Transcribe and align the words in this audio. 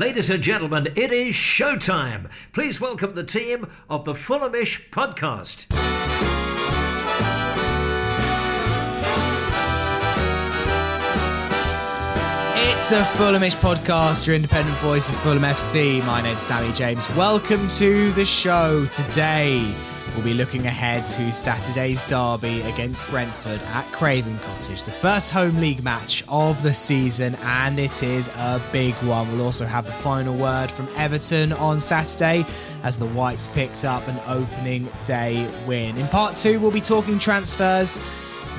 Ladies 0.00 0.30
and 0.30 0.42
gentlemen, 0.42 0.86
it 0.96 1.12
is 1.12 1.34
showtime. 1.34 2.30
Please 2.54 2.80
welcome 2.80 3.14
the 3.14 3.22
team 3.22 3.70
of 3.90 4.06
the 4.06 4.14
Fulhamish 4.14 4.88
podcast. 4.88 5.66
It's 12.56 12.86
the 12.86 13.02
Fulhamish 13.18 13.56
podcast, 13.56 14.26
your 14.26 14.36
independent 14.36 14.74
voice 14.78 15.10
of 15.10 15.16
Fulham 15.16 15.42
FC. 15.42 16.02
My 16.06 16.22
name's 16.22 16.40
Sammy 16.40 16.72
James. 16.72 17.06
Welcome 17.14 17.68
to 17.68 18.10
the 18.12 18.24
show. 18.24 18.86
Today, 18.86 19.70
we'll 20.20 20.34
be 20.34 20.34
looking 20.34 20.66
ahead 20.66 21.08
to 21.08 21.32
Saturday's 21.32 22.04
derby 22.04 22.60
against 22.62 23.08
Brentford 23.08 23.58
at 23.68 23.90
Craven 23.90 24.38
Cottage, 24.40 24.82
the 24.82 24.90
first 24.90 25.30
home 25.30 25.56
league 25.60 25.82
match 25.82 26.22
of 26.28 26.62
the 26.62 26.74
season, 26.74 27.36
and 27.36 27.78
it 27.78 28.02
is 28.02 28.28
a 28.28 28.60
big 28.70 28.92
one. 28.96 29.30
We'll 29.32 29.46
also 29.46 29.64
have 29.64 29.86
the 29.86 29.92
final 29.92 30.36
word 30.36 30.70
from 30.70 30.90
Everton 30.94 31.54
on 31.54 31.80
Saturday 31.80 32.44
as 32.82 32.98
the 32.98 33.06
Whites 33.06 33.48
picked 33.48 33.86
up 33.86 34.06
an 34.08 34.20
opening 34.26 34.88
day 35.06 35.48
win. 35.66 35.96
In 35.96 36.06
part 36.08 36.36
two, 36.36 36.60
we'll 36.60 36.70
be 36.70 36.82
talking 36.82 37.18
transfers. 37.18 37.98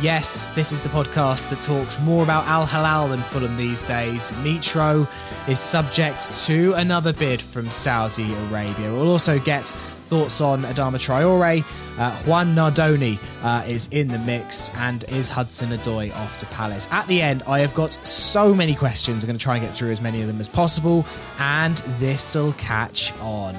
Yes, 0.01 0.49
this 0.55 0.71
is 0.71 0.81
the 0.81 0.89
podcast 0.89 1.51
that 1.51 1.61
talks 1.61 1.99
more 1.99 2.23
about 2.23 2.47
Al 2.47 2.65
Hilal 2.65 3.09
than 3.09 3.19
Fulham 3.19 3.55
these 3.55 3.83
days. 3.83 4.31
Mitro 4.31 5.07
is 5.47 5.59
subject 5.59 6.33
to 6.45 6.73
another 6.73 7.13
bid 7.13 7.39
from 7.39 7.69
Saudi 7.69 8.33
Arabia. 8.33 8.91
We'll 8.91 9.11
also 9.11 9.37
get 9.37 9.71
thoughts 10.11 10.41
on 10.41 10.63
Adama 10.63 10.99
Traore. 10.99 11.63
Uh, 11.97 12.11
Juan 12.23 12.53
Nardoni 12.53 13.17
uh, 13.43 13.63
is 13.65 13.87
in 13.87 14.09
the 14.09 14.19
mix, 14.19 14.69
and 14.75 15.05
is 15.05 15.29
Hudson-Odoi 15.29 16.13
off 16.13 16.37
to 16.39 16.45
Palace? 16.47 16.85
At 16.91 17.07
the 17.07 17.21
end, 17.21 17.43
I 17.47 17.59
have 17.59 17.73
got 17.73 17.93
so 18.05 18.53
many 18.53 18.75
questions. 18.75 19.23
I'm 19.23 19.27
going 19.29 19.37
to 19.37 19.43
try 19.43 19.55
and 19.55 19.65
get 19.65 19.73
through 19.73 19.91
as 19.91 20.01
many 20.01 20.19
of 20.19 20.27
them 20.27 20.41
as 20.41 20.49
possible, 20.49 21.05
and 21.39 21.77
this'll 21.99 22.51
catch 22.53 23.17
on. 23.19 23.55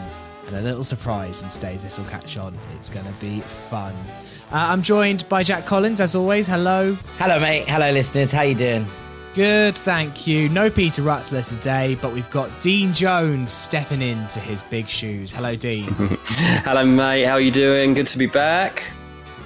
And 0.46 0.56
a 0.56 0.60
little 0.60 0.84
surprise 0.84 1.42
in 1.42 1.48
today's 1.48 1.82
This'll 1.82 2.04
Catch 2.04 2.36
On. 2.36 2.54
It's 2.74 2.90
going 2.90 3.06
to 3.06 3.12
be 3.12 3.40
fun. 3.40 3.94
Uh, 4.50 4.68
I'm 4.70 4.82
joined 4.82 5.26
by 5.30 5.42
Jack 5.42 5.64
Collins, 5.64 6.00
as 6.00 6.14
always. 6.14 6.46
Hello. 6.46 6.94
Hello, 7.16 7.40
mate. 7.40 7.66
Hello, 7.66 7.90
listeners. 7.90 8.30
How 8.30 8.42
you 8.42 8.54
doing? 8.54 8.86
Good, 9.34 9.78
thank 9.78 10.26
you. 10.26 10.50
No 10.50 10.68
Peter 10.68 11.00
Rutzler 11.00 11.46
today, 11.46 11.96
but 12.02 12.12
we've 12.12 12.28
got 12.28 12.50
Dean 12.60 12.92
Jones 12.92 13.50
stepping 13.50 14.02
into 14.02 14.38
his 14.40 14.62
big 14.62 14.86
shoes. 14.86 15.32
Hello, 15.32 15.56
Dean. 15.56 15.84
Hello, 15.88 16.84
mate. 16.84 17.24
How 17.24 17.32
are 17.34 17.40
you 17.40 17.50
doing? 17.50 17.94
Good 17.94 18.08
to 18.08 18.18
be 18.18 18.26
back. 18.26 18.84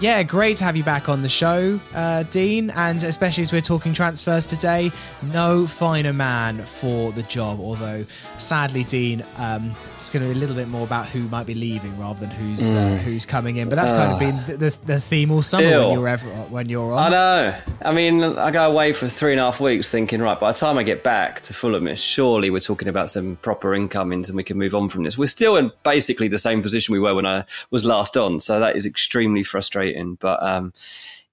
Yeah, 0.01 0.25
great 0.25 0.57
to 0.57 0.65
have 0.65 0.77
you 0.77 0.83
back 0.83 1.09
on 1.09 1.23
the 1.23 1.29
show, 1.29 1.79
uh, 1.95 2.25
Dean, 2.25 2.71
and 2.71 3.03
especially 3.03 3.43
as 3.43 3.53
we're 3.53 3.63
talking 3.63 3.95
transfers 3.95 4.47
today, 4.47 4.91
no 5.33 5.69
finer 5.69 6.13
man 6.13 6.65
for 6.65 7.13
the 7.13 7.23
job. 7.23 7.61
Although, 7.61 8.05
sadly, 8.39 8.83
Dean, 8.83 9.25
um, 9.37 9.75
it's 10.07 10.13
going 10.13 10.23
to 10.23 10.33
be 10.33 10.37
a 10.37 10.41
little 10.41 10.55
bit 10.55 10.69
more 10.69 10.85
about 10.87 11.07
who 11.07 11.29
might 11.31 11.47
be 11.49 11.55
leaving 11.55 11.99
rather 11.99 12.21
than 12.21 12.31
who's 12.31 12.73
uh, 12.73 12.77
Mm. 12.77 12.99
who's 12.99 13.27
coming 13.27 13.57
in. 13.57 13.69
But 13.69 13.75
that's 13.75 13.91
kind 13.91 14.13
of 14.13 14.21
been 14.21 14.37
the, 14.47 14.71
the, 14.71 14.79
the 14.87 15.01
theme 15.01 15.33
all 15.33 15.43
summer 15.43 15.65
Still. 15.67 15.89
when 15.89 15.99
you're 15.99 16.07
ever 16.09 16.29
when 16.29 16.69
you're 16.69 16.93
on. 16.93 17.13
I 17.13 17.17
know. 17.17 17.55
I 17.85 17.93
mean, 17.93 18.23
I 18.23 18.53
go 18.53 18.71
away 18.71 18.93
for 18.93 19.09
three 19.09 19.33
and 19.33 19.41
a 19.41 19.45
half 19.47 19.59
weeks 19.61 19.89
thinking, 19.89 20.23
right, 20.23 20.39
by 20.39 20.53
the 20.53 20.59
time 20.59 20.79
I 20.79 20.85
get 20.85 21.03
back 21.03 21.41
to 21.41 21.53
Fulham, 21.53 21.93
surely 21.97 22.51
we're 22.51 22.61
talking 22.61 22.87
about 22.87 23.11
some 23.11 23.35
proper 23.43 23.75
incomings 23.75 24.29
and 24.29 24.37
we 24.37 24.45
can 24.45 24.57
move 24.57 24.77
on 24.77 24.89
from 24.89 25.03
this. 25.03 25.19
We're 25.19 25.27
still 25.27 25.57
in 25.57 25.73
basically 25.83 26.29
the 26.29 26.39
same 26.39 26.63
position 26.63 26.93
we 26.93 27.01
were 27.01 27.17
when 27.17 27.27
I 27.27 27.45
was 27.73 27.85
last 27.85 28.17
on. 28.17 28.39
So 28.39 28.61
that 28.61 28.77
is 28.77 28.87
extremely 28.87 29.43
frustrating. 29.43 30.15
But 30.21 30.41
um, 30.41 30.73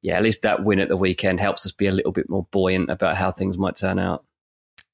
yeah, 0.02 0.18
at 0.18 0.24
least 0.24 0.42
that 0.42 0.64
win 0.64 0.80
at 0.80 0.88
the 0.90 0.98
weekend 0.98 1.40
helps 1.40 1.64
us 1.64 1.72
be 1.72 1.86
a 1.86 1.92
little 1.92 2.12
bit 2.12 2.28
more 2.28 2.48
buoyant 2.50 2.90
about 2.90 3.18
how 3.18 3.30
things 3.30 3.56
might 3.56 3.76
turn 3.76 4.00
out. 4.00 4.24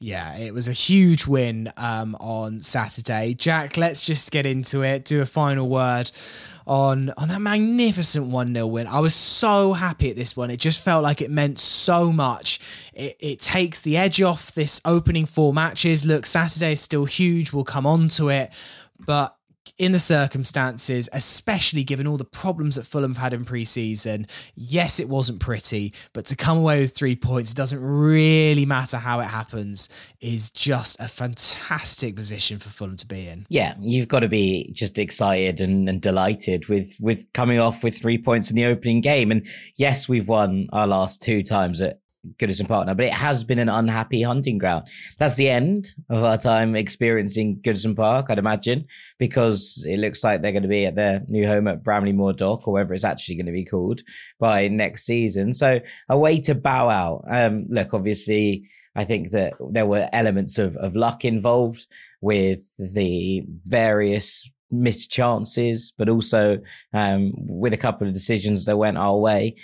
Yeah, 0.02 0.38
it 0.38 0.54
was 0.54 0.70
a 0.70 0.74
huge 0.74 1.28
win 1.28 1.74
um, 1.76 2.16
on 2.22 2.62
Saturday. 2.62 3.34
Jack, 3.34 3.76
let's 3.76 4.02
just 4.02 4.32
get 4.32 4.46
into 4.46 4.82
it. 4.82 5.04
Do 5.04 5.22
a 5.22 5.26
final 5.26 5.68
word 5.68 6.10
on 6.66 7.12
on 7.18 7.28
that 7.28 7.42
magnificent 7.42 8.28
one 8.28 8.54
0 8.54 8.68
win. 8.68 8.88
I 8.88 9.02
was 9.02 9.14
so 9.14 9.74
happy 9.74 10.10
at 10.10 10.16
this 10.16 10.38
one. 10.38 10.52
It 10.52 10.60
just 10.62 10.82
felt 10.82 11.04
like 11.04 11.22
it 11.22 11.30
meant 11.30 11.60
so 11.60 12.14
much. 12.14 12.62
It, 12.94 13.18
it 13.20 13.42
takes 13.42 13.82
the 13.82 13.98
edge 13.98 14.22
off 14.22 14.54
this 14.54 14.80
opening 14.86 15.26
four 15.26 15.54
matches. 15.54 16.06
Look, 16.06 16.26
Saturday 16.26 16.74
is 16.74 16.82
still 16.82 17.04
huge. 17.04 17.52
We'll 17.52 17.66
come 17.66 17.86
on 17.86 18.08
to 18.10 18.30
it, 18.30 18.54
but 19.06 19.36
in 19.80 19.94
the 19.94 20.00
circumstances, 20.00 21.10
especially 21.14 21.86
given 21.86 22.06
all 22.06 22.18
the 22.18 22.26
problems 22.26 22.76
that 22.76 22.86
Fulham 22.86 23.16
have 23.16 23.24
had 23.24 23.34
in 23.34 23.46
pre-season, 23.46 24.28
yes, 24.54 25.00
it 25.00 25.08
wasn't 25.08 25.40
pretty, 25.40 25.94
but 26.14 26.26
to 26.28 26.36
come 26.36 26.58
away 26.58 26.82
with 26.82 26.96
three 26.96 27.16
points, 27.16 27.54
doesn't 27.54 27.82
really 27.82 28.66
matter 28.66 28.98
how 28.98 29.22
it 29.22 29.26
happens, 29.26 29.88
is 30.20 30.52
just 30.52 31.00
a 31.00 31.08
fantastic 31.08 32.16
position 32.16 32.60
for 32.60 32.70
Fulham 32.70 32.98
to 32.98 33.08
be 33.08 33.28
in. 33.28 33.48
Yeah, 33.50 33.76
you've 33.80 34.10
got 34.10 34.20
to 34.20 34.28
be 34.28 34.70
just 34.74 35.00
excited 35.00 35.62
and, 35.62 35.88
and 35.88 36.02
delighted 36.02 36.68
with 36.68 36.94
with 37.00 37.26
coming 37.34 37.60
off 37.60 37.84
with 37.84 37.98
three 38.00 38.18
points 38.18 38.50
in 38.50 38.58
the 38.58 38.66
opening 38.66 39.00
game. 39.00 39.32
And 39.32 39.48
yes, 39.78 40.10
we've 40.10 40.28
won 40.28 40.68
our 40.74 40.88
last 40.88 41.22
two 41.22 41.42
times 41.42 41.80
at 41.80 42.00
Goodison 42.38 42.68
Park 42.68 42.88
now, 42.88 42.94
but 42.94 43.06
it 43.06 43.14
has 43.14 43.44
been 43.44 43.60
an 43.60 43.70
unhappy 43.70 44.22
hunting 44.22 44.58
ground. 44.58 44.88
That's 45.18 45.36
the 45.36 45.50
end 45.50 45.94
of 46.10 46.24
our 46.24 46.38
time 46.38 46.76
experiencing 46.76 47.62
Goodison 47.62 47.96
Park, 47.96 48.28
I'd 48.30 48.40
imagine, 48.40 48.86
because 49.18 49.86
it 49.88 49.98
looks 49.98 50.24
like 50.24 50.42
they're 50.42 50.52
going 50.52 50.64
to 50.64 50.70
be 50.70 50.86
at 50.86 50.96
their 50.96 51.24
new 51.28 51.48
home 51.48 51.68
at 51.68 51.84
Bramley 51.84 52.14
Moor 52.14 52.34
Dock, 52.34 52.68
or 52.68 52.74
whatever 52.74 52.94
it's 52.94 53.04
actually 53.04 53.36
going 53.36 53.46
to 53.48 53.52
be 53.52 53.66
called, 53.66 54.02
by 54.40 54.68
next 54.68 55.06
season. 55.06 55.54
So 55.54 55.80
a 56.08 56.18
way 56.18 56.40
to 56.42 56.56
bow 56.56 56.90
out. 56.90 57.24
Um, 57.30 57.66
look, 57.70 57.94
obviously, 57.94 58.70
I 58.96 59.06
think 59.06 59.32
that 59.32 59.54
there 59.72 59.86
were 59.86 60.10
elements 60.12 60.58
of, 60.58 60.76
of 60.78 60.96
luck 60.96 61.24
involved 61.24 61.88
with 62.22 62.62
the 62.78 63.44
various 63.66 64.50
missed 64.72 65.12
chances, 65.12 65.94
but 65.98 66.10
also 66.10 66.60
um, 66.94 67.34
with 67.36 67.74
a 67.74 67.78
couple 67.78 68.08
of 68.08 68.14
decisions 68.14 68.66
that 68.66 68.78
went 68.78 68.98
our 68.98 69.18
way. 69.18 69.56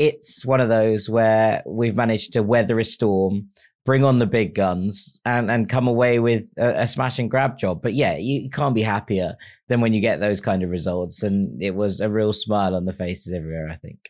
It's 0.00 0.46
one 0.46 0.62
of 0.62 0.70
those 0.70 1.10
where 1.10 1.62
we've 1.66 1.94
managed 1.94 2.32
to 2.32 2.42
weather 2.42 2.78
a 2.78 2.84
storm, 2.84 3.50
bring 3.84 4.02
on 4.02 4.18
the 4.18 4.26
big 4.26 4.54
guns, 4.54 5.20
and, 5.26 5.50
and 5.50 5.68
come 5.68 5.86
away 5.86 6.18
with 6.18 6.44
a, 6.56 6.84
a 6.84 6.86
smash 6.86 7.18
and 7.18 7.30
grab 7.30 7.58
job. 7.58 7.82
But 7.82 7.92
yeah, 7.92 8.16
you, 8.16 8.40
you 8.40 8.50
can't 8.50 8.74
be 8.74 8.80
happier 8.80 9.36
than 9.68 9.82
when 9.82 9.92
you 9.92 10.00
get 10.00 10.18
those 10.18 10.40
kind 10.40 10.62
of 10.62 10.70
results. 10.70 11.22
And 11.22 11.62
it 11.62 11.74
was 11.74 12.00
a 12.00 12.08
real 12.08 12.32
smile 12.32 12.74
on 12.74 12.86
the 12.86 12.94
faces 12.94 13.34
everywhere, 13.34 13.68
I 13.70 13.76
think. 13.76 14.08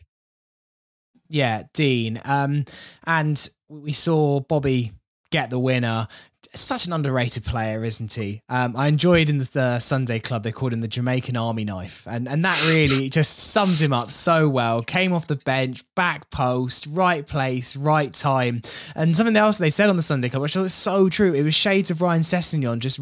Yeah, 1.27 1.63
Dean. 1.73 2.21
Um, 2.23 2.63
and 3.05 3.49
we 3.67 3.91
saw 3.91 4.39
Bobby 4.39 4.93
get 5.29 5.49
the 5.49 5.59
winner. 5.59 6.07
Such 6.53 6.85
an 6.85 6.91
underrated 6.91 7.45
player, 7.45 7.83
isn't 7.83 8.13
he? 8.13 8.41
Um, 8.49 8.75
I 8.75 8.87
enjoyed 8.87 9.29
in 9.29 9.37
the, 9.37 9.45
the 9.45 9.79
Sunday 9.79 10.19
Club 10.19 10.43
they 10.43 10.51
called 10.51 10.73
him 10.73 10.81
the 10.81 10.87
Jamaican 10.87 11.37
Army 11.37 11.63
knife, 11.63 12.05
and 12.09 12.27
and 12.27 12.43
that 12.43 12.61
really 12.67 13.09
just 13.19 13.37
sums 13.37 13.81
him 13.81 13.93
up 13.93 14.11
so 14.11 14.49
well. 14.49 14.81
Came 14.81 15.13
off 15.13 15.27
the 15.27 15.37
bench, 15.37 15.83
back 15.95 16.29
post, 16.29 16.87
right 16.87 17.25
place, 17.25 17.77
right 17.77 18.13
time, 18.13 18.61
and 18.95 19.15
something 19.15 19.37
else 19.37 19.57
they 19.57 19.69
said 19.69 19.89
on 19.89 19.95
the 19.95 20.01
Sunday 20.01 20.27
Club, 20.27 20.41
which 20.41 20.55
was 20.55 20.73
so 20.73 21.07
true. 21.07 21.33
It 21.33 21.43
was 21.43 21.55
shades 21.55 21.89
of 21.89 22.01
Ryan 22.01 22.21
Sessegnon 22.21 22.79
just 22.79 22.99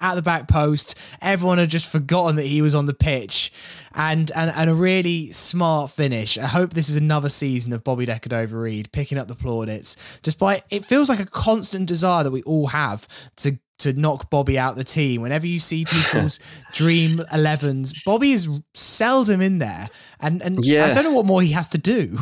at 0.00 0.14
the 0.14 0.22
back 0.22 0.48
post. 0.48 0.94
Everyone 1.20 1.58
had 1.58 1.68
just 1.68 1.90
forgotten 1.90 2.36
that 2.36 2.46
he 2.46 2.62
was 2.62 2.74
on 2.74 2.86
the 2.86 2.94
pitch, 2.94 3.52
and 3.94 4.30
and 4.32 4.50
and 4.54 4.70
a 4.70 4.74
really 4.74 5.32
smart 5.32 5.90
finish. 5.90 6.38
I 6.38 6.46
hope 6.46 6.72
this 6.72 6.88
is 6.88 6.96
another 6.96 7.28
season 7.28 7.72
of 7.72 7.84
Bobby 7.84 8.06
De 8.06 8.18
Cordova-Reid 8.18 8.92
picking 8.92 9.18
up 9.18 9.28
the 9.28 9.34
plaudits. 9.34 9.96
Despite 10.22 10.62
it 10.70 10.84
feels 10.84 11.08
like 11.08 11.20
a 11.20 11.26
constant 11.26 11.86
desire 11.86 12.24
that 12.24 12.30
we 12.30 12.42
all 12.42 12.68
have 12.68 13.06
to 13.36 13.58
to 13.80 13.92
knock 13.94 14.30
Bobby 14.30 14.58
out 14.58 14.76
the 14.76 14.84
team. 14.84 15.22
Whenever 15.22 15.46
you 15.46 15.58
see 15.58 15.86
people's 15.86 16.38
dream 16.72 17.16
11s, 17.32 18.04
Bobby 18.04 18.32
is 18.32 18.48
seldom 18.74 19.40
in 19.40 19.58
there, 19.58 19.88
and 20.20 20.42
and 20.42 20.58
I 20.84 20.92
don't 20.92 21.04
know 21.04 21.12
what 21.12 21.26
more 21.26 21.42
he 21.42 21.52
has 21.52 21.68
to 21.70 21.78
do. 21.78 22.18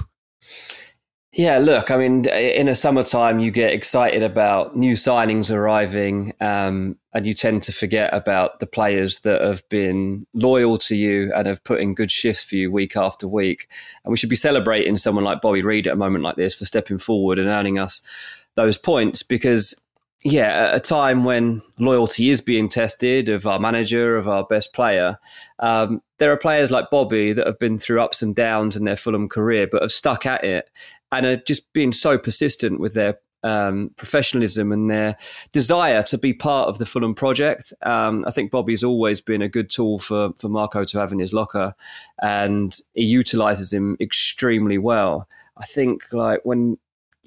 Yeah, 1.35 1.59
look, 1.59 1.91
I 1.91 1.99
mean, 1.99 2.27
in 2.27 2.69
a 2.69 2.75
summertime, 2.75 3.39
you 3.39 3.51
get 3.51 3.73
excited 3.73 4.23
about 4.23 4.77
new 4.77 4.95
signings 4.95 5.55
arriving, 5.55 6.33
um, 6.41 6.97
and 7.13 7.27
you 7.27 7.35
tend 7.35 7.63
to 7.65 7.73
forget 7.73 8.13
about 8.15 8.61
the 8.61 8.67
players 8.67 9.21
that 9.21 9.43
have 9.43 9.69
been 9.69 10.27
loyal 10.33 10.79
to 10.79 10.97
you 10.97 11.31
and 11.35 11.47
have 11.47 11.63
put 11.65 11.81
in 11.81 11.95
good 11.95 12.11
shifts 12.11 12.45
for 12.45 12.57
you 12.57 12.73
week 12.73 12.97
after 12.97 13.29
week. 13.29 13.69
And 14.05 14.11
we 14.11 14.17
should 14.17 14.31
be 14.31 14.37
celebrating 14.37 14.97
someone 14.97 15.25
like 15.25 15.43
Bobby 15.43 15.63
Reid 15.63 15.87
at 15.87 15.93
a 15.93 15.97
moment 15.97 16.25
like 16.25 16.37
this 16.37 16.55
for 16.55 16.65
stepping 16.65 16.99
forward 16.99 17.39
and 17.39 17.49
earning 17.49 17.79
us 17.79 18.01
those 18.55 18.79
points 18.79 19.23
because. 19.23 19.75
Yeah, 20.25 20.71
at 20.71 20.75
a 20.75 20.81
time 20.81 21.23
when 21.23 21.63
loyalty 21.79 22.31
is 22.31 22.41
being 22.41 22.69
tested 22.69 23.29
of 23.29 23.47
our 23.47 23.61
manager, 23.61 24.17
of 24.17 24.27
our 24.27 24.45
best 24.45 24.73
player, 24.73 25.19
um, 25.61 26.03
there 26.19 26.33
are 26.33 26.37
players 26.37 26.73
like 26.73 26.91
Bobby 26.91 27.33
that 27.33 27.47
have 27.47 27.61
been 27.61 27.79
through 27.79 28.01
ups 28.01 28.21
and 28.21 28.35
downs 28.35 28.77
in 28.77 28.85
their 28.85 28.97
Fulham 28.97 29.29
career, 29.29 29.69
but 29.71 29.83
have 29.83 29.93
stuck 29.93 30.27
at 30.27 30.43
it 30.43 30.71
and 31.13 31.25
are 31.25 31.37
just 31.37 31.73
being 31.73 31.93
so 31.93 32.19
persistent 32.19 32.81
with 32.81 32.95
their 32.95 33.19
um, 33.45 33.91
professionalism 33.97 34.73
and 34.73 34.91
their 34.91 35.17
desire 35.53 36.03
to 36.03 36.19
be 36.19 36.35
part 36.35 36.69
of 36.69 36.79
the 36.79 36.87
Fulham 36.87 37.15
project. 37.15 37.73
Um, 37.83 38.25
I 38.27 38.33
think 38.33 38.51
Bobby's 38.51 38.83
always 38.83 39.21
been 39.21 39.43
a 39.43 39.49
good 39.49 39.71
tool 39.71 40.01
for 40.01 40.33
for 40.39 40.49
Marco 40.49 40.83
to 40.83 40.99
have 40.99 41.13
in 41.13 41.21
his 41.21 41.33
locker, 41.33 41.75
and 42.21 42.77
he 42.95 43.05
utilises 43.05 43.73
him 43.73 43.97
extremely 44.01 44.79
well. 44.79 45.29
I 45.57 45.65
think 45.65 46.13
like 46.13 46.41
when 46.43 46.79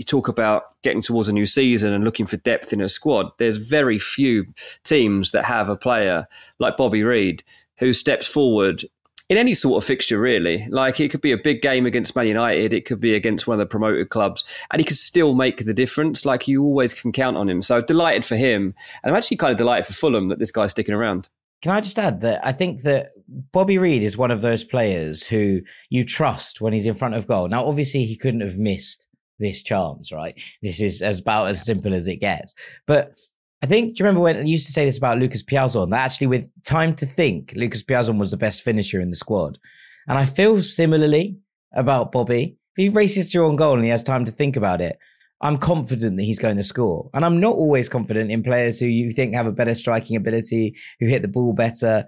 you 0.01 0.05
talk 0.05 0.27
about 0.27 0.63
getting 0.81 0.99
towards 0.99 1.29
a 1.29 1.33
new 1.33 1.45
season 1.45 1.93
and 1.93 2.03
looking 2.03 2.25
for 2.25 2.37
depth 2.37 2.73
in 2.73 2.81
a 2.81 2.89
squad. 2.89 3.31
There's 3.37 3.69
very 3.69 3.99
few 3.99 4.47
teams 4.83 5.29
that 5.29 5.45
have 5.45 5.69
a 5.69 5.77
player 5.77 6.27
like 6.57 6.75
Bobby 6.75 7.03
Reid 7.03 7.43
who 7.77 7.93
steps 7.93 8.27
forward 8.27 8.83
in 9.29 9.37
any 9.37 9.53
sort 9.53 9.81
of 9.81 9.87
fixture, 9.87 10.19
really. 10.19 10.67
Like 10.69 10.99
it 10.99 11.11
could 11.11 11.21
be 11.21 11.31
a 11.31 11.37
big 11.37 11.61
game 11.61 11.85
against 11.85 12.15
Man 12.15 12.25
United, 12.25 12.73
it 12.73 12.85
could 12.85 12.99
be 12.99 13.13
against 13.13 13.45
one 13.45 13.53
of 13.53 13.59
the 13.59 13.67
promoted 13.67 14.09
clubs, 14.09 14.43
and 14.71 14.79
he 14.79 14.83
could 14.83 14.97
still 14.97 15.35
make 15.35 15.57
the 15.59 15.73
difference. 15.73 16.25
Like 16.25 16.47
you 16.47 16.63
always 16.63 16.95
can 16.95 17.11
count 17.11 17.37
on 17.37 17.47
him. 17.47 17.61
So 17.61 17.79
delighted 17.79 18.25
for 18.25 18.35
him, 18.35 18.73
and 19.03 19.11
I'm 19.11 19.15
actually 19.15 19.37
kind 19.37 19.51
of 19.51 19.57
delighted 19.57 19.85
for 19.85 19.93
Fulham 19.93 20.29
that 20.29 20.39
this 20.39 20.51
guy's 20.51 20.71
sticking 20.71 20.95
around. 20.95 21.29
Can 21.61 21.73
I 21.73 21.79
just 21.79 21.99
add 21.99 22.21
that 22.21 22.43
I 22.43 22.53
think 22.53 22.81
that 22.81 23.11
Bobby 23.27 23.77
Reid 23.77 24.01
is 24.01 24.17
one 24.17 24.31
of 24.31 24.41
those 24.41 24.63
players 24.63 25.27
who 25.27 25.61
you 25.89 26.03
trust 26.03 26.59
when 26.59 26.73
he's 26.73 26.87
in 26.87 26.95
front 26.95 27.13
of 27.13 27.27
goal. 27.27 27.47
Now, 27.47 27.67
obviously, 27.67 28.03
he 28.03 28.17
couldn't 28.17 28.41
have 28.41 28.57
missed 28.57 29.07
this 29.41 29.61
chance, 29.61 30.11
right? 30.11 30.39
This 30.61 30.79
is 30.79 31.01
as 31.01 31.19
about 31.19 31.47
as 31.47 31.65
simple 31.65 31.93
as 31.93 32.07
it 32.07 32.17
gets. 32.17 32.53
But 32.87 33.19
I 33.61 33.67
think, 33.67 33.95
do 33.95 34.01
you 34.01 34.05
remember 34.05 34.21
when 34.21 34.37
I 34.37 34.41
used 34.41 34.65
to 34.67 34.71
say 34.71 34.85
this 34.85 34.97
about 34.97 35.19
Lucas 35.19 35.43
Piazon? 35.43 35.91
That 35.91 36.05
actually, 36.05 36.27
with 36.27 36.49
time 36.63 36.95
to 36.95 37.05
think, 37.05 37.53
Lucas 37.55 37.83
Piazon 37.83 38.17
was 38.17 38.31
the 38.31 38.37
best 38.37 38.63
finisher 38.63 38.99
in 38.99 39.09
the 39.09 39.15
squad. 39.15 39.59
And 40.07 40.17
I 40.17 40.25
feel 40.25 40.61
similarly 40.63 41.37
about 41.73 42.11
Bobby. 42.11 42.57
If 42.75 42.83
he 42.83 42.89
races 42.89 43.31
through 43.31 43.49
on 43.49 43.57
goal 43.57 43.75
and 43.75 43.83
he 43.83 43.89
has 43.89 44.03
time 44.03 44.25
to 44.25 44.31
think 44.31 44.55
about 44.55 44.81
it, 44.81 44.97
I'm 45.41 45.57
confident 45.57 46.17
that 46.17 46.23
he's 46.23 46.39
going 46.39 46.57
to 46.57 46.63
score. 46.63 47.09
And 47.13 47.25
I'm 47.25 47.39
not 47.39 47.55
always 47.55 47.89
confident 47.89 48.31
in 48.31 48.43
players 48.43 48.79
who 48.79 48.85
you 48.85 49.11
think 49.11 49.33
have 49.33 49.47
a 49.47 49.51
better 49.51 49.75
striking 49.75 50.15
ability, 50.15 50.75
who 50.99 51.07
hit 51.07 51.21
the 51.21 51.27
ball 51.27 51.53
better. 51.53 52.05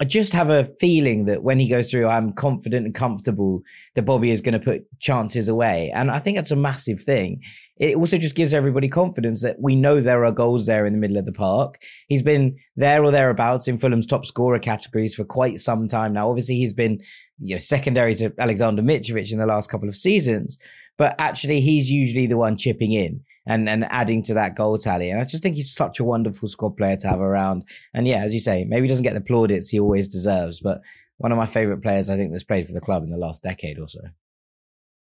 I 0.00 0.04
just 0.04 0.32
have 0.32 0.48
a 0.48 0.64
feeling 0.78 1.24
that 1.24 1.42
when 1.42 1.58
he 1.58 1.68
goes 1.68 1.90
through, 1.90 2.06
I'm 2.06 2.32
confident 2.32 2.86
and 2.86 2.94
comfortable 2.94 3.62
that 3.96 4.02
Bobby 4.02 4.30
is 4.30 4.40
going 4.40 4.52
to 4.52 4.60
put 4.60 4.84
chances 5.00 5.48
away. 5.48 5.90
And 5.92 6.08
I 6.08 6.20
think 6.20 6.36
that's 6.36 6.52
a 6.52 6.56
massive 6.56 7.02
thing. 7.02 7.42
It 7.78 7.96
also 7.96 8.16
just 8.16 8.36
gives 8.36 8.54
everybody 8.54 8.88
confidence 8.88 9.42
that 9.42 9.56
we 9.60 9.74
know 9.74 10.00
there 10.00 10.24
are 10.24 10.30
goals 10.30 10.66
there 10.66 10.86
in 10.86 10.92
the 10.92 11.00
middle 11.00 11.16
of 11.16 11.26
the 11.26 11.32
park. 11.32 11.82
He's 12.06 12.22
been 12.22 12.58
there 12.76 13.02
or 13.02 13.10
thereabouts 13.10 13.66
in 13.66 13.78
Fulham's 13.78 14.06
top 14.06 14.24
scorer 14.24 14.60
categories 14.60 15.16
for 15.16 15.24
quite 15.24 15.58
some 15.58 15.88
time 15.88 16.12
now. 16.12 16.28
Obviously, 16.28 16.54
he's 16.54 16.74
been 16.74 17.00
you 17.40 17.56
know, 17.56 17.60
secondary 17.60 18.14
to 18.16 18.32
Alexander 18.38 18.82
Mitrovic 18.82 19.32
in 19.32 19.40
the 19.40 19.46
last 19.46 19.68
couple 19.68 19.88
of 19.88 19.96
seasons, 19.96 20.58
but 20.96 21.16
actually, 21.18 21.60
he's 21.60 21.90
usually 21.90 22.26
the 22.26 22.38
one 22.38 22.56
chipping 22.56 22.92
in 22.92 23.24
and, 23.48 23.68
and 23.68 23.84
adding 23.86 24.22
to 24.24 24.34
that 24.34 24.54
goal 24.54 24.78
tally. 24.78 25.10
And 25.10 25.20
I 25.20 25.24
just 25.24 25.42
think 25.42 25.56
he's 25.56 25.72
such 25.72 25.98
a 25.98 26.04
wonderful 26.04 26.48
squad 26.48 26.76
player 26.76 26.96
to 26.98 27.08
have 27.08 27.20
around. 27.20 27.64
And 27.94 28.06
yeah, 28.06 28.22
as 28.22 28.34
you 28.34 28.40
say, 28.40 28.64
maybe 28.64 28.86
he 28.86 28.88
doesn't 28.88 29.02
get 29.02 29.14
the 29.14 29.22
plaudits 29.22 29.70
he 29.70 29.80
always 29.80 30.06
deserves, 30.06 30.60
but 30.60 30.82
one 31.16 31.32
of 31.32 31.38
my 31.38 31.46
favorite 31.46 31.82
players 31.82 32.08
I 32.08 32.16
think 32.16 32.30
that's 32.30 32.44
played 32.44 32.66
for 32.66 32.74
the 32.74 32.80
club 32.80 33.02
in 33.02 33.10
the 33.10 33.16
last 33.16 33.42
decade 33.42 33.78
or 33.78 33.88
so. 33.88 34.00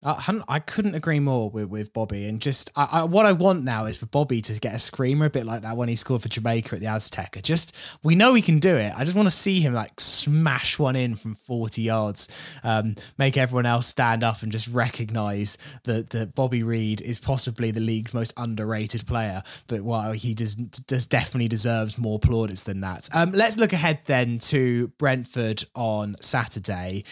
Uh, 0.02 0.40
I 0.48 0.60
couldn't 0.60 0.94
agree 0.94 1.20
more 1.20 1.50
with, 1.50 1.66
with 1.66 1.92
Bobby. 1.92 2.26
And 2.26 2.40
just 2.40 2.70
I, 2.74 2.88
I, 2.92 3.04
what 3.04 3.26
I 3.26 3.32
want 3.32 3.64
now 3.64 3.84
is 3.84 3.98
for 3.98 4.06
Bobby 4.06 4.40
to 4.42 4.58
get 4.58 4.74
a 4.74 4.78
screamer 4.78 5.26
a 5.26 5.30
bit 5.30 5.44
like 5.44 5.60
that 5.62 5.76
when 5.76 5.90
he 5.90 5.96
scored 5.96 6.22
for 6.22 6.30
Jamaica 6.30 6.76
at 6.76 6.80
the 6.80 6.86
Azteca. 6.86 7.42
Just 7.42 7.76
we 8.02 8.14
know 8.14 8.32
he 8.32 8.40
can 8.40 8.60
do 8.60 8.74
it. 8.76 8.94
I 8.96 9.04
just 9.04 9.14
want 9.14 9.26
to 9.26 9.34
see 9.34 9.60
him 9.60 9.74
like 9.74 10.00
smash 10.00 10.78
one 10.78 10.96
in 10.96 11.16
from 11.16 11.34
40 11.34 11.82
yards, 11.82 12.28
um, 12.64 12.94
make 13.18 13.36
everyone 13.36 13.66
else 13.66 13.88
stand 13.88 14.24
up 14.24 14.42
and 14.42 14.50
just 14.50 14.68
recognize 14.68 15.58
that, 15.84 16.10
that 16.10 16.34
Bobby 16.34 16.62
Reid 16.62 17.02
is 17.02 17.20
possibly 17.20 17.70
the 17.70 17.80
league's 17.80 18.14
most 18.14 18.32
underrated 18.38 19.06
player. 19.06 19.42
But 19.66 19.82
while 19.82 20.12
he 20.12 20.32
does, 20.32 20.54
does 20.54 21.04
definitely 21.04 21.48
deserves 21.48 21.98
more 21.98 22.18
plaudits 22.18 22.64
than 22.64 22.80
that. 22.80 23.10
Um, 23.12 23.32
let's 23.32 23.58
look 23.58 23.74
ahead 23.74 24.00
then 24.06 24.38
to 24.38 24.88
Brentford 24.96 25.62
on 25.74 26.16
Saturday. 26.22 27.04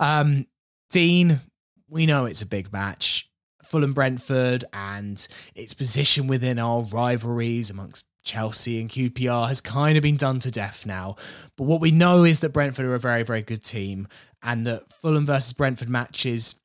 Um, 0.00 0.48
Dean, 0.90 1.40
we 1.88 2.06
know 2.06 2.26
it's 2.26 2.42
a 2.42 2.46
big 2.46 2.72
match. 2.72 3.28
Fulham 3.62 3.92
Brentford 3.92 4.64
and 4.72 5.26
its 5.54 5.74
position 5.74 6.26
within 6.26 6.58
our 6.58 6.82
rivalries 6.82 7.70
amongst 7.70 8.04
Chelsea 8.24 8.80
and 8.80 8.90
QPR 8.90 9.48
has 9.48 9.60
kind 9.60 9.96
of 9.96 10.02
been 10.02 10.16
done 10.16 10.40
to 10.40 10.50
death 10.50 10.86
now. 10.86 11.16
But 11.56 11.64
what 11.64 11.80
we 11.80 11.90
know 11.90 12.24
is 12.24 12.40
that 12.40 12.52
Brentford 12.52 12.86
are 12.86 12.94
a 12.94 12.98
very, 12.98 13.22
very 13.22 13.42
good 13.42 13.64
team 13.64 14.08
and 14.42 14.66
that 14.66 14.92
Fulham 14.92 15.26
versus 15.26 15.52
Brentford 15.52 15.88
matches 15.88 16.56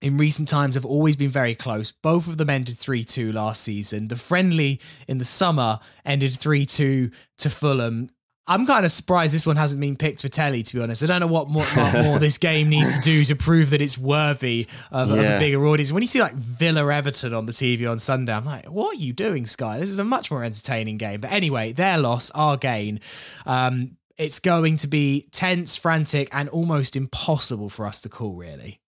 in 0.00 0.16
recent 0.18 0.48
times 0.48 0.74
have 0.74 0.84
always 0.84 1.16
been 1.16 1.30
very 1.30 1.54
close. 1.54 1.92
Both 1.92 2.26
of 2.26 2.36
them 2.36 2.50
ended 2.50 2.76
3 2.76 3.04
2 3.04 3.32
last 3.32 3.62
season. 3.62 4.08
The 4.08 4.16
friendly 4.16 4.80
in 5.06 5.18
the 5.18 5.24
summer 5.24 5.78
ended 6.04 6.34
3 6.34 6.66
2 6.66 7.10
to 7.38 7.50
Fulham. 7.50 8.10
I'm 8.48 8.66
kind 8.66 8.84
of 8.84 8.90
surprised 8.90 9.32
this 9.32 9.46
one 9.46 9.54
hasn't 9.54 9.80
been 9.80 9.96
picked 9.96 10.22
for 10.22 10.28
telly, 10.28 10.64
to 10.64 10.74
be 10.74 10.82
honest. 10.82 11.02
I 11.04 11.06
don't 11.06 11.20
know 11.20 11.28
what 11.28 11.48
more, 11.48 11.62
what 11.62 12.04
more 12.04 12.18
this 12.18 12.38
game 12.38 12.68
needs 12.68 12.98
to 12.98 13.04
do 13.04 13.24
to 13.26 13.36
prove 13.36 13.70
that 13.70 13.80
it's 13.80 13.96
worthy 13.96 14.66
of, 14.90 15.10
yeah. 15.10 15.14
of, 15.14 15.30
a 15.36 15.38
bigger 15.38 15.64
audience. 15.64 15.92
When 15.92 16.02
you 16.02 16.08
see 16.08 16.20
like 16.20 16.34
Villa 16.34 16.92
Everton 16.92 17.34
on 17.34 17.46
the 17.46 17.52
TV 17.52 17.88
on 17.88 18.00
Sunday, 18.00 18.32
I'm 18.32 18.44
like, 18.44 18.66
what 18.66 18.96
are 18.96 18.98
you 18.98 19.12
doing, 19.12 19.46
Sky? 19.46 19.78
This 19.78 19.90
is 19.90 20.00
a 20.00 20.04
much 20.04 20.30
more 20.30 20.42
entertaining 20.42 20.96
game. 20.96 21.20
But 21.20 21.30
anyway, 21.30 21.72
their 21.72 21.98
loss, 21.98 22.32
our 22.32 22.56
gain. 22.56 23.00
Um, 23.46 23.96
it's 24.16 24.40
going 24.40 24.76
to 24.78 24.88
be 24.88 25.28
tense, 25.30 25.76
frantic, 25.76 26.28
and 26.32 26.48
almost 26.48 26.96
impossible 26.96 27.68
for 27.68 27.86
us 27.86 28.00
to 28.00 28.08
call, 28.08 28.34
really. 28.34 28.80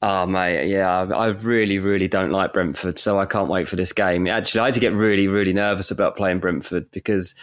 Oh 0.00 0.26
mate, 0.26 0.68
yeah, 0.68 1.02
I 1.02 1.28
really, 1.28 1.78
really 1.78 2.08
don't 2.08 2.30
like 2.30 2.52
Brentford, 2.52 2.98
so 2.98 3.18
I 3.18 3.26
can't 3.26 3.48
wait 3.48 3.68
for 3.68 3.76
this 3.76 3.92
game. 3.92 4.28
Actually, 4.28 4.60
I 4.60 4.64
had 4.66 4.74
to 4.74 4.80
get 4.80 4.92
really, 4.92 5.26
really 5.28 5.52
nervous 5.52 5.90
about 5.90 6.16
playing 6.16 6.38
Brentford 6.38 6.90
because 6.92 7.34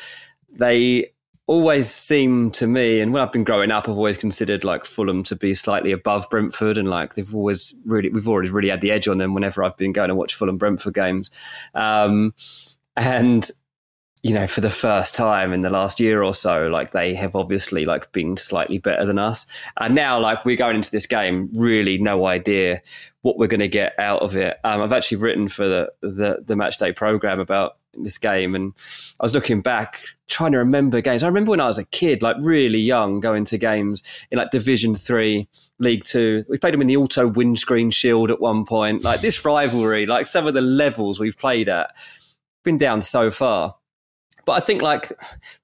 they 0.55 1.11
always 1.47 1.89
seem 1.89 2.49
to 2.51 2.65
me, 2.65 3.01
and 3.01 3.13
when 3.13 3.21
I've 3.21 3.31
been 3.31 3.43
growing 3.43 3.71
up, 3.71 3.87
I've 3.87 3.97
always 3.97 4.17
considered 4.17 4.63
like 4.63 4.85
Fulham 4.85 5.23
to 5.23 5.35
be 5.35 5.53
slightly 5.53 5.91
above 5.91 6.27
Brentford, 6.29 6.77
and 6.77 6.89
like 6.89 7.15
they've 7.15 7.35
always 7.35 7.73
really, 7.85 8.09
we've 8.09 8.27
already 8.27 8.49
really 8.49 8.69
had 8.69 8.81
the 8.81 8.91
edge 8.91 9.07
on 9.07 9.19
them 9.19 9.33
whenever 9.33 9.63
I've 9.63 9.77
been 9.77 9.93
going 9.93 10.09
to 10.09 10.15
watch 10.15 10.33
Fulham 10.33 10.57
Brentford 10.57 10.93
games, 10.93 11.29
um, 11.75 12.33
and 12.95 13.49
you 14.23 14.33
know, 14.33 14.47
for 14.47 14.61
the 14.61 14.71
first 14.71 15.13
time 15.13 15.53
in 15.53 15.61
the 15.61 15.69
last 15.69 15.99
year 15.99 16.23
or 16.23 16.33
so, 16.33 16.67
like 16.67 16.89
they 16.89 17.13
have 17.13 17.35
obviously 17.35 17.85
like 17.85 18.11
been 18.11 18.37
slightly 18.37 18.79
better 18.79 19.05
than 19.05 19.19
us, 19.19 19.45
and 19.79 19.93
now 19.93 20.19
like 20.19 20.45
we're 20.45 20.57
going 20.57 20.75
into 20.75 20.89
this 20.89 21.05
game, 21.05 21.47
really 21.53 21.99
no 21.99 22.25
idea 22.25 22.81
what 23.21 23.37
we're 23.37 23.45
going 23.45 23.59
to 23.59 23.67
get 23.67 23.93
out 23.99 24.23
of 24.23 24.35
it. 24.35 24.57
Um, 24.63 24.81
I've 24.81 24.93
actually 24.93 25.17
written 25.17 25.47
for 25.47 25.67
the, 25.67 25.91
the 26.01 26.43
the 26.43 26.55
match 26.55 26.79
day 26.79 26.91
program 26.91 27.39
about 27.39 27.77
this 28.03 28.17
game, 28.17 28.55
and 28.55 28.73
I 29.19 29.23
was 29.23 29.33
looking 29.33 29.61
back, 29.61 30.01
trying 30.27 30.51
to 30.51 30.57
remember 30.57 31.01
games. 31.01 31.23
I 31.23 31.27
remember 31.27 31.51
when 31.51 31.61
I 31.61 31.67
was 31.67 31.77
a 31.77 31.85
kid, 31.85 32.21
like 32.21 32.35
really 32.39 32.79
young, 32.79 33.19
going 33.19 33.45
to 33.45 33.57
games 33.57 34.03
in 34.31 34.37
like 34.37 34.51
Division 34.51 34.95
Three, 34.95 35.47
League 35.79 36.03
Two. 36.03 36.43
We 36.49 36.57
played 36.57 36.73
them 36.73 36.81
in 36.81 36.87
the 36.87 36.97
Auto 36.97 37.27
Windscreen 37.27 37.91
Shield 37.91 38.31
at 38.31 38.41
one 38.41 38.65
point. 38.65 39.03
Like 39.03 39.21
this 39.21 39.43
rivalry, 39.45 40.05
like 40.05 40.27
some 40.27 40.47
of 40.47 40.53
the 40.53 40.61
levels 40.61 41.19
we've 41.19 41.37
played 41.37 41.69
at, 41.69 41.91
been 42.63 42.77
down 42.77 43.01
so 43.01 43.31
far. 43.31 43.75
But 44.45 44.53
I 44.53 44.59
think 44.59 44.81
like 44.81 45.11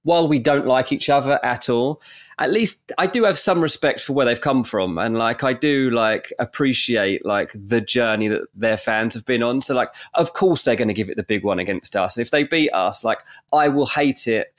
while 0.04 0.28
we 0.28 0.40
don't 0.40 0.66
like 0.66 0.92
each 0.92 1.10
other 1.10 1.40
at 1.44 1.70
all, 1.70 2.02
at 2.40 2.52
least 2.52 2.92
I 2.98 3.06
do 3.06 3.24
have 3.24 3.38
some 3.38 3.62
respect 3.62 4.02
for 4.02 4.14
where 4.14 4.26
they've 4.26 4.42
come 4.42 4.64
from, 4.64 4.98
and 4.98 5.18
like 5.18 5.44
I 5.44 5.54
do 5.54 5.92
like 5.92 6.34
appreciate 6.40 7.24
like 7.26 7.52
the 7.54 7.82
journey 7.82 8.28
that 8.28 8.48
their 8.56 8.78
fans 8.78 9.14
have 9.14 9.26
been 9.26 9.44
on. 9.44 9.62
So 9.62 9.76
like, 9.76 9.94
of 10.16 10.34
course 10.34 10.64
they're 10.64 10.76
going 10.76 10.88
to 10.88 10.94
give 10.94 11.10
it 11.10 11.18
the 11.18 11.24
big 11.24 11.44
one 11.44 11.60
against 11.60 11.96
us. 11.96 12.18
If 12.18 12.32
they 12.32 12.44
beat 12.44 12.72
us, 12.72 13.04
like 13.04 13.20
I 13.54 13.68
will 13.68 13.86
hate 13.86 14.28
it 14.28 14.54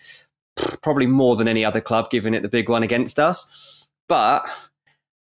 probably 0.83 1.07
more 1.07 1.35
than 1.35 1.49
any 1.49 1.65
other 1.65 1.81
club 1.81 2.11
giving 2.11 2.35
it 2.35 2.43
the 2.43 2.49
big 2.49 2.69
one 2.69 2.83
against 2.83 3.19
us. 3.19 3.85
But 4.09 4.49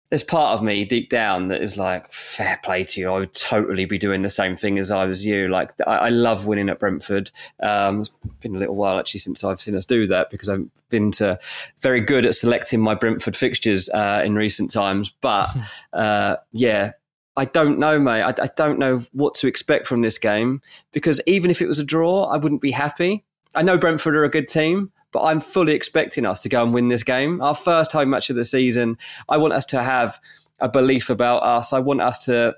there's 0.10 0.24
part 0.24 0.54
of 0.54 0.64
me 0.64 0.86
deep 0.86 1.10
down 1.10 1.50
that 1.50 1.62
is 1.62 1.78
like, 1.78 2.12
fair 2.14 2.60
play 2.64 2.84
to 2.86 3.02
you. 3.02 3.10
I 3.12 3.20
would 3.20 3.34
totally 3.34 3.86
be 3.86 3.98
doing 3.98 4.22
the 4.22 4.30
same 4.30 4.56
thing 4.56 4.80
as 4.80 4.90
I 4.90 5.06
was 5.06 5.26
you. 5.26 5.50
Like, 5.50 5.74
I, 5.86 5.98
I 5.98 6.10
love 6.10 6.46
winning 6.46 6.70
at 6.70 6.80
Brentford. 6.80 7.30
Um, 7.62 8.00
it's 8.00 8.10
been 8.40 8.56
a 8.56 8.60
little 8.60 8.76
while 8.76 8.98
actually 9.00 9.20
since 9.20 9.44
I've 9.44 9.60
seen 9.60 9.76
us 9.76 9.86
do 9.86 10.08
that 10.08 10.30
because 10.30 10.48
I've 10.48 10.66
been 10.90 11.12
to, 11.12 11.38
very 11.80 12.00
good 12.00 12.26
at 12.26 12.36
selecting 12.36 12.80
my 12.80 12.96
Brentford 12.96 13.36
fixtures 13.36 13.90
uh, 13.90 14.22
in 14.24 14.36
recent 14.36 14.72
times. 14.72 15.12
But 15.12 15.50
uh, 15.94 16.38
yeah, 16.54 16.92
I 17.36 17.46
don't 17.46 17.78
know, 17.78 18.00
mate. 18.00 18.24
I, 18.24 18.34
I 18.42 18.50
don't 18.56 18.80
know 18.80 19.04
what 19.12 19.36
to 19.36 19.48
expect 19.48 19.88
from 19.88 20.02
this 20.02 20.18
game 20.18 20.62
because 20.94 21.22
even 21.28 21.52
if 21.52 21.62
it 21.62 21.68
was 21.68 21.80
a 21.80 21.86
draw, 21.86 22.24
I 22.26 22.38
wouldn't 22.38 22.62
be 22.62 22.72
happy. 22.72 23.26
I 23.56 23.62
know 23.62 23.78
Brentford 23.78 24.16
are 24.16 24.24
a 24.24 24.30
good 24.30 24.48
team, 24.48 24.92
but 25.12 25.24
I'm 25.24 25.40
fully 25.40 25.74
expecting 25.74 26.26
us 26.26 26.42
to 26.42 26.50
go 26.50 26.64
and 26.64 26.74
win 26.74 26.90
this 26.90 27.04
game. 27.04 27.42
Our 27.42 27.56
first 27.56 27.92
home 27.92 28.10
match 28.10 28.30
of 28.30 28.36
the 28.36 28.46
season. 28.46 28.98
I 29.30 29.38
want 29.38 29.54
us 29.54 29.66
to 29.68 29.82
have 29.82 30.20
a 30.60 30.70
belief 30.70 31.10
about 31.10 31.44
us. 31.44 31.74
I 31.74 31.80
want 31.80 32.02
us 32.02 32.26
to 32.26 32.56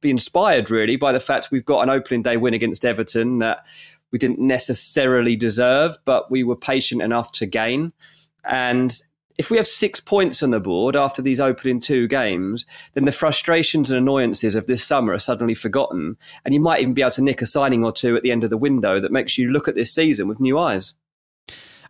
be 0.00 0.10
inspired 0.10 0.70
really 0.70 0.96
by 0.96 1.12
the 1.12 1.20
fact 1.20 1.48
we've 1.50 1.64
got 1.64 1.82
an 1.82 1.90
opening 1.90 2.22
day 2.22 2.36
win 2.36 2.54
against 2.54 2.84
Everton 2.84 3.38
that 3.38 3.64
we 4.12 4.18
didn't 4.18 4.38
necessarily 4.38 5.34
deserve, 5.34 5.96
but 6.04 6.30
we 6.30 6.44
were 6.44 6.56
patient 6.56 7.02
enough 7.02 7.32
to 7.32 7.46
gain. 7.46 7.92
And 8.44 8.96
if 9.38 9.50
we 9.50 9.56
have 9.56 9.66
six 9.66 10.00
points 10.00 10.42
on 10.42 10.50
the 10.50 10.60
board 10.60 10.94
after 10.94 11.20
these 11.20 11.40
opening 11.40 11.80
two 11.80 12.06
games, 12.06 12.66
then 12.92 13.04
the 13.04 13.12
frustrations 13.12 13.90
and 13.90 13.98
annoyances 13.98 14.54
of 14.54 14.66
this 14.66 14.84
summer 14.84 15.12
are 15.12 15.18
suddenly 15.18 15.54
forgotten. 15.54 16.16
And 16.44 16.54
you 16.54 16.60
might 16.60 16.80
even 16.80 16.94
be 16.94 17.02
able 17.02 17.10
to 17.12 17.22
nick 17.22 17.42
a 17.42 17.46
signing 17.46 17.84
or 17.84 17.90
two 17.90 18.16
at 18.16 18.22
the 18.22 18.30
end 18.30 18.44
of 18.44 18.50
the 18.50 18.56
window 18.56 19.00
that 19.00 19.10
makes 19.10 19.36
you 19.36 19.50
look 19.50 19.66
at 19.66 19.74
this 19.74 19.92
season 19.92 20.28
with 20.28 20.38
new 20.38 20.58
eyes. 20.58 20.94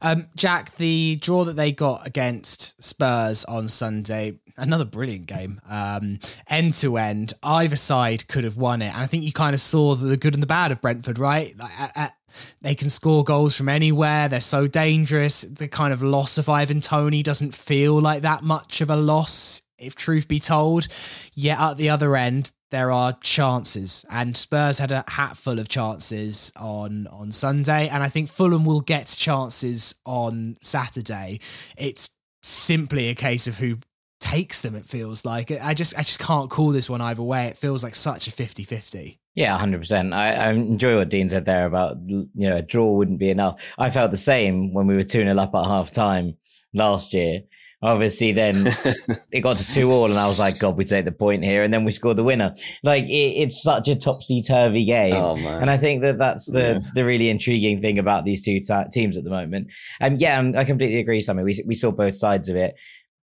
Um, 0.02 0.28
Jack, 0.36 0.76
the 0.76 1.16
draw 1.20 1.44
that 1.44 1.56
they 1.56 1.72
got 1.72 2.06
against 2.06 2.82
Spurs 2.82 3.44
on 3.44 3.68
Sunday, 3.68 4.38
another 4.56 4.84
brilliant 4.84 5.26
game, 5.26 5.60
um, 5.68 6.18
end 6.48 6.74
to 6.74 6.96
end. 6.96 7.34
Either 7.42 7.76
side 7.76 8.28
could 8.28 8.44
have 8.44 8.56
won 8.56 8.82
it, 8.82 8.92
and 8.92 8.98
I 8.98 9.06
think 9.06 9.24
you 9.24 9.32
kind 9.32 9.54
of 9.54 9.60
saw 9.60 9.94
the 9.94 10.16
good 10.16 10.34
and 10.34 10.42
the 10.42 10.46
bad 10.46 10.72
of 10.72 10.80
Brentford, 10.80 11.18
right? 11.18 11.56
Like, 11.58 11.80
at, 11.80 11.96
at, 11.96 12.16
they 12.60 12.74
can 12.74 12.90
score 12.90 13.24
goals 13.24 13.56
from 13.56 13.68
anywhere. 13.68 14.28
They're 14.28 14.40
so 14.40 14.66
dangerous. 14.66 15.42
The 15.42 15.68
kind 15.68 15.92
of 15.92 16.02
loss 16.02 16.36
of 16.38 16.48
Ivan 16.48 16.80
Toney 16.80 17.22
doesn't 17.22 17.54
feel 17.54 18.00
like 18.00 18.22
that 18.22 18.42
much 18.42 18.80
of 18.80 18.90
a 18.90 18.96
loss, 18.96 19.62
if 19.78 19.94
truth 19.94 20.26
be 20.26 20.40
told. 20.40 20.88
Yet 21.34 21.60
at 21.60 21.76
the 21.76 21.90
other 21.90 22.16
end, 22.16 22.50
there 22.74 22.90
are 22.90 23.12
chances, 23.22 24.04
and 24.10 24.36
Spurs 24.36 24.80
had 24.80 24.90
a 24.90 25.04
hatful 25.06 25.60
of 25.60 25.68
chances 25.68 26.50
on 26.56 27.06
on 27.06 27.30
Sunday, 27.30 27.86
and 27.86 28.02
I 28.02 28.08
think 28.08 28.28
Fulham 28.28 28.64
will 28.64 28.80
get 28.80 29.14
chances 29.16 29.94
on 30.04 30.56
Saturday. 30.60 31.38
It's 31.78 32.10
simply 32.42 33.10
a 33.10 33.14
case 33.14 33.46
of 33.46 33.58
who 33.58 33.78
takes 34.18 34.62
them 34.62 34.74
it 34.74 34.86
feels 34.86 35.24
like. 35.24 35.52
I 35.52 35.72
just 35.72 35.96
i 35.96 36.02
just 36.02 36.18
can't 36.18 36.50
call 36.50 36.72
this 36.72 36.90
one 36.90 37.00
either 37.00 37.22
way. 37.22 37.46
It 37.46 37.56
feels 37.56 37.84
like 37.84 37.94
such 37.94 38.26
a 38.26 38.32
50-50 38.32 39.18
yeah 39.36 39.58
100% 39.58 40.12
I, 40.12 40.32
I 40.32 40.50
enjoy 40.52 40.96
what 40.96 41.08
dean 41.08 41.28
said 41.28 41.44
there 41.44 41.66
about 41.66 41.96
you 42.06 42.28
know 42.34 42.56
a 42.56 42.62
draw 42.62 42.90
wouldn't 42.90 43.20
be 43.20 43.30
enough. 43.30 43.62
I 43.78 43.90
felt 43.90 44.10
the 44.10 44.16
same 44.16 44.72
when 44.72 44.88
we 44.88 44.96
were 44.96 45.02
2-0 45.02 45.40
up 45.40 45.54
at 45.54 45.64
half 45.64 45.92
time 45.92 46.36
last 46.72 47.14
year 47.14 47.42
obviously 47.84 48.32
then 48.32 48.66
it 49.30 49.40
got 49.42 49.58
to 49.58 49.72
two 49.72 49.92
all 49.92 50.06
and 50.06 50.18
i 50.18 50.26
was 50.26 50.38
like 50.38 50.58
god 50.58 50.76
we 50.76 50.84
take 50.84 51.04
the 51.04 51.12
point 51.12 51.44
here 51.44 51.62
and 51.62 51.72
then 51.72 51.84
we 51.84 51.92
scored 51.92 52.16
the 52.16 52.24
winner 52.24 52.54
like 52.82 53.04
it, 53.04 53.34
it's 53.36 53.62
such 53.62 53.88
a 53.88 53.94
topsy-turvy 53.94 54.84
game 54.84 55.14
oh, 55.14 55.36
and 55.36 55.70
i 55.70 55.76
think 55.76 56.00
that 56.00 56.18
that's 56.18 56.50
the 56.50 56.80
yeah. 56.82 56.90
the 56.94 57.04
really 57.04 57.28
intriguing 57.28 57.80
thing 57.82 57.98
about 57.98 58.24
these 58.24 58.42
two 58.42 58.58
t- 58.58 58.90
teams 58.90 59.18
at 59.18 59.24
the 59.24 59.30
moment 59.30 59.68
and 60.00 60.18
yeah 60.18 60.38
um, 60.38 60.54
i 60.56 60.64
completely 60.64 60.98
agree 60.98 61.20
Sammy. 61.20 61.42
we, 61.42 61.62
we 61.66 61.74
saw 61.74 61.90
both 61.90 62.16
sides 62.16 62.48
of 62.48 62.56
it 62.56 62.74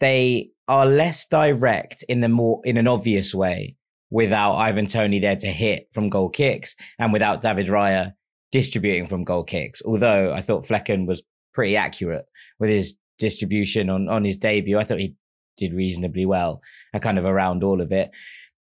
they 0.00 0.50
are 0.66 0.86
less 0.86 1.26
direct 1.26 2.02
in 2.08 2.20
the 2.20 2.28
more 2.28 2.60
in 2.64 2.78
an 2.78 2.88
obvious 2.88 3.34
way 3.34 3.76
without 4.10 4.54
ivan 4.54 4.86
Toney 4.86 5.18
there 5.18 5.36
to 5.36 5.48
hit 5.48 5.88
from 5.92 6.08
goal 6.08 6.30
kicks 6.30 6.74
and 6.98 7.12
without 7.12 7.42
david 7.42 7.66
raya 7.66 8.12
distributing 8.50 9.06
from 9.06 9.24
goal 9.24 9.44
kicks 9.44 9.82
although 9.84 10.32
i 10.32 10.40
thought 10.40 10.64
Flekken 10.64 11.06
was 11.06 11.22
pretty 11.52 11.76
accurate 11.76 12.24
with 12.58 12.70
his 12.70 12.94
distribution 13.18 13.90
on, 13.90 14.08
on 14.08 14.24
his 14.24 14.36
debut. 14.36 14.78
I 14.78 14.84
thought 14.84 15.00
he 15.00 15.16
did 15.56 15.74
reasonably 15.74 16.24
well, 16.24 16.62
uh, 16.94 16.98
kind 16.98 17.18
of 17.18 17.24
around 17.24 17.62
all 17.62 17.80
of 17.80 17.92
it. 17.92 18.10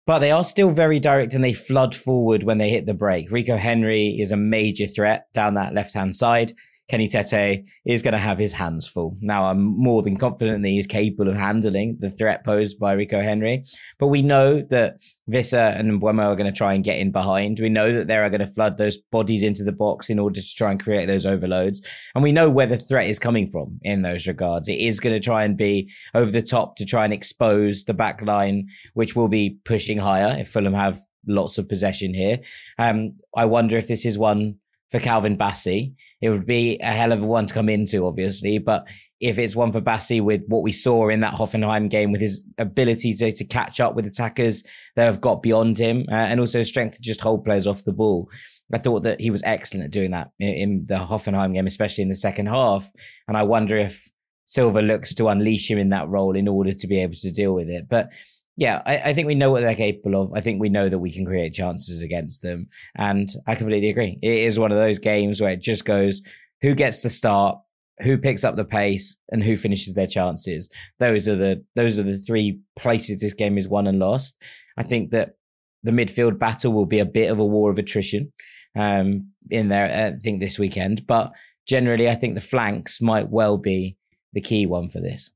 But 0.05 0.19
they 0.19 0.31
are 0.31 0.43
still 0.43 0.69
very 0.69 0.99
direct 0.99 1.33
and 1.33 1.43
they 1.43 1.53
flood 1.53 1.93
forward 1.93 2.43
when 2.43 2.57
they 2.57 2.69
hit 2.69 2.85
the 2.85 2.93
break. 2.93 3.29
Rico 3.29 3.57
Henry 3.57 4.17
is 4.19 4.31
a 4.31 4.37
major 4.37 4.87
threat 4.87 5.25
down 5.33 5.55
that 5.55 5.73
left 5.73 5.93
hand 5.93 6.15
side. 6.15 6.53
Kenny 6.89 7.09
Tete 7.09 7.65
is 7.85 8.01
going 8.01 8.13
to 8.13 8.17
have 8.17 8.37
his 8.37 8.53
hands 8.53 8.87
full. 8.87 9.17
Now, 9.19 9.45
I'm 9.45 9.61
more 9.61 10.01
than 10.01 10.15
confident 10.15 10.63
that 10.63 10.69
he's 10.69 10.87
capable 10.87 11.29
of 11.29 11.35
handling 11.35 11.97
the 11.99 12.09
threat 12.09 12.45
posed 12.45 12.79
by 12.79 12.93
Rico 12.93 13.19
Henry. 13.19 13.65
But 13.99 14.07
we 14.07 14.21
know 14.21 14.61
that 14.69 15.01
Wissa 15.29 15.77
and 15.77 16.01
Mbeumo 16.01 16.23
are 16.23 16.35
going 16.35 16.51
to 16.51 16.57
try 16.57 16.73
and 16.73 16.83
get 16.83 16.99
in 16.99 17.11
behind. 17.11 17.59
We 17.59 17.67
know 17.67 17.91
that 17.91 18.07
they 18.07 18.17
are 18.17 18.29
going 18.29 18.39
to 18.39 18.47
flood 18.47 18.77
those 18.77 18.97
bodies 18.97 19.43
into 19.43 19.65
the 19.65 19.73
box 19.73 20.09
in 20.09 20.17
order 20.17 20.39
to 20.39 20.55
try 20.55 20.71
and 20.71 20.81
create 20.81 21.07
those 21.07 21.25
overloads. 21.25 21.81
And 22.15 22.23
we 22.23 22.31
know 22.31 22.49
where 22.49 22.67
the 22.67 22.77
threat 22.77 23.07
is 23.07 23.19
coming 23.19 23.47
from 23.47 23.79
in 23.83 24.03
those 24.03 24.25
regards. 24.25 24.69
It 24.69 24.79
is 24.79 25.01
going 25.01 25.15
to 25.15 25.19
try 25.23 25.43
and 25.43 25.57
be 25.57 25.91
over 26.15 26.31
the 26.31 26.41
top 26.41 26.77
to 26.77 26.85
try 26.85 27.03
and 27.03 27.13
expose 27.13 27.83
the 27.83 27.93
back 27.93 28.21
line, 28.21 28.67
which 28.93 29.13
will 29.13 29.27
be 29.27 29.57
pushing 29.65 29.97
higher 29.97 30.37
if 30.39 30.49
Fulham 30.49 30.73
have 30.73 31.01
lots 31.27 31.57
of 31.57 31.67
possession 31.67 32.13
here. 32.13 32.39
Um, 32.79 33.11
I 33.35 33.43
wonder 33.43 33.75
if 33.75 33.89
this 33.89 34.05
is 34.05 34.17
one 34.17 34.55
for 34.91 34.99
Calvin 34.99 35.37
Bassey. 35.37 35.93
It 36.21 36.29
would 36.29 36.45
be 36.45 36.79
a 36.79 36.91
hell 36.91 37.11
of 37.11 37.21
a 37.21 37.25
one 37.25 37.45
to 37.47 37.53
come 37.53 37.69
into, 37.69 38.05
obviously. 38.05 38.57
But 38.57 38.87
if 39.19 39.37
it's 39.37 39.55
one 39.55 39.71
for 39.71 39.81
Bassey 39.81 40.21
with 40.21 40.43
what 40.47 40.63
we 40.63 40.71
saw 40.71 41.09
in 41.09 41.19
that 41.21 41.35
Hoffenheim 41.35 41.89
game, 41.89 42.11
with 42.11 42.21
his 42.21 42.43
ability 42.57 43.13
to, 43.15 43.31
to 43.31 43.45
catch 43.45 43.79
up 43.79 43.95
with 43.95 44.05
attackers 44.05 44.63
that 44.95 45.05
have 45.05 45.21
got 45.21 45.41
beyond 45.41 45.77
him, 45.77 46.05
uh, 46.09 46.15
and 46.15 46.39
also 46.39 46.63
strength 46.63 46.95
to 46.95 47.01
just 47.01 47.21
hold 47.21 47.43
players 47.43 47.67
off 47.67 47.83
the 47.83 47.93
ball, 47.93 48.29
I 48.73 48.77
thought 48.77 49.03
that 49.03 49.21
he 49.21 49.29
was 49.29 49.43
excellent 49.43 49.85
at 49.85 49.91
doing 49.91 50.11
that 50.11 50.31
in, 50.39 50.53
in 50.53 50.85
the 50.87 50.95
Hoffenheim 50.95 51.53
game, 51.53 51.67
especially 51.67 52.01
in 52.01 52.09
the 52.09 52.15
second 52.15 52.47
half. 52.47 52.89
And 53.27 53.37
I 53.37 53.43
wonder 53.43 53.77
if 53.77 54.09
Silva 54.45 54.81
looks 54.81 55.13
to 55.15 55.27
unleash 55.27 55.69
him 55.69 55.77
in 55.77 55.89
that 55.89 56.07
role 56.07 56.35
in 56.35 56.47
order 56.47 56.73
to 56.73 56.87
be 56.87 57.01
able 57.01 57.15
to 57.15 57.31
deal 57.31 57.53
with 57.53 57.69
it. 57.69 57.87
But 57.89 58.09
yeah, 58.57 58.81
I, 58.87 58.97
I, 58.97 59.13
think 59.13 59.27
we 59.27 59.35
know 59.35 59.51
what 59.51 59.61
they're 59.61 59.75
capable 59.75 60.19
of. 60.19 60.33
I 60.33 60.41
think 60.41 60.59
we 60.59 60.69
know 60.69 60.89
that 60.89 60.97
we 60.97 61.11
can 61.11 61.25
create 61.25 61.53
chances 61.53 62.01
against 62.01 62.41
them. 62.41 62.67
And 62.95 63.29
I 63.45 63.53
completely 63.53 63.89
agree. 63.89 64.17
It 64.23 64.39
is 64.39 64.57
one 64.57 64.71
of 64.71 64.79
those 64.79 64.97
games 64.97 65.39
where 65.39 65.51
it 65.51 65.61
just 65.61 65.85
goes 65.85 66.23
who 66.61 66.73
gets 66.73 67.03
the 67.03 67.09
start, 67.09 67.59
who 68.01 68.17
picks 68.17 68.43
up 68.43 68.55
the 68.55 68.65
pace, 68.65 69.15
and 69.29 69.43
who 69.43 69.57
finishes 69.57 69.93
their 69.93 70.07
chances. 70.07 70.71
Those 70.97 71.27
are 71.27 71.35
the 71.35 71.63
those 71.75 71.99
are 71.99 72.03
the 72.03 72.17
three 72.17 72.59
places 72.77 73.19
this 73.19 73.35
game 73.35 73.59
is 73.59 73.67
won 73.67 73.85
and 73.85 73.99
lost. 73.99 74.41
I 74.75 74.83
think 74.83 75.11
that 75.11 75.35
the 75.83 75.91
midfield 75.91 76.39
battle 76.39 76.73
will 76.73 76.87
be 76.87 76.99
a 76.99 77.05
bit 77.05 77.31
of 77.31 77.37
a 77.37 77.45
war 77.45 77.69
of 77.69 77.77
attrition 77.77 78.33
um, 78.75 79.31
in 79.51 79.69
there, 79.69 80.15
I 80.15 80.19
think, 80.19 80.41
this 80.41 80.57
weekend. 80.57 81.05
But 81.05 81.31
generally, 81.67 82.09
I 82.09 82.15
think 82.15 82.33
the 82.33 82.41
flanks 82.41 83.01
might 83.01 83.29
well 83.29 83.57
be 83.59 83.97
the 84.33 84.41
key 84.41 84.65
one 84.65 84.89
for 84.89 84.99
this. 84.99 85.31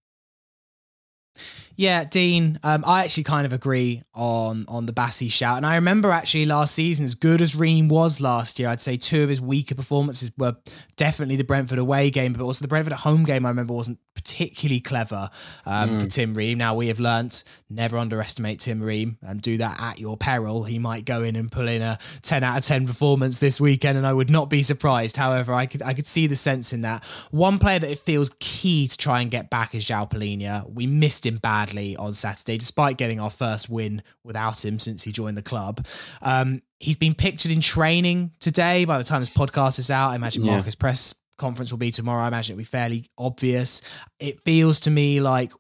Yeah, 1.82 2.04
Dean, 2.04 2.60
um, 2.62 2.84
I 2.86 3.04
actually 3.04 3.24
kind 3.24 3.44
of 3.44 3.54
agree 3.54 4.04
on 4.14 4.66
on 4.68 4.86
the 4.86 4.94
Bassey 4.94 5.32
shout. 5.32 5.58
And 5.58 5.66
I 5.66 5.74
remember 5.74 6.12
actually 6.12 6.46
last 6.46 6.76
season, 6.76 7.06
as 7.06 7.16
good 7.16 7.42
as 7.42 7.56
Ream 7.56 7.88
was 7.88 8.22
last 8.22 8.60
year, 8.60 8.70
I'd 8.70 8.80
say 8.80 8.98
two 8.98 9.24
of 9.24 9.30
his 9.30 9.42
weaker 9.42 9.74
performances 9.74 10.32
were 10.38 10.58
definitely 10.96 11.38
the 11.38 11.44
Brentford 11.44 11.80
away 11.80 12.12
game, 12.12 12.34
but 12.34 12.44
also 12.44 12.62
the 12.62 12.68
Brentford 12.68 12.94
at 12.94 13.00
home 13.00 13.24
game, 13.24 13.48
I 13.48 13.50
remember 13.50 13.74
wasn't 13.74 13.98
particularly 14.14 14.80
clever 14.80 15.32
um, 15.66 15.90
mm. 15.90 16.02
for 16.02 16.08
Tim 16.08 16.36
Ream. 16.36 16.60
Now, 16.60 16.76
we 16.76 16.90
have 16.90 17.00
learnt 17.00 17.44
never 17.68 17.98
underestimate 17.98 18.60
Tim 18.60 18.84
Ream 18.84 19.18
and 19.24 19.42
do 19.42 19.58
that 19.58 19.82
at 19.82 20.00
your 20.00 20.18
peril. 20.18 20.66
He 20.66 20.78
might 20.78 21.06
go 21.06 21.24
in 21.24 21.36
and 21.36 21.52
pull 21.52 21.68
in 21.68 21.82
a 21.82 21.98
10 22.22 22.44
out 22.44 22.60
of 22.60 22.64
10 22.64 22.86
performance 22.86 23.40
this 23.40 23.60
weekend, 23.60 23.98
and 23.98 24.06
I 24.06 24.14
would 24.14 24.30
not 24.30 24.52
be 24.52 24.62
surprised. 24.62 25.18
However, 25.18 25.52
I 25.52 25.66
could 25.66 25.82
I 25.82 25.96
could 25.96 26.06
see 26.06 26.28
the 26.28 26.36
sense 26.36 26.74
in 26.74 26.82
that. 26.82 27.04
One 27.32 27.58
player 27.58 27.80
that 27.80 27.90
it 27.90 28.00
feels 28.00 28.30
key 28.40 28.88
to 28.88 28.98
try 28.98 29.22
and 29.22 29.32
get 29.32 29.50
back 29.50 29.74
is 29.74 29.84
João 29.84 30.12
Palhinha. 30.12 30.72
We 30.72 30.86
missed 30.86 31.26
him 31.26 31.38
badly 31.38 31.71
badly 31.72 31.96
on 31.96 32.14
Saturday, 32.14 32.58
despite 32.58 32.98
getting 32.98 33.20
our 33.20 33.30
first 33.30 33.70
win 33.70 34.04
without 34.24 34.64
him 34.64 34.80
since 34.80 35.04
he 35.04 35.12
joined 35.12 35.38
the 35.38 35.42
club. 35.42 35.86
Um, 36.22 36.62
he's 36.80 36.98
been 36.98 37.14
pictured 37.14 37.52
in 37.52 37.62
training 37.62 38.32
today. 38.40 38.86
By 38.86 38.98
the 38.98 39.04
time 39.04 39.22
this 39.22 39.30
podcast 39.30 39.80
is 39.80 39.90
out, 39.90 40.10
I 40.10 40.16
imagine 40.16 40.44
yeah. 40.44 40.54
Marco's 40.54 40.76
press 40.76 41.14
conference 41.38 41.72
will 41.72 41.80
be 41.80 41.92
tomorrow. 41.92 42.24
I 42.24 42.28
imagine 42.28 42.54
it'll 42.54 42.60
be 42.60 42.66
fairly 42.66 43.06
obvious. 43.18 43.82
It 44.20 44.44
feels 44.44 44.82
to 44.82 44.92
me 44.92 45.20
like 45.22 45.54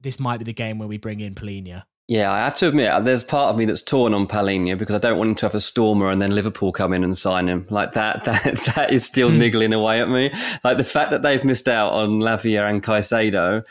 this 0.00 0.20
might 0.20 0.38
be 0.38 0.44
the 0.44 0.52
game 0.52 0.78
where 0.78 0.88
we 0.88 0.98
bring 0.98 1.20
in 1.20 1.34
Palhinha. 1.34 1.84
Yeah, 2.06 2.30
I 2.30 2.40
have 2.40 2.54
to 2.56 2.68
admit, 2.68 3.04
there's 3.04 3.24
part 3.24 3.48
of 3.48 3.56
me 3.56 3.64
that's 3.64 3.80
torn 3.80 4.12
on 4.12 4.26
Palhinha 4.26 4.76
because 4.76 4.94
I 4.94 4.98
don't 4.98 5.16
want 5.16 5.30
him 5.30 5.34
to 5.36 5.46
have 5.46 5.54
a 5.54 5.60
stormer 5.60 6.10
and 6.10 6.20
then 6.20 6.34
Liverpool 6.34 6.70
come 6.70 6.92
in 6.92 7.02
and 7.02 7.16
sign 7.16 7.48
him. 7.48 7.66
Like 7.70 7.94
that, 7.94 8.24
that, 8.24 8.56
that 8.74 8.92
is 8.92 9.06
still 9.06 9.30
hmm. 9.30 9.38
niggling 9.38 9.72
away 9.72 10.02
at 10.02 10.10
me. 10.10 10.30
Like 10.62 10.76
the 10.76 10.84
fact 10.84 11.12
that 11.12 11.22
they've 11.22 11.44
missed 11.44 11.68
out 11.68 11.92
on 11.92 12.20
Lavia 12.20 12.68
and 12.68 12.82
Caicedo 12.82 13.64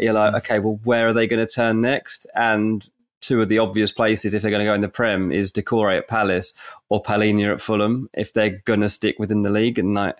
you're 0.00 0.12
like, 0.12 0.34
okay, 0.34 0.58
well, 0.58 0.80
where 0.84 1.08
are 1.08 1.12
they 1.12 1.26
going 1.26 1.44
to 1.44 1.52
turn 1.52 1.80
next? 1.80 2.26
And 2.34 2.88
two 3.20 3.40
of 3.40 3.48
the 3.48 3.58
obvious 3.58 3.92
places, 3.92 4.34
if 4.34 4.42
they're 4.42 4.50
going 4.50 4.60
to 4.60 4.66
go 4.66 4.74
in 4.74 4.80
the 4.80 4.88
Prem, 4.88 5.32
is 5.32 5.50
Doucouré 5.50 5.98
at 5.98 6.08
Palace 6.08 6.54
or 6.88 7.02
Palhinha 7.02 7.52
at 7.52 7.60
Fulham, 7.60 8.08
if 8.14 8.32
they're 8.32 8.62
going 8.64 8.80
to 8.80 8.88
stick 8.88 9.18
within 9.18 9.42
the 9.42 9.50
league. 9.50 9.78
And 9.78 9.94
like, 9.94 10.16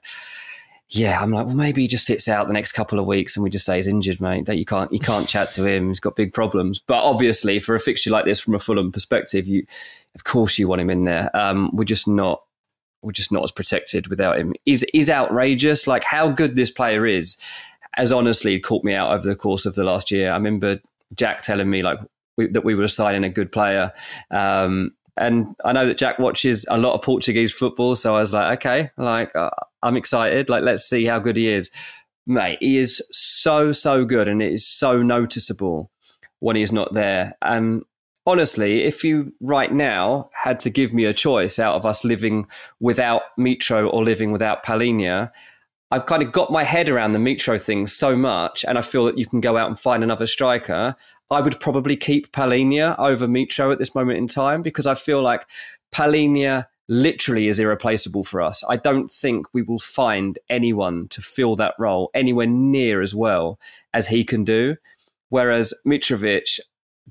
yeah, 0.89 1.21
I'm 1.21 1.31
like, 1.31 1.47
well, 1.47 1.55
maybe 1.55 1.83
he 1.83 1.89
just 1.89 2.07
sits 2.07 2.29
out 2.29 2.47
the 2.47 2.53
next 2.53 2.73
couple 2.73 2.99
of 2.99 3.07
weeks 3.07 3.37
and 3.37 3.45
we 3.45 3.51
just 3.51 3.65
say 3.65 3.77
he's 3.77 3.87
injured, 3.87 4.21
mate. 4.21 4.47
That 4.47 4.57
you 4.57 4.65
can't, 4.65 4.93
you 4.93 5.01
can't 5.01 5.29
chat 5.29 5.49
to 5.51 5.65
him. 5.65 5.89
He's 5.89 6.01
got 6.01 6.17
big 6.17 6.33
problems. 6.33 6.81
But 6.81 7.03
obviously, 7.03 7.59
for 7.61 7.75
a 7.75 7.81
fixture 7.81 8.11
like 8.11 8.25
this, 8.25 8.41
from 8.41 8.55
a 8.55 8.59
Fulham 8.59 8.93
perspective, 8.93 9.47
you, 9.47 9.67
of 10.15 10.25
course, 10.25 10.59
you 10.59 10.69
want 10.69 10.81
him 10.81 10.91
in 10.91 11.05
there. 11.05 11.31
Um, 11.35 11.71
we're 11.73 11.85
just 11.85 12.07
not, 12.09 12.43
we're 13.03 13.13
just 13.13 13.33
not 13.33 13.45
as 13.45 13.53
protected 13.53 14.09
without 14.09 14.39
him. 14.39 14.55
Is 14.65 14.85
is 14.95 15.11
outrageous. 15.11 15.87
Like 15.87 16.03
how 16.03 16.31
good 16.31 16.57
this 16.57 16.71
player 16.71 17.07
is 17.07 17.37
has 17.97 18.13
honestly 18.13 18.61
caught 18.61 18.85
me 18.85 18.95
out 18.95 19.13
over 19.13 19.27
the 19.27 19.37
course 19.37 19.67
of 19.67 19.75
the 19.75 19.85
last 19.85 20.11
year. 20.11 20.31
I 20.31 20.37
remember 20.37 20.81
Jack 21.15 21.43
telling 21.43 21.71
me 21.71 21.83
like 21.83 21.99
we, 22.37 22.47
that 22.49 22.65
we 22.65 22.75
were 22.75 22.89
signing 22.89 23.25
a 23.25 23.29
good 23.31 23.51
player. 23.51 23.93
Um, 24.31 24.93
and 25.17 25.57
I 25.65 25.73
know 25.73 25.87
that 25.87 25.97
Jack 25.97 26.19
watches 26.19 26.67
a 26.69 26.77
lot 26.77 26.93
of 26.93 27.03
Portuguese 27.03 27.53
football, 27.53 27.97
so 27.97 28.17
I 28.17 28.21
was 28.21 28.35
like, 28.35 28.59
okay, 28.59 28.91
like 28.99 29.35
uh, 29.35 29.51
I'm 29.83 29.97
excited. 29.97 30.51
Like, 30.51 30.63
let's 30.63 30.87
see 30.87 31.07
how 31.07 31.19
good 31.19 31.37
he 31.37 31.49
is, 31.49 31.71
mate. 32.27 32.59
He 32.61 32.77
is 32.77 33.03
so 33.11 33.73
so 33.73 34.05
good, 34.05 34.29
and 34.29 34.43
it 34.43 34.53
is 34.53 34.67
so 34.67 35.03
noticeable 35.03 35.91
when 36.41 36.57
he's 36.57 36.73
not 36.73 36.93
there. 36.93 37.33
And 37.41 37.83
honestly, 38.27 38.83
if 38.83 39.05
you 39.05 39.33
right 39.41 39.73
now 39.73 40.29
had 40.35 40.59
to 40.61 40.71
give 40.71 40.93
me 40.93 41.07
a 41.07 41.15
choice 41.15 41.59
out 41.59 41.77
of 41.77 41.87
us 41.87 42.05
living 42.05 42.47
without 42.79 43.23
Mitro 43.39 43.91
or 43.91 44.05
living 44.05 44.33
without 44.33 44.65
Palhinha, 44.67 45.31
I've 45.91 46.07
kind 46.07 46.23
of 46.23 46.33
got 46.33 46.51
my 46.51 46.65
head 46.65 46.89
around 46.89 47.13
the 47.13 47.21
Mitro 47.21 47.63
thing 47.63 47.87
so 47.87 48.17
much, 48.17 48.65
and 48.65 48.77
I 48.77 48.83
feel 48.83 49.05
that 49.05 49.19
you 49.19 49.27
can 49.27 49.41
go 49.41 49.57
out 49.57 49.69
and 49.69 49.79
find 49.79 50.03
another 50.03 50.27
striker. 50.27 50.97
I 51.31 51.41
would 51.41 51.61
probably 51.61 51.97
keep 51.97 52.33
Palhinha 52.33 52.97
over 52.99 53.29
Mitro 53.29 53.73
at 53.73 53.79
this 53.79 53.95
moment 53.95 54.19
in 54.19 54.27
time 54.27 54.63
because 54.63 54.87
I 54.89 54.97
feel 54.97 55.23
like 55.23 55.47
Palhinha 55.93 56.67
literally 56.89 57.49
is 57.49 57.61
irreplaceable 57.61 58.25
for 58.25 58.43
us. 58.43 58.65
I 58.69 58.77
don't 58.77 59.11
think 59.11 59.47
we 59.53 59.63
will 59.63 59.79
find 59.79 60.39
anyone 60.49 61.09
to 61.09 61.21
fill 61.21 61.57
that 61.57 61.75
role 61.79 62.11
anywhere 62.15 62.47
near 62.47 63.01
as 63.01 63.15
well 63.15 63.59
as 63.95 64.09
he 64.09 64.25
can 64.25 64.45
do. 64.45 64.77
Whereas 65.29 65.75
Mitrovic, 65.87 66.61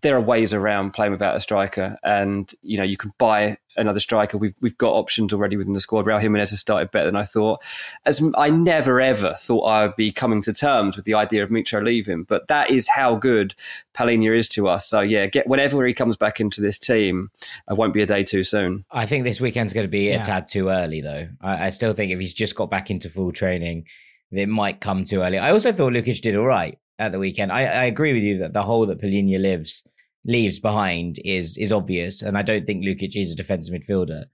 there 0.01 0.15
are 0.15 0.21
ways 0.21 0.53
around 0.53 0.91
playing 0.91 1.11
without 1.11 1.35
a 1.35 1.39
striker, 1.39 1.97
and 2.03 2.51
you 2.61 2.77
know 2.77 2.83
you 2.83 2.97
can 2.97 3.13
buy 3.17 3.57
another 3.77 3.99
striker. 3.99 4.37
We've 4.37 4.53
we've 4.59 4.77
got 4.77 4.91
options 4.91 5.33
already 5.33 5.55
within 5.55 5.73
the 5.73 5.79
squad. 5.79 6.05
Raul 6.05 6.19
Jimenez 6.19 6.51
has 6.51 6.59
started 6.59 6.91
better 6.91 7.05
than 7.05 7.15
I 7.15 7.23
thought. 7.23 7.61
As 8.05 8.21
I 8.35 8.49
never 8.49 8.99
ever 8.99 9.33
thought 9.33 9.63
I 9.63 9.85
would 9.85 9.95
be 9.95 10.11
coming 10.11 10.41
to 10.43 10.53
terms 10.53 10.95
with 10.95 11.05
the 11.05 11.13
idea 11.13 11.43
of 11.43 11.49
Mitro 11.49 11.83
leaving, 11.83 12.23
but 12.23 12.47
that 12.49 12.69
is 12.69 12.89
how 12.89 13.15
good 13.15 13.55
Palhinha 13.93 14.35
is 14.35 14.49
to 14.49 14.67
us. 14.67 14.85
So 14.87 14.99
yeah, 14.99 15.27
get 15.27 15.47
whenever 15.47 15.85
he 15.85 15.93
comes 15.93 16.17
back 16.17 16.39
into 16.39 16.61
this 16.61 16.77
team, 16.77 17.31
it 17.69 17.77
won't 17.77 17.93
be 17.93 18.01
a 18.01 18.05
day 18.05 18.23
too 18.23 18.43
soon. 18.43 18.83
I 18.91 19.05
think 19.05 19.23
this 19.23 19.39
weekend's 19.39 19.73
going 19.73 19.85
to 19.85 19.91
be 19.91 20.09
yeah. 20.09 20.21
a 20.21 20.23
tad 20.23 20.47
too 20.47 20.69
early, 20.69 21.01
though. 21.01 21.29
I, 21.39 21.67
I 21.67 21.69
still 21.69 21.93
think 21.93 22.11
if 22.11 22.19
he's 22.19 22.33
just 22.33 22.55
got 22.55 22.69
back 22.69 22.91
into 22.91 23.09
full 23.09 23.31
training, 23.31 23.85
it 24.31 24.49
might 24.49 24.81
come 24.81 25.05
too 25.05 25.21
early. 25.21 25.37
I 25.37 25.51
also 25.51 25.71
thought 25.71 25.93
Lukic 25.93 26.21
did 26.21 26.35
all 26.35 26.45
right 26.45 26.77
at 26.99 27.11
the 27.11 27.19
weekend. 27.19 27.51
I, 27.51 27.61
I 27.61 27.83
agree 27.85 28.13
with 28.13 28.23
you 28.23 28.39
that 28.39 28.53
the 28.53 28.63
hole 28.63 28.85
that 28.87 29.01
Palhinha 29.01 29.39
lives 29.41 29.83
leaves 30.25 30.59
behind 30.59 31.17
is 31.23 31.57
is 31.57 31.71
obvious, 31.71 32.21
and 32.21 32.37
I 32.37 32.41
don't 32.41 32.65
think 32.65 32.83
Lukic 32.83 33.15
is 33.15 33.31
a 33.31 33.35
defensive 33.35 33.73
midfielder. 33.73 34.25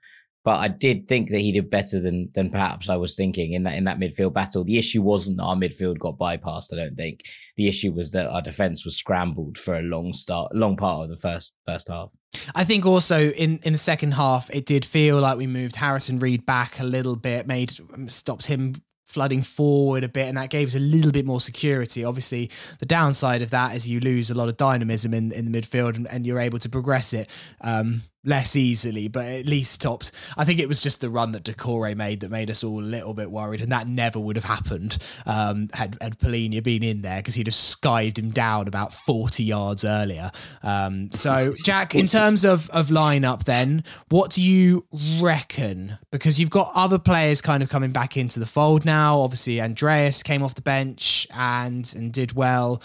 But 0.44 0.60
I 0.60 0.70
did 0.70 1.08
think 1.08 1.30
that 1.30 1.42
he 1.42 1.52
did 1.52 1.70
better 1.70 2.00
than 2.00 2.32
than 2.34 2.50
perhaps 2.50 2.90
I 2.90 2.96
was 2.96 3.16
thinking 3.16 3.54
in 3.54 3.64
that 3.64 3.76
in 3.76 3.84
that 3.84 4.00
midfield 4.00 4.34
battle. 4.34 4.64
The 4.64 4.80
issue 4.80 5.02
wasn't 5.02 5.38
that 5.38 5.44
our 5.44 5.56
midfield 5.56 6.00
got 6.00 6.18
bypassed. 6.18 6.74
I 6.74 6.78
don't 6.78 6.96
think 6.96 7.22
the 7.58 7.68
issue 7.68 7.92
was 7.92 8.12
that 8.12 8.30
our 8.30 8.42
defense 8.42 8.84
was 8.84 8.98
scrambled 8.98 9.58
for 9.58 9.76
a 9.76 9.84
long 9.84 10.14
start, 10.14 10.56
long 10.56 10.78
part 10.78 11.04
of 11.04 11.10
the 11.10 11.16
first 11.16 11.54
first 11.66 11.90
half. 11.90 12.10
I 12.56 12.64
think 12.64 12.86
also 12.86 13.30
in, 13.32 13.60
in 13.64 13.74
the 13.74 13.78
second 13.78 14.14
half, 14.14 14.50
it 14.52 14.66
did 14.66 14.86
feel 14.86 15.20
like 15.20 15.38
we 15.38 15.48
moved 15.48 15.76
Harrison 15.76 16.18
Reid 16.18 16.46
back 16.46 16.80
a 16.80 16.84
little 16.84 17.18
bit, 17.18 17.46
made 17.46 17.74
stopped 18.08 18.48
him 18.48 18.76
flooding 19.12 19.44
forward 19.44 20.04
a 20.04 20.10
bit, 20.10 20.28
and 20.28 20.38
that 20.38 20.50
gave 20.50 20.68
us 20.68 20.76
a 20.76 20.80
little 20.80 21.12
bit 21.12 21.26
more 21.26 21.42
security. 21.42 22.04
Obviously, 22.04 22.50
the 22.80 22.86
downside 22.86 23.42
of 23.42 23.50
that 23.50 23.76
is 23.76 23.88
you 23.88 24.00
lose 24.00 24.30
a 24.30 24.34
lot 24.34 24.50
of 24.50 24.58
dynamism 24.58 25.14
in, 25.14 25.32
in 25.32 25.52
the 25.52 25.62
midfield, 25.62 25.96
and, 25.96 26.08
and 26.08 26.26
you're 26.26 26.40
able 26.40 26.60
to 26.60 26.70
progress 26.70 27.14
it. 27.14 27.30
Um, 27.62 28.04
less 28.24 28.56
easily, 28.56 29.08
but 29.08 29.26
at 29.26 29.46
least 29.46 29.72
stopped. 29.72 30.12
I 30.38 30.46
think 30.46 30.60
it 30.60 30.68
was 30.68 30.80
just 30.80 31.02
the 31.02 31.10
run 31.10 31.32
that 31.32 31.44
Doucouré 31.44 31.96
made 31.96 32.20
that 32.20 32.30
made 32.32 32.50
us 32.50 32.64
all 32.64 32.80
a 32.80 32.82
little 32.82 33.14
bit 33.14 33.32
worried, 33.32 33.62
and 33.62 33.72
that 33.72 33.88
never 33.88 34.20
would 34.20 34.36
have 34.36 34.46
happened 34.46 34.98
um, 35.26 35.70
had 35.74 35.98
had 36.02 36.20
Palhinha 36.20 36.62
been 36.64 36.84
in 36.84 37.02
there 37.02 37.20
because 37.20 37.36
he'd 37.36 37.48
have 37.48 37.54
skived 37.54 38.20
him 38.20 38.32
down 38.32 38.68
about 38.68 38.94
forty 38.94 39.44
yards 39.44 39.84
earlier. 39.84 40.32
Um, 40.64 41.12
so, 41.12 41.54
Jack, 41.64 41.96
in 41.96 42.08
terms 42.08 42.46
of 42.46 42.70
of 42.70 42.88
lineup, 42.88 43.44
then 43.44 43.84
what 44.10 44.32
do 44.32 44.44
you 44.44 44.86
reckon? 45.20 45.98
Because 46.12 46.40
you've 46.40 46.50
got 46.50 46.72
other 46.76 47.00
players 47.00 47.42
kind 47.42 47.64
of 47.64 47.70
coming 47.70 47.92
back 47.92 48.18
into 48.18 48.40
the 48.40 48.46
fold 48.46 48.86
now. 48.86 49.20
Obviously, 49.20 49.62
Andreas 49.62 50.24
came 50.24 50.44
off 50.44 50.56
the 50.56 50.62
bench 50.62 51.28
and 51.34 51.92
and 51.96 52.14
did 52.14 52.34
well. 52.34 52.82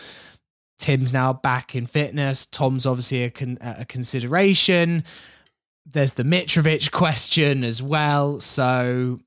Tim's 0.79 1.13
now 1.13 1.33
back 1.33 1.75
in 1.75 1.87
fitness. 1.87 2.45
Tom's 2.47 2.87
obviously 2.87 3.25
a, 3.25 3.31
con- 3.31 3.59
a 3.61 3.85
consideration. 3.85 5.05
There's 5.85 6.15
the 6.15 6.23
Mitrovic 6.23 6.91
question 6.93 7.65
as 7.65 7.83
well. 7.83 8.41
So 8.41 9.19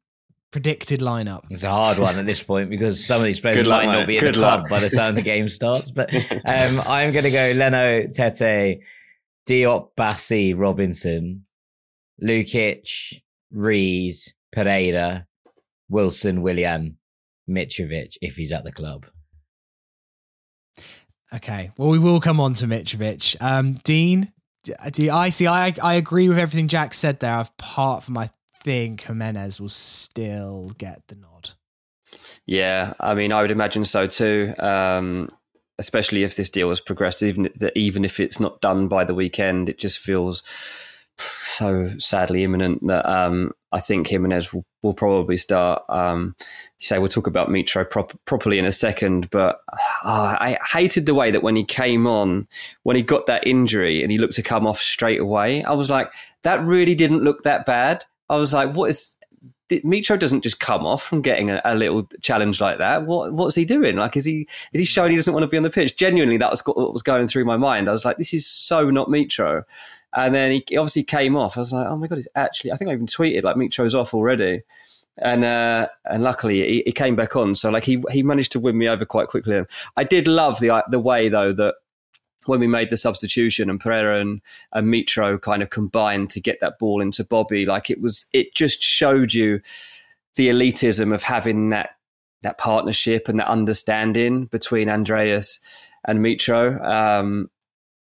predicted 0.52 1.00
lineup. 1.00 1.44
It's 1.50 1.64
a 1.64 1.70
hard 1.70 2.00
one 2.00 2.18
at 2.18 2.26
this 2.26 2.42
point 2.42 2.70
because 2.70 3.06
some 3.06 3.22
of 3.22 3.26
these 3.26 3.40
players 3.40 3.68
might 3.68 3.86
not 3.86 4.08
be 4.08 4.18
in 4.18 4.24
Good 4.24 4.36
the 4.36 4.40
club 4.40 4.62
luck. 4.62 4.70
by 4.70 4.80
the 4.80 4.90
time 4.90 5.16
the 5.16 5.22
game 5.22 5.50
starts. 5.50 5.92
But 5.92 6.14
um, 6.46 6.82
I'm 6.88 7.12
going 7.12 7.24
to 7.24 7.32
go 7.32 7.54
Leno, 7.56 8.08
Tete, 8.08 8.82
Diop, 9.48 9.90
Bassey, 9.98 10.54
Robinson, 10.58 11.46
Lukic, 12.22 13.22
Reid, 13.52 14.16
Pereira, 14.52 15.26
Wilson, 15.88 16.42
Willian, 16.42 16.98
Mitrovic 17.50 18.18
if 18.22 18.36
he's 18.36 18.52
at 18.52 18.64
the 18.64 18.72
club. 18.72 19.06
Okay. 21.34 21.72
Well, 21.78 21.90
we 21.90 22.00
will 22.00 22.20
come 22.20 22.40
on 22.40 22.54
to 22.56 22.66
Mitrovic. 22.66 23.36
Um, 23.40 23.74
Dean, 23.84 24.32
do 24.64 25.12
I 25.12 25.30
see? 25.30 25.48
I 25.48 25.74
I 25.82 25.94
agree 25.96 26.28
with 26.28 26.40
everything 26.40 26.68
Jack 26.68 26.94
said 26.94 27.20
there. 27.20 27.40
Apart 27.40 28.04
from 28.04 28.18
I 28.18 28.32
think 28.64 29.02
Jimenez 29.02 29.62
will 29.62 29.70
still 29.70 30.72
get 30.78 31.08
the 31.08 31.16
nod. 31.16 31.52
Yeah, 32.46 32.94
I 33.00 33.14
mean, 33.14 33.32
I 33.32 33.42
would 33.42 33.52
imagine 33.52 33.86
so 33.86 34.08
too. 34.08 34.54
Um, 34.60 35.30
especially 35.78 36.24
if 36.24 36.36
this 36.36 36.50
deal 36.50 36.70
has 36.70 36.82
progressed, 36.82 37.24
even 37.24 37.50
even 37.76 38.04
if 38.04 38.20
it's 38.20 38.40
not 38.40 38.62
done 38.62 38.88
by 38.88 39.04
the 39.06 39.16
weekend, 39.16 39.70
it 39.70 39.80
just 39.80 40.00
feels 40.00 40.44
so 41.18 41.90
sadly 41.98 42.44
imminent 42.44 42.86
that 42.88 43.06
um, 43.06 43.52
I 43.72 43.80
think 43.80 44.08
Jimenez 44.08 44.52
will, 44.52 44.66
will 44.82 44.94
probably 44.94 45.38
start. 45.38 45.84
Um, 45.90 46.36
say 46.80 46.98
we'll 46.98 47.08
talk 47.08 47.28
about 47.28 47.50
Mitro 47.50 47.90
prop- 47.90 48.20
properly 48.26 48.58
in 48.58 48.66
a 48.66 48.72
second, 48.72 49.30
but 49.30 49.62
uh, 50.04 50.36
I 50.40 50.58
hated 50.72 51.06
the 51.06 51.14
way 51.14 51.32
that 51.32 51.44
when 51.44 51.56
he 51.56 51.64
came 51.64 52.08
on, 52.08 52.48
when 52.84 52.96
he 52.96 53.02
got 53.02 53.28
that 53.28 53.46
injury 53.46 54.02
and 54.02 54.12
he 54.12 54.18
looked 54.18 54.36
to 54.36 54.44
come 54.44 54.66
off 54.66 54.80
straight 54.80 55.20
away, 55.20 55.64
I 55.64 55.74
was 55.74 55.90
like, 55.90 56.12
that 56.44 56.62
really 56.62 56.96
didn't 56.96 57.24
look 57.24 57.44
that 57.44 57.66
bad. 57.66 58.06
I 58.30 58.38
was 58.38 58.54
like, 58.54 58.74
what 58.74 58.90
is 58.90 59.16
Mitro 59.70 60.18
doesn't 60.18 60.42
just 60.42 60.60
come 60.60 60.86
off 60.86 61.04
from 61.04 61.22
getting 61.22 61.52
a, 61.52 61.62
a, 61.64 61.76
little 61.76 62.08
challenge 62.22 62.60
like 62.60 62.80
that. 62.80 63.06
What 63.06 63.34
what's 63.34 63.56
he 63.56 63.66
doing? 63.66 63.98
Like, 63.98 64.18
is 64.18 64.26
he 64.26 64.48
is 64.74 64.80
he 64.80 64.86
showing 64.86 65.12
he 65.12 65.16
doesn't 65.16 65.34
want 65.34 65.44
to 65.44 65.48
be 65.48 65.58
on 65.58 65.64
the 65.64 65.70
pitch? 65.70 65.96
Genuinely, 65.96 66.38
that 66.38 66.50
was 66.50 66.62
what 66.66 66.92
was 66.92 67.04
going 67.04 67.28
through 67.28 67.46
my 67.46 67.58
mind. 67.58 67.88
I 67.88 67.92
was 67.92 68.04
like, 68.04 68.18
this 68.18 68.34
is 68.34 68.48
so 68.48 68.90
not 68.90 69.10
Mitro. 69.10 69.64
And 70.16 70.34
then 70.34 70.52
he 70.52 70.78
obviously 70.78 71.04
came 71.04 71.36
off. 71.36 71.58
I 71.58 71.62
was 71.62 71.74
like, 71.74 71.88
oh 71.88 71.98
my 71.98 72.08
god, 72.08 72.16
he's 72.16 72.28
actually. 72.36 72.72
I 72.72 72.76
think 72.76 72.90
I 72.90 72.94
even 72.94 73.06
tweeted 73.06 73.44
like 73.44 73.56
Mitro's 73.56 73.96
off 73.96 74.14
already. 74.14 74.64
And 75.18 75.44
uh, 75.44 75.90
and 76.06 76.24
luckily 76.24 76.66
he, 76.66 76.84
he, 76.86 76.92
came 76.92 77.16
back 77.16 77.36
on. 77.36 77.54
So 77.54 77.70
like 77.70 77.84
he 77.84 78.02
he 78.10 78.24
managed 78.24 78.54
to 78.54 78.60
win 78.60 78.78
me 78.78 78.88
over 78.88 79.06
quite 79.06 79.28
quickly. 79.28 79.64
I 79.98 80.04
did 80.04 80.28
love 80.28 80.60
the 80.60 80.84
the 80.90 81.00
way 81.00 81.30
though 81.30 81.52
that 81.54 81.76
when 82.46 82.60
we 82.60 82.68
made 82.68 82.90
the 82.90 82.98
substitution 82.98 83.70
and 83.70 83.80
Pereira 83.80 84.20
and, 84.20 84.42
and 84.74 84.88
Mitro 84.88 85.40
kind 85.40 85.62
of 85.62 85.70
combined 85.70 86.30
to 86.32 86.40
get 86.40 86.60
that 86.62 86.80
ball 86.80 87.02
into 87.02 87.24
Bobby, 87.24 87.66
like 87.66 87.90
it 87.90 88.02
was, 88.02 88.28
it 88.34 88.56
just 88.56 88.82
showed 88.82 89.34
you 89.34 89.62
the 90.36 90.50
elitism 90.50 91.14
of 91.14 91.22
having 91.24 91.70
that 91.70 91.92
that 92.42 92.58
partnership 92.58 93.28
and 93.28 93.38
that 93.40 93.50
understanding 93.50 94.46
between 94.46 94.90
Andreas 94.90 95.60
and 96.06 96.20
Mitro. 96.20 96.82
Um, 96.82 97.50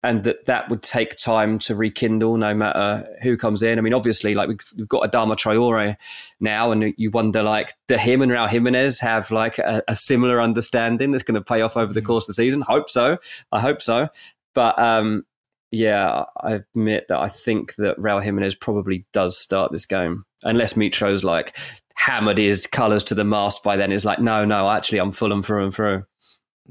and 0.02 0.24
that 0.24 0.46
that 0.46 0.68
would 0.70 0.82
take 0.82 1.14
time 1.16 1.58
to 1.58 1.74
rekindle 1.74 2.36
no 2.38 2.54
matter 2.54 3.06
who 3.22 3.36
comes 3.36 3.62
in. 3.62 3.78
I 3.78 3.82
mean, 3.82 3.92
obviously, 3.92 4.34
like 4.34 4.48
we've, 4.48 4.60
we've 4.76 4.88
got 4.88 5.10
Adama 5.10 5.36
Traore 5.36 5.96
now, 6.40 6.70
and 6.70 6.94
you 6.96 7.10
wonder, 7.10 7.42
like, 7.42 7.74
do 7.86 7.96
him 7.96 8.22
and 8.22 8.32
Raul 8.32 8.48
Jimenez 8.48 8.98
have 9.00 9.30
like 9.30 9.58
a, 9.58 9.82
a 9.88 9.96
similar 9.96 10.40
understanding 10.40 11.10
that's 11.10 11.22
going 11.22 11.34
to 11.34 11.42
pay 11.42 11.60
off 11.60 11.76
over 11.76 11.92
the 11.92 12.00
mm. 12.00 12.06
course 12.06 12.24
of 12.24 12.28
the 12.28 12.42
season? 12.42 12.62
Hope 12.62 12.88
so. 12.88 13.18
I 13.52 13.60
hope 13.60 13.82
so. 13.82 14.08
But 14.54 14.78
um, 14.78 15.24
yeah, 15.70 16.24
I 16.40 16.52
admit 16.52 17.06
that 17.08 17.18
I 17.18 17.28
think 17.28 17.74
that 17.76 17.98
Raul 17.98 18.22
Jimenez 18.22 18.54
probably 18.54 19.06
does 19.12 19.38
start 19.38 19.70
this 19.70 19.86
game, 19.86 20.24
unless 20.42 20.76
Mitro's 20.76 21.24
like 21.24 21.56
hammered 21.94 22.38
his 22.38 22.66
colours 22.66 23.04
to 23.04 23.14
the 23.14 23.24
mast 23.24 23.62
by 23.62 23.76
then. 23.76 23.92
Is 23.92 24.06
like, 24.06 24.18
no, 24.18 24.46
no, 24.46 24.70
actually, 24.70 24.98
I'm 24.98 25.12
Fulham 25.12 25.42
through 25.42 25.64
and 25.64 25.74
through. 25.74 26.04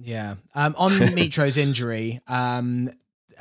Yeah. 0.02 0.36
Um, 0.56 0.76
on 0.78 0.92
Mitro's 1.14 1.58
injury, 1.58 2.22
um, 2.28 2.90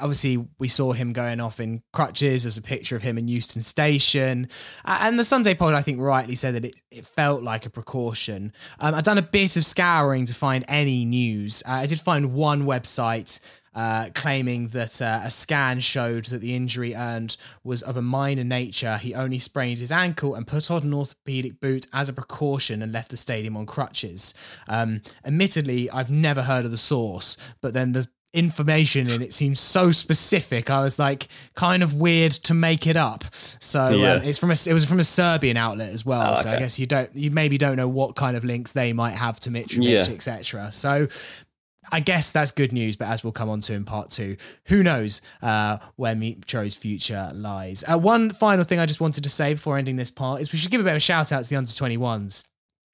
obviously 0.00 0.46
we 0.58 0.68
saw 0.68 0.92
him 0.92 1.12
going 1.12 1.40
off 1.40 1.60
in 1.60 1.82
crutches. 1.92 2.44
There's 2.44 2.58
a 2.58 2.62
picture 2.62 2.96
of 2.96 3.02
him 3.02 3.18
in 3.18 3.28
Euston 3.28 3.62
Station. 3.62 4.48
and 4.84 5.18
the 5.18 5.24
Sunday 5.24 5.54
Pod, 5.54 5.74
I 5.74 5.82
think, 5.82 6.00
rightly 6.00 6.34
said 6.34 6.54
that 6.54 6.64
it, 6.64 6.74
it 6.90 7.06
felt 7.06 7.42
like 7.42 7.66
a 7.66 7.70
precaution. 7.70 8.52
Um, 8.80 8.94
I've 8.94 9.04
done 9.04 9.18
a 9.18 9.22
bit 9.22 9.56
of 9.56 9.64
scouring 9.64 10.26
to 10.26 10.34
find 10.34 10.64
any 10.68 11.04
news. 11.04 11.62
Uh, 11.66 11.72
I 11.72 11.86
did 11.86 12.00
find 12.00 12.34
one 12.34 12.64
website 12.64 13.40
uh, 13.78 14.10
claiming 14.12 14.66
that 14.68 15.00
uh, 15.00 15.20
a 15.22 15.30
scan 15.30 15.78
showed 15.78 16.24
that 16.26 16.40
the 16.40 16.56
injury 16.56 16.96
earned 16.96 17.36
was 17.62 17.80
of 17.82 17.96
a 17.96 18.02
minor 18.02 18.42
nature. 18.42 18.96
He 18.96 19.14
only 19.14 19.38
sprained 19.38 19.78
his 19.78 19.92
ankle 19.92 20.34
and 20.34 20.48
put 20.48 20.68
on 20.68 20.82
an 20.82 20.92
orthopedic 20.92 21.60
boot 21.60 21.86
as 21.92 22.08
a 22.08 22.12
precaution 22.12 22.82
and 22.82 22.90
left 22.90 23.10
the 23.10 23.16
stadium 23.16 23.56
on 23.56 23.66
crutches. 23.66 24.34
Um, 24.68 25.02
admittedly, 25.24 25.88
I've 25.90 26.10
never 26.10 26.42
heard 26.42 26.64
of 26.64 26.72
the 26.72 26.76
source, 26.76 27.36
but 27.60 27.72
then 27.72 27.92
the 27.92 28.08
information 28.32 29.08
and 29.10 29.22
it 29.22 29.32
seems 29.32 29.58
so 29.58 29.90
specific. 29.90 30.70
I 30.70 30.82
was 30.82 30.98
like, 30.98 31.28
kind 31.54 31.82
of 31.82 31.94
weird 31.94 32.32
to 32.32 32.54
make 32.54 32.86
it 32.86 32.96
up. 32.96 33.24
So 33.32 33.86
um, 33.86 33.94
yeah. 33.94 34.12
um, 34.14 34.22
it's 34.22 34.38
from 34.38 34.50
a 34.50 34.56
it 34.66 34.72
was 34.72 34.84
from 34.84 35.00
a 35.00 35.04
Serbian 35.04 35.56
outlet 35.56 35.92
as 35.92 36.04
well. 36.04 36.30
Oh, 36.30 36.32
okay. 36.32 36.42
So 36.42 36.50
I 36.50 36.58
guess 36.58 36.78
you 36.78 36.86
don't 36.86 37.14
you 37.14 37.30
maybe 37.30 37.58
don't 37.58 37.76
know 37.76 37.88
what 37.88 38.16
kind 38.16 38.36
of 38.36 38.44
links 38.44 38.72
they 38.72 38.92
might 38.92 39.14
have 39.14 39.40
to 39.40 39.50
Mitrovic, 39.50 39.88
yeah. 39.88 40.14
etc. 40.14 40.72
So 40.72 41.08
I 41.90 42.00
guess 42.00 42.30
that's 42.30 42.50
good 42.50 42.72
news, 42.72 42.96
but 42.96 43.08
as 43.08 43.24
we'll 43.24 43.32
come 43.32 43.48
on 43.48 43.60
to 43.62 43.74
in 43.74 43.84
part 43.84 44.10
two, 44.10 44.36
who 44.64 44.82
knows 44.82 45.22
uh, 45.42 45.78
where 45.96 46.14
Mitro's 46.14 46.76
future 46.76 47.30
lies. 47.34 47.84
Uh, 47.90 47.98
one 47.98 48.32
final 48.32 48.64
thing 48.64 48.78
I 48.78 48.86
just 48.86 49.00
wanted 49.00 49.24
to 49.24 49.30
say 49.30 49.54
before 49.54 49.78
ending 49.78 49.96
this 49.96 50.10
part 50.10 50.40
is 50.40 50.52
we 50.52 50.58
should 50.58 50.70
give 50.70 50.80
a 50.80 50.84
bit 50.84 50.90
of 50.90 50.96
a 50.96 51.00
shout 51.00 51.32
out 51.32 51.44
to 51.44 51.50
the 51.50 51.56
under 51.56 51.70
21s 51.70 52.46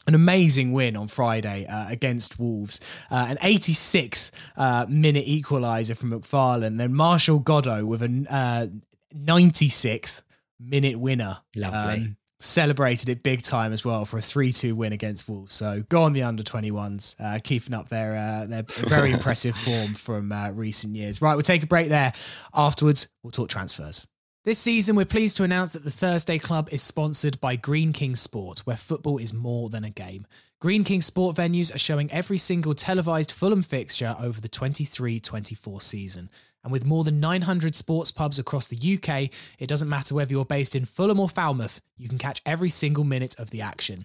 an 0.07 0.15
amazing 0.15 0.73
win 0.73 0.97
on 0.97 1.09
Friday 1.09 1.67
uh, 1.67 1.89
against 1.89 2.39
Wolves, 2.39 2.81
uh, 3.11 3.27
an 3.31 3.37
86th 3.39 4.31
uh, 4.57 4.87
minute 4.89 5.27
equaliser 5.27 5.97
from 5.97 6.11
McFarland, 6.11 6.79
then 6.79 6.95
Martial 6.95 7.41
Godo 7.41 7.85
with 7.85 8.03
a 8.03 8.71
96th 9.15 10.19
uh, 10.19 10.23
minute 10.61 10.99
winner. 10.99 11.39
Lovely. 11.57 12.03
Um, 12.03 12.17
celebrated 12.41 13.09
it 13.09 13.23
big 13.23 13.43
time 13.43 13.73
as 13.73 13.85
well 13.85 14.05
for 14.05 14.19
a 14.19 14.21
3-2 14.21 14.75
win 14.75 14.93
against 14.93 15.29
Wolves. 15.29 15.55
So 15.55 15.83
go 15.89 16.03
on 16.03 16.13
the 16.13 16.23
under 16.23 16.43
21s, 16.43 17.17
uh, 17.19 17.39
keeping 17.43 17.75
up 17.75 17.89
their 17.89 18.17
uh, 18.17 18.47
their 18.47 18.63
very 18.63 19.13
impressive 19.17 19.57
form 19.57 19.95
from 19.95 20.31
uh, 20.31 20.51
recent 20.51 20.95
years. 20.95 21.23
Right, 21.23 21.35
we'll 21.35 21.43
take 21.43 21.63
a 21.63 21.67
break 21.67 21.89
there. 21.89 22.13
Afterwards, 22.53 23.09
we'll 23.23 23.31
talk 23.31 23.49
transfers. 23.49 24.07
This 24.45 24.59
season, 24.59 24.95
we're 24.95 25.07
pleased 25.07 25.39
to 25.39 25.43
announce 25.43 25.73
that 25.73 25.85
the 25.85 25.91
Thursday 25.91 26.39
Club 26.39 26.69
is 26.71 26.83
sponsored 26.83 27.41
by 27.41 27.57
Greene 27.57 27.95
King 27.95 28.15
Sport, 28.15 28.59
where 28.67 28.77
football 28.77 29.17
is 29.17 29.33
more 29.33 29.71
than 29.71 29.85
a 29.85 29.91
game. 29.91 30.27
Greene 30.61 30.85
King 30.85 31.01
Sport 31.01 31.35
venues 31.35 31.75
are 31.75 31.79
showing 31.79 32.13
every 32.13 32.37
single 32.37 32.75
televised 32.75 33.33
Fulham 33.33 33.63
fixture 33.63 34.15
over 34.21 34.43
the 34.43 34.49
23 34.51 35.19
24 35.19 35.81
season. 35.81 36.29
And 36.63 36.71
with 36.71 36.85
more 36.85 37.05
than 37.05 37.21
900 37.21 37.75
sports 37.75 38.11
pubs 38.11 38.39
across 38.39 38.67
the 38.67 38.77
UK, 38.77 39.31
it 39.59 39.67
doesn't 39.67 39.89
matter 39.89 40.15
whether 40.15 40.33
you're 40.33 40.45
based 40.45 40.77
in 40.77 40.85
Fulham 40.85 41.21
or 41.21 41.31
Falmouth, 41.31 41.81
you 41.97 42.11
can 42.11 42.19
catch 42.19 42.43
every 42.45 42.69
single 42.69 43.05
minute 43.05 43.35
of 43.39 43.49
the 43.49 43.63
action. 43.63 44.05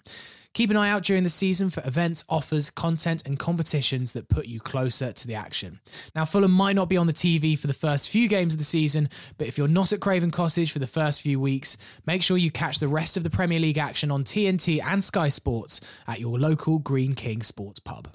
Keep 0.54 0.72
an 0.72 0.78
eye 0.78 0.90
out 0.90 1.04
during 1.04 1.24
the 1.24 1.30
season 1.30 1.70
for 1.70 1.82
events, 1.86 2.26
offers, 2.28 2.70
content, 2.70 3.24
and 3.26 3.38
competitions 3.38 4.14
that 4.14 4.30
put 4.30 4.48
you 4.48 4.60
closer 4.60 5.12
to 5.12 5.28
the 5.28 5.36
action. 5.36 5.80
Now, 6.16 6.26
Fulham 6.26 6.52
might 6.52 6.76
not 6.76 6.90
be 6.90 6.98
on 6.98 7.08
the 7.08 7.14
TV 7.14 7.58
for 7.58 7.68
the 7.68 7.74
first 7.74 8.10
few 8.10 8.28
games 8.28 8.54
of 8.54 8.58
the 8.58 8.66
season, 8.66 9.10
but 9.38 9.48
if 9.48 9.58
you're 9.58 9.68
not 9.68 9.94
at 9.94 10.00
Craven 10.00 10.32
Cottage 10.32 10.72
for 10.72 10.80
the 10.80 10.88
first 10.88 11.22
few 11.22 11.40
weeks, 11.40 11.78
make 12.06 12.24
sure 12.24 12.38
you 12.38 12.52
catch 12.52 12.80
the 12.80 12.88
rest 12.88 13.16
of 13.16 13.24
the 13.24 13.30
Premier 13.30 13.60
League 13.60 13.78
action 13.78 14.10
on 14.12 14.24
TNT 14.24 14.84
and 14.84 15.04
Sky 15.04 15.30
Sports 15.30 15.82
at 16.08 16.20
your 16.20 16.40
local 16.40 16.80
Greene 16.80 17.14
King 17.14 17.44
Sports 17.44 17.80
Pub. 17.80 18.08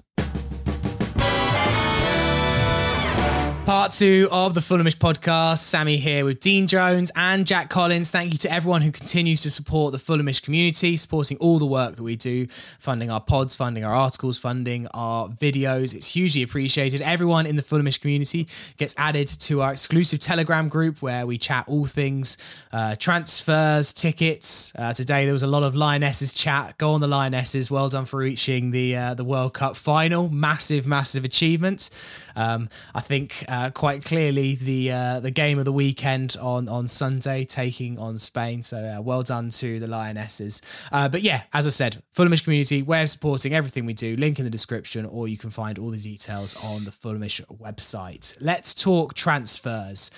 Part 3.85 3.93
two 3.93 4.27
of 4.31 4.55
the 4.55 4.61
Fulhamish 4.61 4.97
podcast. 4.97 5.59
Sammy 5.59 5.97
here 5.97 6.25
with 6.25 6.39
Dean 6.39 6.65
Jones 6.65 7.11
and 7.15 7.45
Jack 7.45 7.69
Collins. 7.69 8.09
Thank 8.09 8.31
you 8.31 8.39
to 8.39 8.51
everyone 8.51 8.81
who 8.81 8.91
continues 8.91 9.41
to 9.43 9.51
support 9.51 9.91
the 9.91 9.99
Fulhamish 9.99 10.41
community, 10.41 10.97
supporting 10.97 11.37
all 11.37 11.59
the 11.59 11.67
work 11.67 11.95
that 11.95 12.01
we 12.01 12.15
do, 12.15 12.47
funding 12.79 13.11
our 13.11 13.21
pods, 13.21 13.55
funding 13.55 13.85
our 13.85 13.93
articles, 13.93 14.39
funding 14.39 14.87
our 14.95 15.27
videos. 15.27 15.93
It's 15.93 16.15
hugely 16.15 16.41
appreciated. 16.41 17.03
Everyone 17.03 17.45
in 17.45 17.57
the 17.57 17.61
Fulhamish 17.61 18.01
community 18.01 18.47
gets 18.77 18.95
added 18.97 19.27
to 19.27 19.61
our 19.61 19.73
exclusive 19.73 20.19
Telegram 20.19 20.67
group 20.67 21.03
where 21.03 21.27
we 21.27 21.37
chat 21.37 21.65
all 21.67 21.85
things 21.85 22.39
uh, 22.73 22.95
transfers, 22.95 23.93
tickets. 23.93 24.73
Uh, 24.75 24.93
today 24.93 25.25
there 25.25 25.33
was 25.33 25.43
a 25.43 25.47
lot 25.47 25.61
of 25.61 25.75
Lionesses 25.75 26.33
chat. 26.33 26.75
Go 26.79 26.93
on 26.93 27.01
the 27.01 27.07
Lionesses. 27.07 27.69
Well 27.69 27.89
done 27.89 28.05
for 28.05 28.17
reaching 28.17 28.71
the 28.71 28.95
uh, 28.95 29.13
the 29.13 29.23
World 29.23 29.53
Cup 29.53 29.75
final. 29.75 30.27
Massive, 30.29 30.87
massive 30.87 31.23
achievement. 31.23 31.91
Um, 32.35 32.69
I 32.93 33.01
think 33.01 33.43
uh, 33.47 33.71
quite 33.71 34.03
clearly 34.03 34.55
the 34.55 34.91
uh, 34.91 35.19
the 35.19 35.31
game 35.31 35.59
of 35.59 35.65
the 35.65 35.71
weekend 35.71 36.37
on 36.39 36.67
on 36.67 36.87
Sunday, 36.87 37.45
taking 37.45 37.97
on 37.99 38.17
Spain. 38.17 38.63
So 38.63 38.77
uh, 38.77 39.01
well 39.01 39.23
done 39.23 39.49
to 39.49 39.79
the 39.79 39.87
Lionesses. 39.87 40.61
Uh, 40.91 41.09
but 41.09 41.21
yeah, 41.21 41.43
as 41.53 41.67
I 41.67 41.71
said, 41.71 42.01
Fulhamish 42.15 42.43
community, 42.43 42.81
we're 42.81 43.07
supporting 43.07 43.53
everything 43.53 43.85
we 43.85 43.93
do. 43.93 44.15
Link 44.15 44.39
in 44.39 44.45
the 44.45 44.51
description, 44.51 45.05
or 45.05 45.27
you 45.27 45.37
can 45.37 45.49
find 45.49 45.79
all 45.79 45.89
the 45.89 45.97
details 45.97 46.55
on 46.55 46.85
the 46.85 46.91
Fulhamish 46.91 47.41
website. 47.57 48.35
Let's 48.39 48.73
talk 48.73 49.13
transfers. 49.13 50.11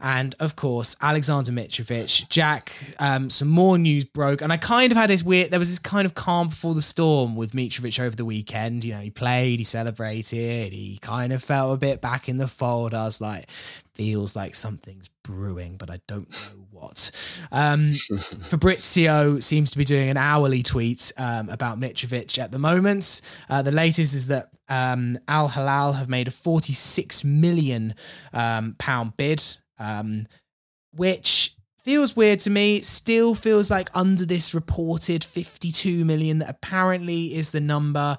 And 0.00 0.34
of 0.40 0.56
course, 0.56 0.96
Alexander 1.00 1.52
Mitrovic, 1.52 2.28
Jack, 2.28 2.72
um, 2.98 3.30
some 3.30 3.48
more 3.48 3.78
news 3.78 4.04
broke. 4.04 4.42
And 4.42 4.52
I 4.52 4.56
kind 4.56 4.92
of 4.92 4.98
had 4.98 5.10
this 5.10 5.22
weird, 5.22 5.50
there 5.50 5.58
was 5.58 5.70
this 5.70 5.78
kind 5.78 6.06
of 6.06 6.14
calm 6.14 6.48
before 6.48 6.74
the 6.74 6.82
storm 6.82 7.36
with 7.36 7.52
Mitrovic 7.52 7.98
over 8.00 8.16
the 8.16 8.24
weekend. 8.24 8.84
You 8.84 8.94
know, 8.94 9.00
he 9.00 9.10
played, 9.10 9.58
he 9.58 9.64
celebrated, 9.64 10.72
he 10.72 10.98
kind 11.00 11.32
of 11.32 11.42
felt 11.42 11.74
a 11.74 11.78
bit 11.78 12.00
back 12.00 12.28
in 12.28 12.36
the 12.36 12.48
fold. 12.48 12.94
I 12.94 13.04
was 13.04 13.20
like, 13.20 13.48
feels 13.94 14.36
like 14.36 14.54
something's 14.54 15.08
brewing, 15.22 15.76
but 15.76 15.90
I 15.90 16.00
don't 16.06 16.30
know 16.30 16.66
what. 16.70 17.10
Um, 17.50 17.92
Fabrizio 18.42 19.40
seems 19.40 19.70
to 19.70 19.78
be 19.78 19.84
doing 19.84 20.10
an 20.10 20.18
hourly 20.18 20.62
tweet 20.62 21.12
um, 21.16 21.48
about 21.48 21.80
Mitrovic 21.80 22.38
at 22.38 22.52
the 22.52 22.58
moment. 22.58 23.22
Uh, 23.48 23.62
the 23.62 23.72
latest 23.72 24.14
is 24.14 24.26
that 24.26 24.50
um, 24.68 25.18
Al 25.28 25.48
Hilal 25.48 25.94
have 25.94 26.08
made 26.08 26.28
a 26.28 26.30
46 26.30 27.24
million 27.24 27.94
um, 28.32 28.74
pound 28.78 29.16
bid 29.16 29.42
um, 29.78 30.26
which 30.94 31.56
feels 31.86 32.16
weird 32.16 32.40
to 32.40 32.50
me. 32.50 32.80
Still 32.80 33.34
feels 33.34 33.70
like 33.70 33.88
under 33.94 34.26
this 34.26 34.52
reported 34.52 35.22
52 35.22 36.04
million 36.04 36.40
that 36.40 36.50
apparently 36.50 37.34
is 37.34 37.52
the 37.52 37.60
number. 37.60 38.18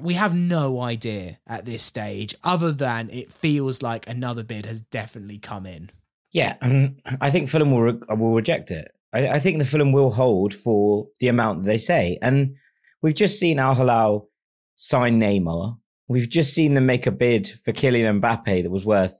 We 0.00 0.14
have 0.14 0.34
no 0.34 0.80
idea 0.82 1.38
at 1.46 1.64
this 1.64 1.82
stage, 1.82 2.34
other 2.44 2.70
than 2.70 3.08
it 3.10 3.32
feels 3.32 3.82
like 3.82 4.08
another 4.08 4.44
bid 4.44 4.66
has 4.66 4.80
definitely 4.82 5.38
come 5.38 5.64
in. 5.64 5.90
Yeah, 6.32 6.56
I 7.20 7.30
think 7.30 7.48
Fulham 7.48 7.72
will 7.72 7.80
re- 7.80 8.16
will 8.16 8.34
reject 8.34 8.70
it. 8.70 8.90
I, 9.12 9.28
I, 9.28 9.38
think 9.38 9.58
the 9.58 9.66
Fulham 9.66 9.92
will 9.92 10.10
hold 10.10 10.54
for 10.54 11.08
the 11.20 11.28
amount 11.28 11.62
that 11.62 11.68
they 11.68 11.78
say, 11.78 12.18
and 12.22 12.56
we've 13.02 13.14
just 13.14 13.38
seen 13.38 13.58
Al 13.58 13.74
Hilal 13.74 14.28
sign 14.76 15.20
Neymar. 15.20 15.78
We've 16.08 16.28
just 16.28 16.54
seen 16.54 16.74
them 16.74 16.86
make 16.86 17.06
a 17.06 17.10
bid 17.10 17.48
for 17.64 17.72
Kylian 17.72 18.20
Mbappe 18.20 18.62
that 18.62 18.70
was 18.70 18.84
worth 18.84 19.18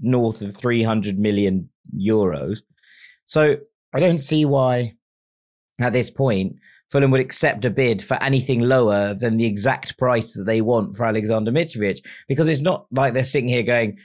north 0.00 0.42
of 0.42 0.56
300 0.56 1.18
million 1.18 1.68
euros. 1.96 2.60
So 3.24 3.56
I 3.94 4.00
don't 4.00 4.18
see 4.18 4.44
why 4.44 4.94
at 5.80 5.92
this 5.92 6.10
point 6.10 6.56
Fulham 6.90 7.10
would 7.10 7.20
accept 7.20 7.64
a 7.64 7.70
bid 7.70 8.02
for 8.02 8.22
anything 8.22 8.60
lower 8.60 9.14
than 9.14 9.36
the 9.36 9.46
exact 9.46 9.98
price 9.98 10.34
that 10.34 10.44
they 10.44 10.60
want 10.60 10.96
for 10.96 11.06
Alexander 11.06 11.50
Mitrovic 11.50 12.00
because 12.28 12.48
it's 12.48 12.60
not 12.60 12.86
like 12.90 13.14
they're 13.14 13.24
sitting 13.24 13.48
here 13.48 13.62
going, 13.62 13.98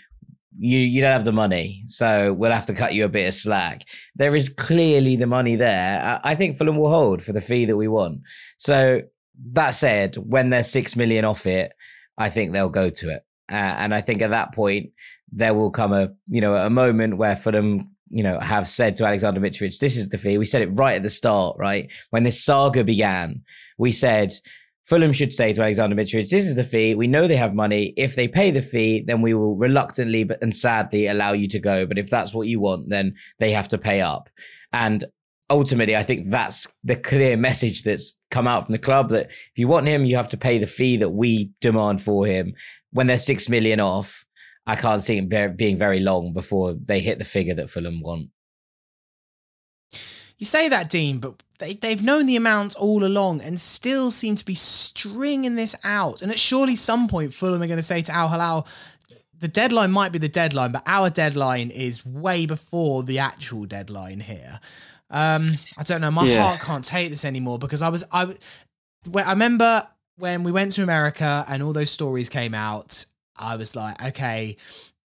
you 0.57 0.79
you 0.79 1.01
don't 1.01 1.13
have 1.13 1.25
the 1.25 1.31
money, 1.31 1.83
so 1.87 2.33
we'll 2.33 2.51
have 2.51 2.65
to 2.65 2.73
cut 2.73 2.93
you 2.93 3.05
a 3.05 3.09
bit 3.09 3.27
of 3.27 3.33
slack. 3.33 3.83
There 4.15 4.35
is 4.35 4.49
clearly 4.49 5.15
the 5.15 5.27
money 5.27 5.55
there. 5.55 6.19
I 6.23 6.35
think 6.35 6.57
Fulham 6.57 6.75
will 6.75 6.89
hold 6.89 7.23
for 7.23 7.31
the 7.31 7.41
fee 7.41 7.65
that 7.65 7.77
we 7.77 7.87
want. 7.87 8.21
So 8.57 9.03
that 9.53 9.71
said, 9.71 10.15
when 10.15 10.49
they're 10.49 10.63
six 10.63 10.95
million 10.95 11.23
off 11.23 11.45
it, 11.45 11.73
I 12.17 12.29
think 12.29 12.51
they'll 12.51 12.69
go 12.69 12.89
to 12.89 13.09
it. 13.09 13.21
Uh, 13.49 13.55
and 13.55 13.93
I 13.93 14.01
think 14.01 14.21
at 14.21 14.31
that 14.31 14.53
point, 14.53 14.91
there 15.31 15.53
will 15.53 15.71
come 15.71 15.93
a 15.93 16.11
you 16.27 16.41
know 16.41 16.55
a 16.55 16.69
moment 16.69 17.17
where 17.17 17.35
Fulham 17.35 17.89
you 18.09 18.23
know 18.23 18.39
have 18.39 18.67
said 18.67 18.95
to 18.95 19.05
Alexander 19.05 19.39
Mitrovic, 19.39 19.79
this 19.79 19.97
is 19.97 20.09
the 20.09 20.17
fee. 20.17 20.37
We 20.37 20.45
said 20.45 20.61
it 20.61 20.69
right 20.73 20.95
at 20.95 21.03
the 21.03 21.09
start, 21.09 21.57
right 21.57 21.91
when 22.09 22.23
this 22.23 22.43
saga 22.43 22.83
began. 22.83 23.41
We 23.77 23.91
said 23.91 24.33
Fulham 24.89 25.13
should 25.13 25.31
say 25.31 25.53
to 25.53 25.61
Alexander 25.61 25.95
Mitrovic, 25.95 26.29
this 26.29 26.47
is 26.47 26.55
the 26.55 26.63
fee. 26.63 26.95
We 26.95 27.05
know 27.05 27.27
they 27.27 27.35
have 27.35 27.53
money. 27.53 27.93
If 27.95 28.15
they 28.15 28.27
pay 28.27 28.49
the 28.49 28.63
fee, 28.63 29.03
then 29.05 29.21
we 29.21 29.35
will 29.35 29.55
reluctantly 29.55 30.23
but 30.23 30.41
and 30.41 30.55
sadly 30.55 31.05
allow 31.05 31.33
you 31.33 31.47
to 31.49 31.59
go. 31.59 31.85
But 31.85 31.99
if 31.99 32.09
that's 32.09 32.33
what 32.33 32.47
you 32.47 32.59
want, 32.59 32.89
then 32.89 33.13
they 33.37 33.51
have 33.51 33.67
to 33.67 33.77
pay 33.77 34.01
up. 34.01 34.29
And 34.73 35.05
ultimately, 35.49 35.95
I 35.95 36.01
think 36.01 36.31
that's 36.31 36.67
the 36.83 36.95
clear 36.95 37.37
message 37.37 37.83
that's 37.83 38.15
come 38.31 38.47
out 38.47 38.65
from 38.65 38.73
the 38.73 38.79
club 38.79 39.09
that 39.09 39.27
if 39.27 39.57
you 39.57 39.67
want 39.67 39.87
him, 39.87 40.05
you 40.05 40.15
have 40.15 40.29
to 40.29 40.37
pay 40.37 40.57
the 40.57 40.65
fee 40.65 40.97
that 40.97 41.09
we 41.09 41.51
demand 41.61 42.01
for 42.01 42.25
him. 42.25 42.55
When 42.91 43.05
they're 43.05 43.19
six 43.19 43.47
million 43.47 43.79
off, 43.79 44.25
I 44.69 44.75
can't 44.75 45.01
see 45.01 45.17
it 45.17 45.57
being 45.57 45.77
very 45.77 45.99
long 45.99 46.31
before 46.31 46.73
they 46.73 46.99
hit 46.99 47.17
the 47.17 47.25
figure 47.25 47.55
that 47.55 47.71
Fulham 47.71 48.01
want. 48.01 48.29
You 50.37 50.45
say 50.45 50.69
that, 50.69 50.89
Dean, 50.91 51.17
but 51.17 51.41
they, 51.57 51.73
they've 51.73 52.03
known 52.03 52.27
the 52.27 52.35
amount 52.35 52.75
all 52.75 53.03
along 53.03 53.41
and 53.41 53.59
still 53.59 54.11
seem 54.11 54.35
to 54.35 54.45
be 54.45 54.53
stringing 54.53 55.55
this 55.55 55.75
out. 55.83 56.21
And 56.21 56.31
at 56.31 56.37
surely 56.39 56.75
some 56.75 57.07
point, 57.07 57.33
Fulham 57.33 57.63
are 57.63 57.67
going 57.67 57.77
to 57.77 57.83
say 57.83 58.03
to 58.03 58.11
Al 58.11 58.29
Hilal, 58.29 58.67
the 59.39 59.47
deadline 59.47 59.89
might 59.89 60.11
be 60.11 60.19
the 60.19 60.29
deadline, 60.29 60.71
but 60.71 60.83
our 60.85 61.09
deadline 61.09 61.71
is 61.71 62.05
way 62.05 62.45
before 62.45 63.01
the 63.01 63.17
actual 63.17 63.65
deadline 63.65 64.19
here. 64.19 64.59
Um, 65.09 65.49
I 65.79 65.83
don't 65.83 66.01
know. 66.01 66.11
My 66.11 66.25
yeah. 66.25 66.43
heart 66.43 66.59
can't 66.59 66.83
take 66.83 67.09
this 67.09 67.25
anymore 67.25 67.57
because 67.57 67.81
I 67.81 67.89
was 67.89 68.03
I, 68.11 68.35
I 69.15 69.31
remember 69.31 69.87
when 70.17 70.43
we 70.43 70.51
went 70.51 70.73
to 70.73 70.83
America 70.83 71.43
and 71.47 71.63
all 71.63 71.73
those 71.73 71.89
stories 71.89 72.29
came 72.29 72.53
out, 72.53 73.05
I 73.39 73.55
was 73.55 73.75
like, 73.75 74.03
okay, 74.03 74.57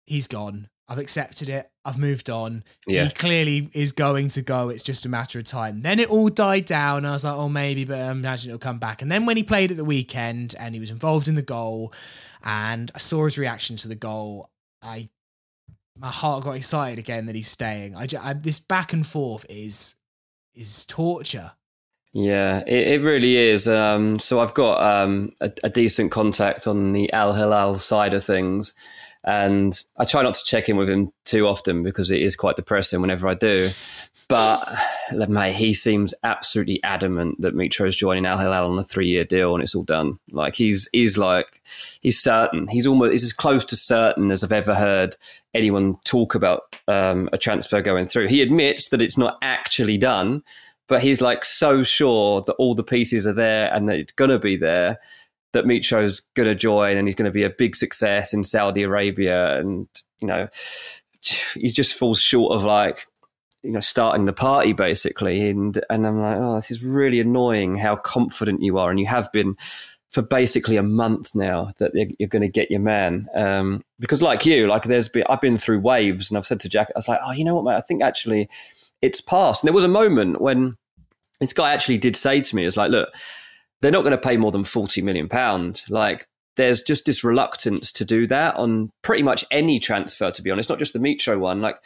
he's 0.05 0.27
gone. 0.27 0.69
I've 0.87 0.99
accepted 0.99 1.49
it. 1.49 1.69
I've 1.83 1.97
moved 1.97 2.29
on. 2.29 2.63
Yeah. 2.85 3.05
He 3.05 3.11
clearly 3.11 3.69
is 3.73 3.91
going 3.91 4.29
to 4.29 4.41
go. 4.41 4.69
It's 4.69 4.83
just 4.83 5.05
a 5.05 5.09
matter 5.09 5.39
of 5.39 5.45
time. 5.45 5.81
Then 5.81 5.99
it 5.99 6.09
all 6.09 6.29
died 6.29 6.65
down. 6.65 7.05
I 7.05 7.11
was 7.11 7.23
like, 7.23 7.33
oh, 7.33 7.49
maybe, 7.49 7.85
but 7.85 7.99
I 7.99 8.11
imagine 8.11 8.51
it'll 8.51 8.59
come 8.59 8.77
back. 8.77 9.01
And 9.01 9.11
then 9.11 9.25
when 9.25 9.37
he 9.37 9.43
played 9.43 9.71
at 9.71 9.77
the 9.77 9.85
weekend 9.85 10.55
and 10.59 10.75
he 10.75 10.79
was 10.79 10.91
involved 10.91 11.27
in 11.27 11.35
the 11.35 11.41
goal 11.41 11.91
and 12.43 12.91
I 12.93 12.99
saw 12.99 13.25
his 13.25 13.37
reaction 13.37 13.77
to 13.77 13.87
the 13.87 13.95
goal, 13.95 14.49
I 14.81 15.09
my 15.97 16.09
heart 16.09 16.43
got 16.43 16.51
excited 16.51 16.99
again 16.99 17.25
that 17.25 17.35
he's 17.35 17.47
staying. 17.47 17.95
I, 17.95 18.05
just, 18.05 18.23
I 18.23 18.33
this 18.33 18.59
back 18.59 18.93
and 18.93 19.05
forth 19.05 19.45
is 19.49 19.95
is 20.53 20.85
torture. 20.85 21.53
Yeah, 22.17 22.63
it, 22.65 22.87
it 22.87 23.01
really 23.01 23.35
is. 23.35 23.67
Um, 23.67 24.19
so 24.19 24.39
I've 24.39 24.53
got 24.53 24.81
um, 24.81 25.33
a, 25.41 25.51
a, 25.65 25.69
decent 25.69 26.13
contact 26.13 26.65
on 26.65 26.93
the 26.93 27.11
Al 27.11 27.33
Hilal 27.33 27.75
side 27.75 28.13
of 28.13 28.23
things, 28.23 28.73
and 29.25 29.77
I 29.97 30.05
try 30.05 30.23
not 30.23 30.35
to 30.35 30.45
check 30.45 30.69
in 30.69 30.77
with 30.77 30.89
him 30.89 31.11
too 31.25 31.45
often 31.45 31.83
because 31.83 32.11
it 32.11 32.21
is 32.21 32.37
quite 32.37 32.55
depressing 32.55 33.01
whenever 33.01 33.27
I 33.27 33.33
do. 33.33 33.67
But 34.29 34.65
mate, 35.27 35.55
he 35.55 35.73
seems 35.73 36.13
absolutely 36.23 36.81
adamant 36.83 37.41
that 37.41 37.53
Mitro 37.53 37.85
is 37.85 37.97
joining 37.97 38.25
Al 38.25 38.37
Hilal 38.37 38.71
on 38.71 38.79
a 38.79 38.83
three-year 38.83 39.25
deal, 39.25 39.53
and 39.53 39.61
it's 39.61 39.75
all 39.75 39.83
done. 39.83 40.17
Like 40.31 40.55
he's 40.55 40.87
he's 40.93 41.17
like 41.17 41.61
he's 41.99 42.17
certain. 42.17 42.69
He's 42.69 42.87
almost 42.87 43.11
he's 43.11 43.25
as 43.25 43.33
close 43.33 43.65
to 43.65 43.75
certain 43.75 44.31
as 44.31 44.41
I've 44.41 44.53
ever 44.53 44.73
heard 44.73 45.17
anyone 45.53 45.97
talk 46.05 46.33
about 46.33 46.77
um, 46.87 47.27
a 47.33 47.37
transfer 47.37 47.81
going 47.81 48.05
through. 48.05 48.27
He 48.27 48.41
admits 48.41 48.87
that 48.87 49.01
it's 49.01 49.17
not 49.17 49.37
actually 49.41 49.97
done, 49.97 50.43
but 50.87 51.01
he's 51.01 51.21
like 51.21 51.43
so 51.43 51.83
sure 51.83 52.41
that 52.41 52.53
all 52.53 52.75
the 52.75 52.83
pieces 52.83 53.25
are 53.25 53.33
there 53.33 53.73
and 53.73 53.89
that 53.89 53.99
it's 53.99 54.11
going 54.11 54.29
to 54.29 54.39
be 54.39 54.55
there 54.55 54.99
that 55.53 55.65
Mitro's 55.65 56.19
going 56.35 56.49
to 56.49 56.55
join 56.55 56.97
and 56.97 57.07
he's 57.07 57.15
going 57.15 57.29
to 57.29 57.31
be 57.31 57.43
a 57.43 57.49
big 57.49 57.75
success 57.75 58.33
in 58.33 58.43
Saudi 58.43 58.83
Arabia. 58.83 59.57
And, 59.57 59.87
you 60.19 60.27
know, 60.27 60.47
he 61.53 61.69
just 61.69 61.97
falls 61.97 62.19
short 62.19 62.53
of 62.53 62.63
like, 62.65 63.05
you 63.63 63.71
know, 63.71 63.79
starting 63.79 64.25
the 64.25 64.33
party 64.33 64.73
basically. 64.73 65.49
And, 65.49 65.81
and 65.89 66.05
I'm 66.05 66.19
like, 66.19 66.37
oh, 66.37 66.55
this 66.55 66.71
is 66.71 66.83
really 66.83 67.19
annoying 67.19 67.77
how 67.77 67.95
confident 67.95 68.61
you 68.61 68.77
are. 68.77 68.91
And 68.91 68.99
you 68.99 69.07
have 69.07 69.31
been 69.31 69.55
for 70.11 70.21
basically 70.21 70.77
a 70.77 70.83
month 70.83 71.33
now 71.33 71.69
that 71.77 71.93
you're 72.19 72.29
going 72.29 72.41
to 72.41 72.49
get 72.49 72.69
your 72.69 72.81
man. 72.81 73.27
Um, 73.33 73.81
because 73.97 74.21
like 74.21 74.45
you, 74.45 74.67
like 74.67 74.83
there's 74.83 75.09
been, 75.09 75.23
I've 75.29 75.41
been 75.41 75.57
through 75.57 75.79
waves 75.79 76.29
and 76.29 76.37
I've 76.37 76.45
said 76.45 76.59
to 76.59 76.69
Jack, 76.69 76.89
I 76.89 76.97
was 76.97 77.07
like, 77.07 77.19
oh, 77.25 77.31
you 77.31 77.43
know 77.43 77.55
what, 77.55 77.63
mate, 77.63 77.77
I 77.77 77.81
think 77.81 78.03
actually 78.03 78.49
it's 79.01 79.21
past. 79.21 79.63
And 79.63 79.67
there 79.67 79.73
was 79.73 79.83
a 79.83 79.89
moment 79.89 80.41
when 80.41 80.75
this 81.39 81.53
guy 81.53 81.73
actually 81.73 81.97
did 81.97 82.15
say 82.15 82.41
to 82.41 82.55
me, 82.55 82.65
it's 82.65 82.77
like, 82.77 82.91
look, 82.91 83.09
they're 83.81 83.91
not 83.91 84.03
going 84.03 84.11
to 84.11 84.17
pay 84.17 84.37
more 84.37 84.51
than 84.51 84.63
40 84.63 85.01
million 85.01 85.27
pounds. 85.27 85.85
Like 85.89 86.25
there's 86.55 86.81
just 86.81 87.05
this 87.05 87.23
reluctance 87.23 87.91
to 87.93 88.05
do 88.05 88.27
that 88.27 88.55
on 88.55 88.91
pretty 89.01 89.23
much 89.23 89.45
any 89.51 89.79
transfer, 89.79 90.31
to 90.31 90.41
be 90.41 90.51
honest, 90.51 90.69
not 90.69 90.79
just 90.79 90.93
the 90.93 90.99
Mitro 90.99 91.39
one. 91.39 91.61
Like 91.61 91.77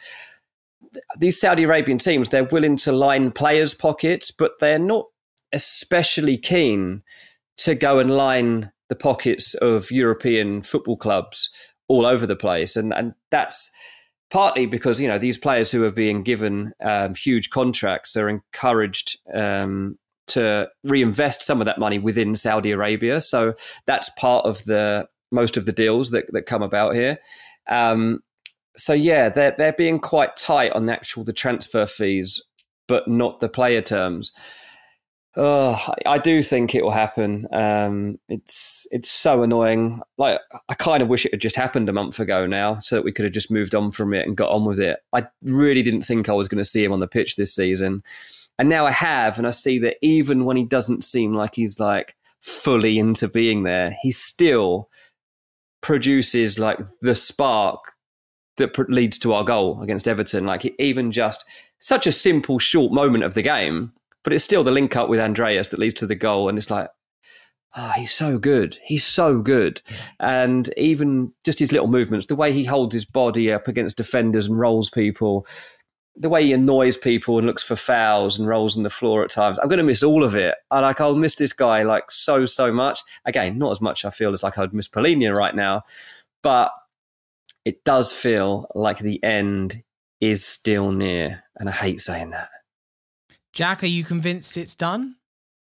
these 1.18 1.40
Saudi 1.40 1.64
Arabian 1.64 1.98
teams, 1.98 2.28
they're 2.28 2.44
willing 2.44 2.76
to 2.78 2.92
line 2.92 3.32
players' 3.32 3.74
pockets, 3.74 4.30
but 4.30 4.52
they're 4.60 4.78
not 4.78 5.06
especially 5.52 6.36
keen 6.36 7.02
to 7.58 7.74
go 7.74 7.98
and 7.98 8.16
line 8.16 8.70
the 8.88 8.96
pockets 8.96 9.54
of 9.54 9.90
European 9.90 10.62
football 10.62 10.96
clubs 10.96 11.50
all 11.88 12.06
over 12.06 12.26
the 12.26 12.36
place. 12.36 12.76
And, 12.76 12.94
and 12.94 13.14
that's 13.30 13.70
partly 14.30 14.66
because, 14.66 15.00
you 15.00 15.08
know, 15.08 15.18
these 15.18 15.38
players 15.38 15.70
who 15.70 15.84
are 15.84 15.90
being 15.90 16.22
given 16.22 16.72
um, 16.82 17.14
huge 17.14 17.50
contracts 17.50 18.16
are 18.16 18.28
encouraged 18.28 19.18
um, 19.34 19.98
to 20.28 20.68
reinvest 20.84 21.42
some 21.42 21.60
of 21.60 21.64
that 21.66 21.78
money 21.78 21.98
within 21.98 22.34
Saudi 22.34 22.70
Arabia. 22.70 23.20
So 23.20 23.54
that's 23.86 24.08
part 24.10 24.46
of 24.46 24.64
the 24.64 25.08
most 25.32 25.56
of 25.56 25.66
the 25.66 25.72
deals 25.72 26.10
that, 26.10 26.32
that 26.32 26.46
come 26.46 26.62
about 26.62 26.94
here. 26.94 27.18
Um, 27.68 28.20
so 28.76 28.92
yeah, 28.92 29.28
they're 29.28 29.54
they're 29.58 29.72
being 29.72 29.98
quite 29.98 30.36
tight 30.36 30.72
on 30.72 30.84
the 30.84 30.92
actual 30.92 31.24
the 31.24 31.32
transfer 31.32 31.86
fees, 31.86 32.40
but 32.86 33.08
not 33.08 33.40
the 33.40 33.48
player 33.48 33.82
terms. 33.82 34.32
Oh, 35.36 35.78
I 36.06 36.18
do 36.18 36.42
think 36.42 36.74
it 36.74 36.82
will 36.82 36.90
happen. 36.90 37.46
Um, 37.52 38.18
it's 38.28 38.86
it's 38.90 39.08
so 39.08 39.44
annoying. 39.44 40.02
Like 40.18 40.40
I 40.68 40.74
kind 40.74 41.02
of 41.02 41.08
wish 41.08 41.24
it 41.24 41.32
had 41.32 41.40
just 41.40 41.54
happened 41.54 41.88
a 41.88 41.92
month 41.92 42.18
ago 42.18 42.46
now, 42.46 42.78
so 42.78 42.96
that 42.96 43.04
we 43.04 43.12
could 43.12 43.24
have 43.24 43.34
just 43.34 43.50
moved 43.50 43.74
on 43.74 43.92
from 43.92 44.12
it 44.12 44.26
and 44.26 44.36
got 44.36 44.50
on 44.50 44.64
with 44.64 44.80
it. 44.80 44.98
I 45.12 45.26
really 45.42 45.82
didn't 45.82 46.02
think 46.02 46.28
I 46.28 46.32
was 46.32 46.48
going 46.48 46.58
to 46.58 46.64
see 46.64 46.82
him 46.82 46.92
on 46.92 46.98
the 46.98 47.06
pitch 47.06 47.36
this 47.36 47.54
season. 47.54 48.02
And 48.58 48.68
now 48.68 48.86
I 48.86 48.90
have, 48.90 49.38
and 49.38 49.46
I 49.46 49.50
see 49.50 49.78
that 49.78 49.96
even 50.02 50.44
when 50.44 50.56
he 50.56 50.64
doesn't 50.64 51.04
seem 51.04 51.32
like 51.32 51.54
he's 51.54 51.78
like 51.78 52.16
fully 52.42 52.98
into 52.98 53.28
being 53.28 53.62
there, 53.62 53.96
he 54.02 54.10
still 54.10 54.90
produces 55.80 56.58
like 56.58 56.78
the 57.00 57.14
spark 57.14 57.92
that 58.56 58.76
leads 58.90 59.18
to 59.18 59.32
our 59.32 59.44
goal 59.44 59.80
against 59.80 60.08
Everton. 60.08 60.44
Like 60.44 60.74
even 60.78 61.12
just 61.12 61.44
such 61.78 62.06
a 62.06 62.12
simple, 62.12 62.58
short 62.58 62.92
moment 62.92 63.24
of 63.24 63.34
the 63.34 63.42
game, 63.42 63.92
but 64.22 64.32
it's 64.32 64.44
still 64.44 64.64
the 64.64 64.70
link 64.70 64.96
up 64.96 65.08
with 65.08 65.20
Andreas 65.20 65.68
that 65.68 65.80
leads 65.80 65.94
to 66.00 66.06
the 66.06 66.14
goal. 66.14 66.48
And 66.48 66.58
it's 66.58 66.70
like, 66.70 66.88
oh, 67.76 67.92
he's 67.96 68.12
so 68.12 68.38
good. 68.38 68.78
He's 68.84 69.04
so 69.04 69.40
good. 69.40 69.80
And 70.18 70.72
even 70.76 71.32
just 71.44 71.58
his 71.58 71.72
little 71.72 71.88
movements, 71.88 72.26
the 72.26 72.36
way 72.36 72.52
he 72.52 72.64
holds 72.64 72.94
his 72.94 73.04
body 73.04 73.52
up 73.52 73.68
against 73.68 73.96
defenders 73.96 74.46
and 74.46 74.58
rolls 74.58 74.90
people, 74.90 75.46
the 76.16 76.28
way 76.28 76.44
he 76.44 76.52
annoys 76.52 76.96
people 76.96 77.38
and 77.38 77.46
looks 77.46 77.62
for 77.62 77.76
fouls 77.76 78.38
and 78.38 78.48
rolls 78.48 78.76
on 78.76 78.82
the 78.82 78.90
floor 78.90 79.24
at 79.24 79.30
times. 79.30 79.58
I'm 79.58 79.68
going 79.68 79.78
to 79.78 79.84
miss 79.84 80.02
all 80.02 80.24
of 80.24 80.34
it. 80.34 80.54
I 80.70 80.80
like 80.80 81.00
I'll 81.00 81.16
miss 81.16 81.36
this 81.36 81.52
guy 81.52 81.82
like 81.82 82.10
so 82.10 82.44
so 82.46 82.72
much. 82.72 83.00
Again, 83.24 83.58
not 83.58 83.70
as 83.70 83.80
much 83.80 84.04
I 84.04 84.10
feel 84.10 84.32
as 84.32 84.42
like 84.42 84.58
I'd 84.58 84.74
miss 84.74 84.88
Palhinha 84.88 85.34
right 85.34 85.54
now, 85.54 85.82
but 86.42 86.72
it 87.64 87.84
does 87.84 88.12
feel 88.12 88.66
like 88.74 88.98
the 88.98 89.22
end 89.22 89.82
is 90.20 90.44
still 90.44 90.92
near, 90.92 91.44
and 91.56 91.68
I 91.68 91.72
hate 91.72 92.00
saying 92.00 92.30
that. 92.30 92.50
Jack, 93.52 93.82
are 93.82 93.86
you 93.86 94.04
convinced 94.04 94.56
it's 94.56 94.74
done? 94.74 95.16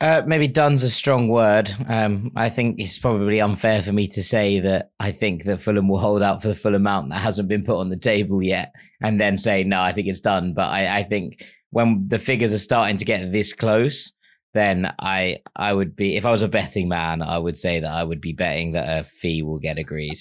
Uh, 0.01 0.23
maybe 0.25 0.47
done's 0.47 0.81
a 0.81 0.89
strong 0.89 1.27
word. 1.27 1.71
Um, 1.87 2.31
I 2.35 2.49
think 2.49 2.79
it's 2.79 2.97
probably 2.97 3.39
unfair 3.39 3.83
for 3.83 3.93
me 3.93 4.07
to 4.09 4.23
say 4.23 4.59
that 4.59 4.89
I 4.99 5.11
think 5.11 5.43
that 5.43 5.61
Fulham 5.61 5.87
will 5.87 5.99
hold 5.99 6.23
out 6.23 6.41
for 6.41 6.47
the 6.47 6.55
full 6.55 6.73
amount 6.73 7.09
that 7.09 7.21
hasn't 7.21 7.47
been 7.47 7.63
put 7.63 7.79
on 7.79 7.89
the 7.89 7.97
table 7.97 8.41
yet, 8.41 8.73
and 8.99 9.21
then 9.21 9.37
say 9.37 9.63
no, 9.63 9.79
I 9.79 9.93
think 9.93 10.07
it's 10.07 10.19
done. 10.19 10.53
But 10.55 10.69
I, 10.69 10.97
I 10.97 11.03
think 11.03 11.45
when 11.69 12.07
the 12.07 12.17
figures 12.17 12.51
are 12.51 12.57
starting 12.57 12.97
to 12.97 13.05
get 13.05 13.31
this 13.31 13.53
close, 13.53 14.11
then 14.55 14.91
I 14.97 15.43
I 15.55 15.71
would 15.71 15.95
be 15.95 16.17
if 16.17 16.25
I 16.25 16.31
was 16.31 16.41
a 16.41 16.47
betting 16.47 16.89
man, 16.89 17.21
I 17.21 17.37
would 17.37 17.57
say 17.57 17.79
that 17.79 17.91
I 17.91 18.03
would 18.03 18.21
be 18.21 18.33
betting 18.33 18.71
that 18.71 19.01
a 19.01 19.03
fee 19.03 19.43
will 19.43 19.59
get 19.59 19.77
agreed. 19.77 20.17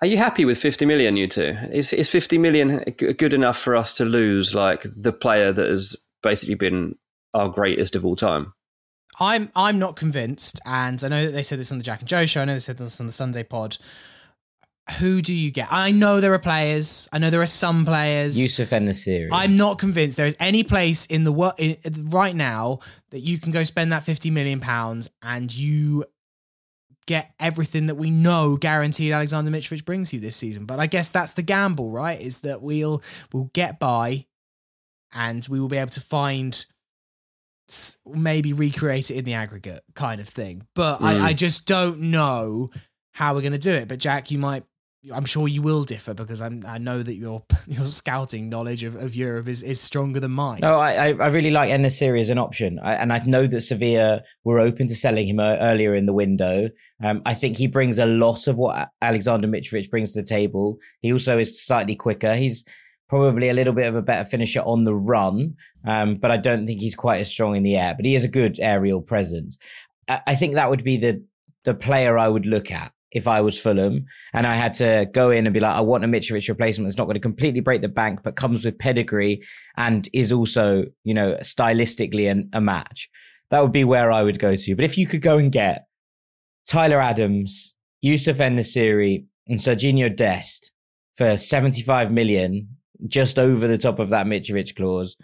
Are 0.00 0.06
you 0.06 0.16
happy 0.16 0.44
with 0.44 0.58
50 0.58 0.86
million, 0.86 1.16
you 1.16 1.26
two? 1.26 1.56
Is, 1.72 1.92
is 1.92 2.10
50 2.10 2.36
million 2.36 2.80
good 2.98 3.32
enough 3.32 3.56
for 3.56 3.76
us 3.76 3.92
to 3.94 4.04
lose 4.04 4.54
like 4.54 4.84
the 4.94 5.12
player 5.12 5.52
that 5.52 5.66
has 5.66 5.96
basically 6.24 6.56
been 6.56 6.96
our 7.32 7.48
greatest 7.48 7.94
of 7.94 8.04
all 8.04 8.16
time? 8.16 8.52
I'm 9.20 9.50
I'm 9.54 9.78
not 9.78 9.94
convinced, 9.94 10.60
and 10.66 11.02
I 11.04 11.08
know 11.08 11.26
that 11.26 11.32
they 11.32 11.44
said 11.44 11.60
this 11.60 11.70
on 11.70 11.78
the 11.78 11.84
Jack 11.84 12.00
and 12.00 12.08
Joe 12.08 12.26
show. 12.26 12.42
I 12.42 12.44
know 12.46 12.54
they 12.54 12.60
said 12.60 12.78
this 12.78 12.98
on 12.98 13.06
the 13.06 13.12
Sunday 13.12 13.44
pod. 13.44 13.76
Who 14.98 15.22
do 15.22 15.32
you 15.32 15.50
get? 15.50 15.68
I 15.70 15.92
know 15.92 16.20
there 16.20 16.34
are 16.34 16.38
players. 16.38 17.08
I 17.12 17.18
know 17.18 17.30
there 17.30 17.40
are 17.40 17.46
some 17.46 17.86
players. 17.86 18.38
Yusuf 18.38 18.70
En-Nesyri. 18.70 19.28
I'm 19.32 19.56
not 19.56 19.78
convinced 19.78 20.18
there 20.18 20.26
is 20.26 20.36
any 20.38 20.62
place 20.62 21.06
in 21.06 21.24
the 21.24 21.32
world 21.32 21.54
right 22.12 22.34
now 22.34 22.80
that 23.10 23.20
you 23.20 23.38
can 23.38 23.50
go 23.50 23.64
spend 23.64 23.92
that 23.92 24.02
50 24.02 24.30
million 24.30 24.60
pounds 24.60 25.08
and 25.22 25.54
you 25.54 26.04
get 27.06 27.32
everything 27.40 27.86
that 27.86 27.94
we 27.94 28.10
know 28.10 28.56
guaranteed 28.56 29.12
Alexander 29.12 29.50
Mitrovic 29.50 29.86
brings 29.86 30.12
you 30.12 30.20
this 30.20 30.36
season. 30.36 30.66
But 30.66 30.80
I 30.80 30.86
guess 30.86 31.08
that's 31.08 31.32
the 31.32 31.42
gamble, 31.42 31.90
right? 31.90 32.20
Is 32.20 32.40
that 32.40 32.60
we'll 32.60 33.02
we'll 33.32 33.50
get 33.54 33.78
by 33.78 34.26
and 35.14 35.46
we 35.48 35.60
will 35.60 35.68
be 35.68 35.76
able 35.76 35.90
to 35.90 36.00
find 36.00 36.66
maybe 38.06 38.52
recreate 38.52 39.10
it 39.10 39.16
in 39.16 39.24
the 39.24 39.34
aggregate 39.34 39.82
kind 39.94 40.20
of 40.20 40.28
thing. 40.28 40.66
But 40.74 40.98
mm. 40.98 41.06
I, 41.06 41.28
I 41.28 41.32
just 41.32 41.66
don't 41.66 41.98
know 42.00 42.70
how 43.12 43.34
we're 43.34 43.40
going 43.40 43.52
to 43.52 43.58
do 43.58 43.72
it. 43.72 43.88
But 43.88 43.98
Jack, 43.98 44.30
you 44.30 44.38
might 44.38 44.64
I'm 45.12 45.24
sure 45.24 45.48
you 45.48 45.60
will 45.60 45.84
differ 45.84 46.14
because 46.14 46.40
I'm, 46.40 46.64
I 46.66 46.78
know 46.78 47.02
that 47.02 47.14
your 47.14 47.42
your 47.66 47.86
scouting 47.86 48.48
knowledge 48.48 48.84
of, 48.84 48.94
of 48.94 49.14
Europe 49.14 49.48
is, 49.48 49.62
is 49.62 49.80
stronger 49.80 50.20
than 50.20 50.30
mine. 50.30 50.60
No, 50.62 50.78
I 50.78 51.08
I 51.08 51.28
really 51.28 51.50
like 51.50 51.70
En-Nesyri 51.70 52.20
as 52.20 52.28
an 52.28 52.38
option, 52.38 52.78
I, 52.82 52.94
and 52.94 53.12
I 53.12 53.18
know 53.24 53.46
that 53.46 53.60
Sevilla 53.62 54.22
were 54.44 54.58
open 54.58 54.88
to 54.88 54.96
selling 54.96 55.28
him 55.28 55.40
uh, 55.40 55.56
earlier 55.60 55.94
in 55.94 56.06
the 56.06 56.12
window. 56.12 56.70
Um, 57.02 57.22
I 57.26 57.34
think 57.34 57.56
he 57.56 57.66
brings 57.66 57.98
a 57.98 58.06
lot 58.06 58.46
of 58.46 58.56
what 58.56 58.90
Alexander 59.02 59.48
Mitrovic 59.48 59.90
brings 59.90 60.14
to 60.14 60.22
the 60.22 60.26
table. 60.26 60.78
He 61.00 61.12
also 61.12 61.38
is 61.38 61.60
slightly 61.60 61.96
quicker. 61.96 62.34
He's 62.34 62.64
probably 63.08 63.48
a 63.48 63.54
little 63.54 63.72
bit 63.72 63.86
of 63.86 63.94
a 63.94 64.02
better 64.02 64.24
finisher 64.24 64.60
on 64.60 64.84
the 64.84 64.94
run, 64.94 65.54
um, 65.86 66.16
but 66.16 66.30
I 66.30 66.36
don't 66.36 66.66
think 66.66 66.80
he's 66.80 66.94
quite 66.94 67.20
as 67.20 67.30
strong 67.30 67.56
in 67.56 67.62
the 67.62 67.76
air. 67.76 67.94
But 67.94 68.04
he 68.04 68.14
has 68.14 68.24
a 68.24 68.28
good 68.28 68.58
aerial 68.60 69.02
presence. 69.02 69.58
I, 70.08 70.20
I 70.28 70.34
think 70.34 70.54
that 70.54 70.70
would 70.70 70.84
be 70.84 70.96
the 70.96 71.24
the 71.64 71.74
player 71.74 72.18
I 72.18 72.28
would 72.28 72.46
look 72.46 72.70
at 72.70 72.92
if 73.14 73.28
I 73.28 73.40
was 73.40 73.58
Fulham 73.58 74.06
and 74.34 74.46
I 74.46 74.54
had 74.56 74.74
to 74.74 75.08
go 75.12 75.30
in 75.30 75.46
and 75.46 75.54
be 75.54 75.60
like, 75.60 75.74
I 75.74 75.80
want 75.80 76.04
a 76.04 76.08
Mitrovic 76.08 76.48
replacement 76.48 76.88
that's 76.88 76.98
not 76.98 77.04
going 77.04 77.14
to 77.14 77.20
completely 77.20 77.60
break 77.60 77.80
the 77.80 77.88
bank, 77.88 78.20
but 78.22 78.36
comes 78.36 78.64
with 78.64 78.76
pedigree 78.76 79.42
and 79.76 80.06
is 80.12 80.32
also, 80.32 80.84
you 81.04 81.14
know, 81.14 81.34
stylistically 81.36 82.30
an, 82.30 82.50
a 82.52 82.60
match. 82.60 83.08
That 83.50 83.62
would 83.62 83.72
be 83.72 83.84
where 83.84 84.10
I 84.10 84.24
would 84.24 84.40
go 84.40 84.56
to. 84.56 84.76
But 84.76 84.84
if 84.84 84.98
you 84.98 85.06
could 85.06 85.22
go 85.22 85.38
and 85.38 85.52
get 85.52 85.86
Tyler 86.66 87.00
Adams, 87.00 87.74
Yusuf 88.02 88.40
En-Nesyri, 88.40 89.26
and 89.46 89.58
Sergiño 89.58 90.14
Dest 90.14 90.72
for 91.16 91.38
75 91.38 92.10
million, 92.10 92.68
just 93.06 93.38
over 93.38 93.66
the 93.66 93.78
top 93.78 93.98
of 93.98 94.10
that 94.10 94.26
Mitrovic 94.26 94.76
clause, 94.76 95.16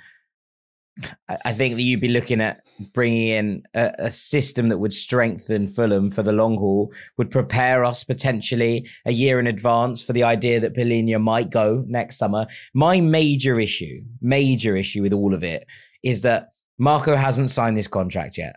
I 1.45 1.53
think 1.53 1.77
that 1.77 1.83
you'd 1.83 2.01
be 2.01 2.09
looking 2.09 2.41
at 2.41 2.67
bringing 2.93 3.29
in 3.29 3.63
a, 3.75 3.93
a, 3.99 4.11
system 4.11 4.69
that 4.69 4.79
would 4.79 4.93
strengthen 4.93 5.69
Fulham 5.69 6.11
for 6.11 6.23
the 6.23 6.33
long 6.33 6.57
haul, 6.57 6.93
would 7.17 7.31
prepare 7.31 7.85
us 7.85 8.05
potentially 8.05 8.89
a 9.07 9.13
year 9.13 9.39
in 9.39 9.47
advance 9.47 10.03
for 10.03 10.13
the 10.13 10.25
idea 10.25 10.61
that 10.61 10.75
Palhinha 10.75 11.21
might 11.21 11.51
go 11.51 11.85
next 11.87 12.19
summer. 12.19 12.47
My 12.75 13.01
major 13.01 13.59
issue, 13.59 14.03
major 14.21 14.77
issue 14.77 15.03
with 15.03 15.13
all 15.13 15.33
of 15.33 15.43
it 15.43 15.67
is 16.03 16.23
that 16.23 16.49
Marco 16.79 17.17
hasn't 17.17 17.51
signed 17.51 17.79
this 17.79 17.89
contract 17.89 18.37
yet. 18.37 18.57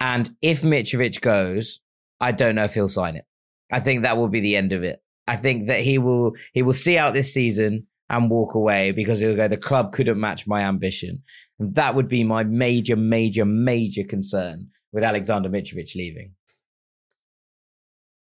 And 0.00 0.30
if 0.42 0.62
Mitrovic 0.62 1.20
goes, 1.20 1.80
I 2.20 2.32
don't 2.32 2.54
know 2.54 2.64
if 2.64 2.74
he'll 2.74 2.88
sign 2.88 3.16
it. 3.16 3.24
I 3.72 3.80
think 3.80 4.02
that 4.02 4.16
will 4.16 4.28
be 4.28 4.40
the 4.40 4.56
end 4.56 4.72
of 4.72 4.82
it. 4.82 5.02
I 5.26 5.36
think 5.36 5.66
that 5.68 5.80
he 5.80 5.98
will 5.98 6.32
he 6.52 6.62
will 6.62 6.74
see 6.74 6.98
out 6.98 7.14
this 7.14 7.32
season 7.32 7.86
and 8.10 8.30
walk 8.30 8.54
away 8.54 8.92
because 8.92 9.20
he'll 9.20 9.36
go, 9.36 9.48
the 9.48 9.56
club 9.56 9.92
couldn't 9.92 10.20
match 10.20 10.46
my 10.46 10.60
ambition. 10.60 11.22
And 11.58 11.74
that 11.74 11.94
would 11.94 12.08
be 12.08 12.24
my 12.24 12.44
major, 12.44 12.96
major, 12.96 13.44
major 13.44 14.04
concern 14.04 14.68
with 14.92 15.04
Alexander 15.04 15.48
Mitrovic 15.48 15.94
leaving. 15.94 16.32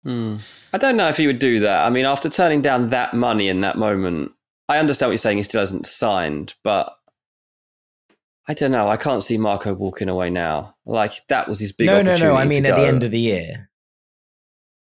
Hmm. 0.05 0.37
I 0.73 0.79
don't 0.79 0.97
know 0.97 1.09
if 1.09 1.17
he 1.17 1.27
would 1.27 1.39
do 1.39 1.61
that. 1.61 1.87
I 1.87 1.91
mean, 1.91 2.07
after 2.07 2.29
turning 2.29 2.63
down 2.63 2.91
that 2.91 3.15
money 3.15 3.49
in 3.49 3.61
that 3.61 3.77
moment, 3.77 4.33
I 4.69 4.79
understand 4.79 5.09
what 5.09 5.13
you're 5.13 5.19
saying. 5.19 5.37
He 5.37 5.43
still 5.43 5.61
hasn't 5.61 5.87
signed, 5.87 6.55
but 6.63 6.93
I 8.49 8.55
don't 8.55 8.71
know. 8.71 8.89
I 8.89 8.97
can't 8.97 9.23
see 9.23 9.37
Marco 9.37 9.75
walking 9.75 10.09
away 10.09 10.31
now. 10.31 10.75
Like 10.87 11.13
that 11.29 11.49
was 11.49 11.61
his 11.61 11.73
big. 11.73 11.87
No, 11.87 12.03
no, 12.03 12.17
no. 12.17 12.35
I 12.35 12.47
mean, 12.47 12.65
at 12.67 12.77
the 12.77 12.87
end 12.87 13.03
of 13.03 13.11
the 13.11 13.19
year. 13.19 13.70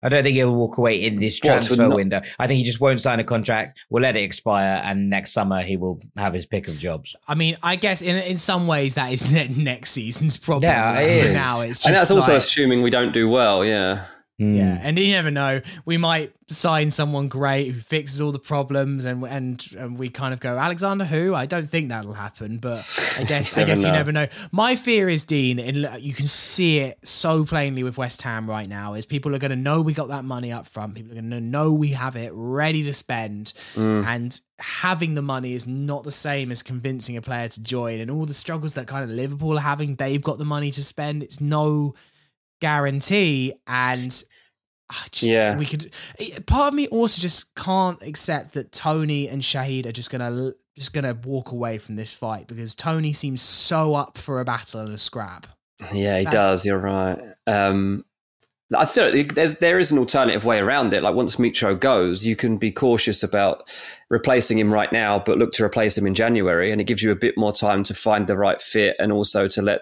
I 0.03 0.09
don't 0.09 0.23
think 0.23 0.35
he'll 0.35 0.53
walk 0.53 0.77
away 0.77 1.01
in 1.03 1.19
this 1.19 1.39
transfer 1.39 1.75
not- 1.81 1.95
window. 1.95 2.21
I 2.37 2.47
think 2.47 2.57
he 2.57 2.63
just 2.63 2.79
won't 2.79 3.01
sign 3.01 3.19
a 3.19 3.23
contract. 3.23 3.75
We'll 3.89 4.03
let 4.03 4.15
it 4.15 4.23
expire, 4.23 4.81
and 4.83 5.09
next 5.09 5.31
summer 5.31 5.61
he 5.61 5.77
will 5.77 6.01
have 6.17 6.33
his 6.33 6.45
pick 6.45 6.67
of 6.67 6.77
jobs. 6.77 7.15
I 7.27 7.35
mean, 7.35 7.57
I 7.63 7.75
guess 7.75 8.01
in 8.01 8.17
in 8.17 8.37
some 8.37 8.67
ways 8.67 8.95
that 8.95 9.11
is 9.11 9.31
next 9.57 9.91
season's 9.91 10.37
problem. 10.37 10.63
Yeah, 10.69 10.99
it 10.99 11.25
is. 11.25 11.33
now 11.33 11.61
it's 11.61 11.79
just 11.79 11.87
and 11.87 11.95
that's 11.95 12.09
like, 12.11 12.15
also 12.17 12.35
assuming 12.35 12.81
we 12.81 12.89
don't 12.89 13.13
do 13.13 13.29
well. 13.29 13.63
Yeah. 13.65 14.05
Mm. 14.41 14.57
Yeah, 14.57 14.79
and 14.81 14.97
you 14.97 15.13
never 15.13 15.29
know. 15.29 15.61
We 15.85 15.97
might 15.97 16.33
sign 16.47 16.89
someone 16.89 17.27
great 17.27 17.71
who 17.71 17.79
fixes 17.79 18.19
all 18.19 18.31
the 18.31 18.39
problems, 18.39 19.05
and 19.05 19.23
and, 19.23 19.63
and 19.77 19.97
we 19.97 20.09
kind 20.09 20.33
of 20.33 20.39
go 20.39 20.57
Alexander 20.57 21.05
who? 21.05 21.35
I 21.35 21.45
don't 21.45 21.69
think 21.69 21.89
that'll 21.89 22.13
happen, 22.13 22.57
but 22.57 22.83
I 23.19 23.23
guess 23.27 23.55
I 23.55 23.63
guess 23.63 23.83
know. 23.83 23.89
you 23.89 23.93
never 23.93 24.11
know. 24.11 24.27
My 24.51 24.75
fear 24.75 25.07
is 25.07 25.23
Dean, 25.23 25.59
and 25.59 26.03
you 26.03 26.13
can 26.13 26.27
see 26.27 26.79
it 26.79 26.97
so 27.07 27.45
plainly 27.45 27.83
with 27.83 27.99
West 27.99 28.23
Ham 28.23 28.49
right 28.49 28.67
now. 28.67 28.95
Is 28.95 29.05
people 29.05 29.35
are 29.35 29.39
going 29.39 29.51
to 29.51 29.55
know 29.55 29.81
we 29.81 29.93
got 29.93 30.07
that 30.07 30.25
money 30.25 30.51
up 30.51 30.65
front. 30.65 30.95
People 30.95 31.11
are 31.11 31.21
going 31.21 31.29
to 31.29 31.39
know 31.39 31.71
we 31.71 31.89
have 31.89 32.15
it 32.15 32.31
ready 32.33 32.81
to 32.83 32.93
spend, 32.93 33.53
mm. 33.75 34.03
and 34.03 34.39
having 34.57 35.13
the 35.13 35.21
money 35.21 35.53
is 35.53 35.67
not 35.67 36.03
the 36.03 36.11
same 36.11 36.51
as 36.51 36.63
convincing 36.63 37.17
a 37.17 37.21
player 37.21 37.49
to 37.49 37.61
join. 37.61 37.99
And 37.99 38.09
all 38.09 38.25
the 38.25 38.33
struggles 38.33 38.73
that 38.73 38.87
kind 38.87 39.03
of 39.03 39.11
Liverpool 39.11 39.57
are 39.59 39.61
having, 39.61 39.95
they've 39.95 40.23
got 40.23 40.39
the 40.39 40.45
money 40.45 40.71
to 40.71 40.83
spend. 40.83 41.21
It's 41.21 41.39
no 41.39 41.93
guarantee 42.63 43.51
and 43.67 44.23
ah, 44.89 45.05
just, 45.11 45.29
yeah. 45.29 45.57
we 45.57 45.65
could 45.65 45.93
eh, 46.17 46.39
part 46.47 46.69
of 46.69 46.73
me 46.73 46.87
also 46.87 47.21
just 47.21 47.53
can't 47.55 48.01
accept 48.01 48.53
that 48.53 48.71
tony 48.71 49.27
and 49.27 49.41
shahid 49.41 49.85
are 49.85 49.91
just 49.91 50.09
gonna 50.09 50.51
just 50.77 50.93
gonna 50.93 51.13
walk 51.25 51.51
away 51.51 51.77
from 51.77 51.97
this 51.97 52.13
fight 52.13 52.47
because 52.47 52.73
tony 52.73 53.11
seems 53.11 53.41
so 53.41 53.95
up 53.95 54.17
for 54.17 54.39
a 54.39 54.45
battle 54.45 54.79
and 54.79 54.93
a 54.93 54.97
scrap. 54.97 55.45
Yeah 55.91 56.19
he 56.19 56.23
That's, 56.23 56.35
does 56.37 56.65
you're 56.65 56.79
right. 56.79 57.19
Um 57.47 58.05
I 58.75 58.85
think 58.85 59.35
there's 59.35 59.59
there 59.59 59.77
is 59.77 59.91
an 59.91 59.99
alternative 59.99 60.45
way 60.45 60.59
around 60.59 60.93
it. 60.93 61.03
Like 61.03 61.15
once 61.15 61.35
Mitro 61.35 61.77
goes, 61.77 62.25
you 62.25 62.37
can 62.37 62.57
be 62.57 62.71
cautious 62.71 63.21
about 63.21 63.69
replacing 64.09 64.57
him 64.57 64.73
right 64.73 64.91
now, 64.91 65.19
but 65.19 65.37
look 65.37 65.51
to 65.53 65.65
replace 65.65 65.97
him 65.97 66.07
in 66.07 66.15
January, 66.15 66.71
and 66.71 66.81
it 66.81 66.85
gives 66.85 67.03
you 67.03 67.11
a 67.11 67.15
bit 67.15 67.37
more 67.37 67.51
time 67.51 67.83
to 67.83 67.93
find 67.93 68.25
the 68.25 68.37
right 68.37 68.59
fit 68.59 68.95
and 68.99 69.11
also 69.11 69.47
to 69.49 69.61
let 69.61 69.81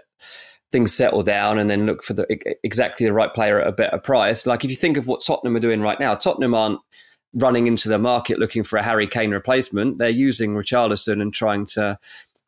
things 0.72 0.94
settle 0.94 1.22
down 1.22 1.58
and 1.58 1.70
then 1.70 1.86
look 1.86 2.04
for 2.04 2.14
the 2.14 2.26
exactly 2.64 3.06
the 3.06 3.14
right 3.14 3.34
player 3.34 3.60
at 3.60 3.68
a 3.68 3.72
better 3.72 3.98
price. 3.98 4.46
Like 4.46 4.64
if 4.64 4.70
you 4.70 4.78
think 4.78 4.98
of 4.98 5.08
what 5.08 5.24
Tottenham 5.26 5.56
are 5.56 5.60
doing 5.60 5.82
right 5.82 6.00
now, 6.00 6.16
Tottenham 6.16 6.54
aren't 6.54 6.80
running 7.36 7.68
into 7.68 7.90
the 7.90 8.00
market 8.00 8.40
looking 8.40 8.64
for 8.64 8.78
a 8.78 8.84
Harry 8.84 9.08
Kane 9.08 9.32
replacement. 9.32 9.98
They're 9.98 10.10
using 10.10 10.54
Richarlison 10.54 11.22
and 11.22 11.34
trying 11.34 11.66
to 11.68 11.98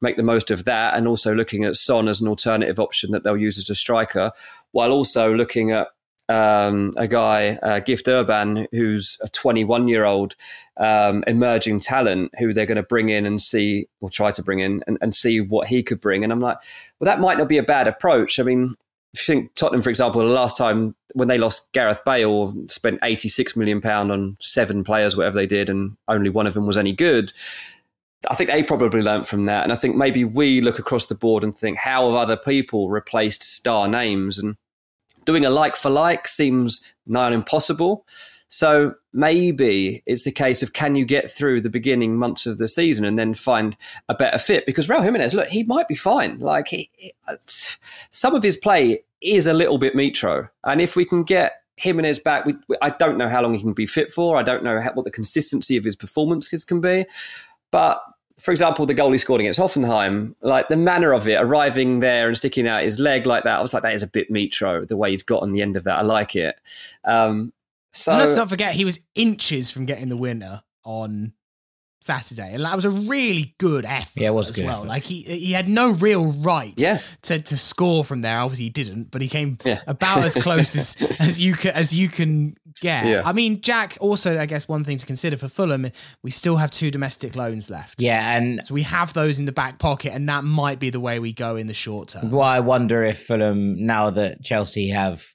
make 0.02 0.18
the 0.18 0.24
most 0.24 0.52
of 0.52 0.66
that, 0.66 0.96
and 0.96 1.08
also 1.08 1.34
looking 1.34 1.64
at 1.64 1.78
Son 1.78 2.10
as 2.10 2.20
an 2.20 2.28
alternative 2.28 2.80
option 2.80 3.12
that 3.12 3.24
they'll 3.24 3.38
use 3.38 3.58
as 3.58 3.70
a 3.70 3.76
striker, 3.76 4.32
while 4.72 4.92
also 4.92 5.34
looking 5.34 5.72
at 5.72 5.88
um, 6.30 6.94
a 6.96 7.08
guy, 7.08 7.60
uh, 7.62 7.80
Gift 7.80 8.08
Orban, 8.08 8.68
who's 8.72 9.18
a 9.22 9.28
21 9.28 9.88
year 9.88 10.06
old 10.06 10.36
um, 10.78 11.24
emerging 11.28 11.80
talent 11.80 12.32
who 12.40 12.54
they're 12.54 12.66
going 12.66 12.78
to 12.78 12.84
bring 12.84 13.10
in 13.10 13.26
and 13.26 13.42
see, 13.42 13.88
or 14.02 14.10
try 14.10 14.32
to 14.32 14.44
bring 14.44 14.60
in 14.60 14.84
and, 14.88 14.98
and, 15.02 15.14
see 15.14 15.42
what 15.42 15.68
he 15.68 15.84
could 15.84 16.00
bring. 16.00 16.24
And 16.24 16.32
I'm 16.32 16.40
like, 16.40 16.58
well, 17.00 17.06
that 17.06 17.20
might 17.20 17.38
not 17.38 17.50
be 17.50 17.58
a 17.58 17.64
bad 17.64 17.88
approach. 17.88 18.40
I 18.40 18.44
mean, 18.44 18.76
if 19.14 19.28
you 19.28 19.36
think 19.36 19.54
Tottenham, 19.54 19.82
for 19.82 19.90
example, 19.90 20.22
the 20.22 20.28
last 20.28 20.58
time 20.58 20.96
when 21.14 21.28
they 21.28 21.38
lost 21.38 21.72
Gareth 21.74 22.02
Bale, 22.06 22.54
spent 22.68 23.00
86 23.04 23.56
million 23.56 23.82
pound 23.82 24.12
on 24.12 24.38
seven 24.40 24.84
players, 24.84 25.16
whatever 25.16 25.36
they 25.36 25.46
did, 25.46 25.70
and 25.70 25.96
only 26.08 26.30
one 26.30 26.48
of 26.48 26.54
them 26.54 26.66
was 26.66 26.78
any 26.78 26.94
good. 26.94 27.32
I 28.30 28.36
think 28.36 28.50
they 28.50 28.64
probably 28.64 29.02
learned 29.02 29.28
from 29.28 29.46
that. 29.46 29.64
And 29.64 29.74
I 29.74 29.76
think 29.76 29.96
maybe 29.96 30.24
we 30.24 30.62
look 30.62 30.80
across 30.80 31.08
the 31.08 31.16
board 31.16 31.44
and 31.44 31.56
think, 31.56 31.78
how 31.78 32.10
have 32.10 32.18
other 32.18 32.38
people 32.38 32.90
replaced 32.90 33.44
star 33.44 33.88
names? 33.88 34.40
And 34.40 34.56
doing 35.26 35.46
a 35.46 35.50
like 35.50 35.76
for 35.76 35.90
like 35.90 36.28
seems 36.28 36.82
nigh 37.06 37.26
on 37.26 37.34
impossible. 37.34 38.06
So 38.54 38.94
maybe 39.14 40.04
it's 40.06 40.26
the 40.26 40.32
case 40.32 40.62
of 40.62 40.74
can 40.74 40.96
you 40.96 41.06
get 41.06 41.32
through 41.32 41.62
the 41.62 41.72
beginning 41.72 42.18
months 42.18 42.46
of 42.46 42.60
the 42.60 42.68
season 42.68 43.04
and 43.04 43.18
then 43.18 43.34
find 43.34 43.76
a 44.10 44.14
better 44.14 44.38
fit? 44.38 44.68
Because 44.68 44.88
Raul 44.88 45.04
Jimenez, 45.04 45.34
look, 45.34 45.48
he 45.48 45.64
might 45.64 45.88
be 45.88 45.96
fine. 45.96 46.38
Like 46.38 46.68
he, 46.68 46.92
uh, 47.28 47.38
some 47.48 48.36
of 48.36 48.44
his 48.44 48.56
play 48.56 49.04
is 49.22 49.48
a 49.48 49.54
little 49.54 49.80
bit 49.80 49.96
Mitro, 49.96 50.50
and 50.66 50.82
if 50.82 50.96
we 50.96 51.04
can 51.04 51.24
get 51.24 51.64
Jimenez 51.78 52.20
back, 52.20 52.46
we, 52.46 52.54
I 52.82 52.92
don't 52.92 53.18
know 53.18 53.28
how 53.28 53.42
long 53.42 53.56
he 53.56 53.62
can 53.62 53.74
be 53.74 53.88
fit 53.88 54.12
for. 54.12 54.38
I 54.38 54.44
don't 54.44 54.64
know 54.64 54.80
how, 54.80 54.94
what 54.94 55.06
the 55.06 55.12
consistency 55.12 55.76
of 55.76 55.84
his 55.84 55.96
performances 55.96 56.64
can 56.64 56.80
be, 56.80 57.06
but 57.72 58.04
for 58.40 58.52
example, 58.52 58.86
the 58.86 58.94
goal 58.94 59.12
he 59.12 59.18
scored 59.18 59.42
against 59.42 59.60
Hoffenheim, 59.60 60.36
like 60.42 60.68
the 60.68 60.78
manner 60.78 61.14
of 61.14 61.28
it, 61.28 61.36
arriving 61.36 62.00
there 62.00 62.28
and 62.28 62.36
sticking 62.36 62.68
out 62.68 62.82
his 62.82 63.00
leg 63.00 63.26
like 63.26 63.44
that, 63.44 63.60
I 63.60 63.62
was 63.62 63.74
like, 63.74 63.84
that 63.84 63.94
is 63.94 64.04
a 64.04 64.08
bit 64.08 64.32
Mitro, 64.32 64.88
the 64.88 64.98
way 64.98 65.12
he's 65.12 65.24
got 65.24 65.44
on 65.44 65.52
the 65.52 65.62
end 65.62 65.78
of 65.78 65.84
that. 65.84 66.00
I 66.00 66.02
like 66.02 66.36
it. 66.36 66.56
Um, 67.04 67.54
so 67.92 68.12
and 68.12 68.20
let's 68.20 68.36
not 68.36 68.50
forget, 68.50 68.74
he 68.74 68.86
was 68.86 69.00
inches 69.14 69.70
from 69.70 69.86
getting 69.86 70.10
the 70.10 70.18
winner 70.18 70.64
on 70.84 71.34
Saturday, 72.04 72.54
and 72.54 72.64
that 72.64 72.76
was 72.76 72.86
a 72.86 72.92
really 72.92 73.56
good 73.58 73.86
effort. 73.86 74.22
Yeah, 74.22 74.30
it 74.30 74.34
was 74.34 74.50
as 74.50 74.62
well. 74.62 74.80
Effort. 74.80 74.88
Like 74.88 75.04
he 75.04 75.22
he 75.22 75.52
had 75.54 75.68
no 75.68 75.92
real 75.92 76.34
right 76.34 76.74
yeah. 76.78 77.00
to 77.24 77.40
to 77.40 77.58
score 77.58 78.04
from 78.04 78.22
there. 78.22 78.40
Obviously, 78.40 78.66
he 78.66 78.70
didn't, 78.70 79.12
but 79.12 79.22
he 79.22 79.28
came 79.28 79.58
yeah. 79.64 79.82
about 79.88 80.24
as 80.24 80.36
close 80.36 80.76
as 80.76 81.12
as 81.20 81.42
you 81.42 81.54
can 81.56 81.72
as 81.72 81.98
you 81.98 82.10
can 82.10 82.56
get. 82.82 83.06
Yeah. 83.06 83.22
I 83.26 83.32
mean, 83.34 83.62
Jack. 83.62 83.98
Also, 84.00 84.40
I 84.40 84.46
guess 84.46 84.68
one 84.68 84.84
thing 84.84 84.98
to 84.98 85.06
consider 85.06 85.38
for 85.38 85.48
Fulham, 85.48 85.88
we 86.24 86.32
still 86.32 86.58
have 86.58 86.72
two 86.72 86.92
domestic 86.92 87.36
loans 87.36 87.70
left. 87.70 88.02
Yeah, 88.02 88.38
and 88.38 88.62
so 88.64 88.74
we 88.74 88.84
have 88.84 89.14
those 89.14 89.40
in 89.40 89.46
the 89.46 89.52
back 89.52 89.80
pocket, 89.80 90.14
and 90.14 90.28
that 90.30 90.44
might 90.44 90.80
be 90.80 90.90
the 90.90 91.00
way 91.00 91.20
we 91.20 91.34
go 91.34 91.56
in 91.56 91.68
the 91.68 91.74
short 91.74 92.10
term. 92.10 92.32
Well, 92.32 92.42
I 92.42 92.60
wonder 92.60 93.04
if 93.04 93.22
Fulham, 93.22 93.86
now 93.86 94.10
that 94.10 94.44
Chelsea 94.44 94.90
have 94.90 95.26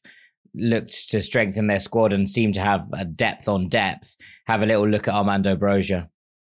looked 0.54 1.10
to 1.10 1.22
strengthen 1.22 1.66
their 1.66 1.80
squad 1.80 2.12
and 2.12 2.28
seem 2.28 2.52
to 2.52 2.60
have 2.60 2.88
a 2.92 3.04
depth 3.04 3.48
on 3.48 3.68
depth, 3.68 4.16
have 4.46 4.62
a 4.62 4.66
little 4.66 4.88
look 4.88 5.08
at 5.08 5.14
Armando 5.14 5.56
Broja 5.56 6.08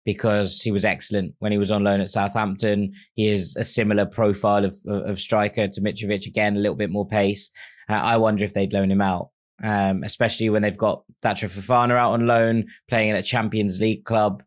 because 0.04 0.60
he 0.60 0.70
was 0.70 0.84
excellent 0.84 1.34
when 1.38 1.52
he 1.52 1.58
was 1.58 1.70
on 1.70 1.84
loan 1.84 2.00
at 2.00 2.08
Southampton. 2.08 2.92
He 3.14 3.28
is 3.28 3.56
a 3.56 3.64
similar 3.64 4.06
profile 4.06 4.64
of, 4.64 4.76
of 4.86 5.18
striker 5.18 5.68
to 5.68 5.80
Mitrovic. 5.80 6.26
Again, 6.26 6.56
a 6.56 6.60
little 6.60 6.76
bit 6.76 6.90
more 6.90 7.06
pace. 7.06 7.50
Uh, 7.88 7.94
I 7.94 8.16
wonder 8.16 8.44
if 8.44 8.54
they'd 8.54 8.72
loan 8.72 8.90
him 8.90 9.02
out, 9.02 9.30
um, 9.62 10.02
especially 10.02 10.48
when 10.48 10.62
they've 10.62 10.76
got 10.76 11.02
Thatcher 11.22 11.48
Fofana 11.48 11.96
out 11.96 12.12
on 12.12 12.26
loan, 12.26 12.66
playing 12.88 13.10
at 13.10 13.18
a 13.18 13.22
Champions 13.22 13.80
League 13.80 14.04
club 14.04 14.42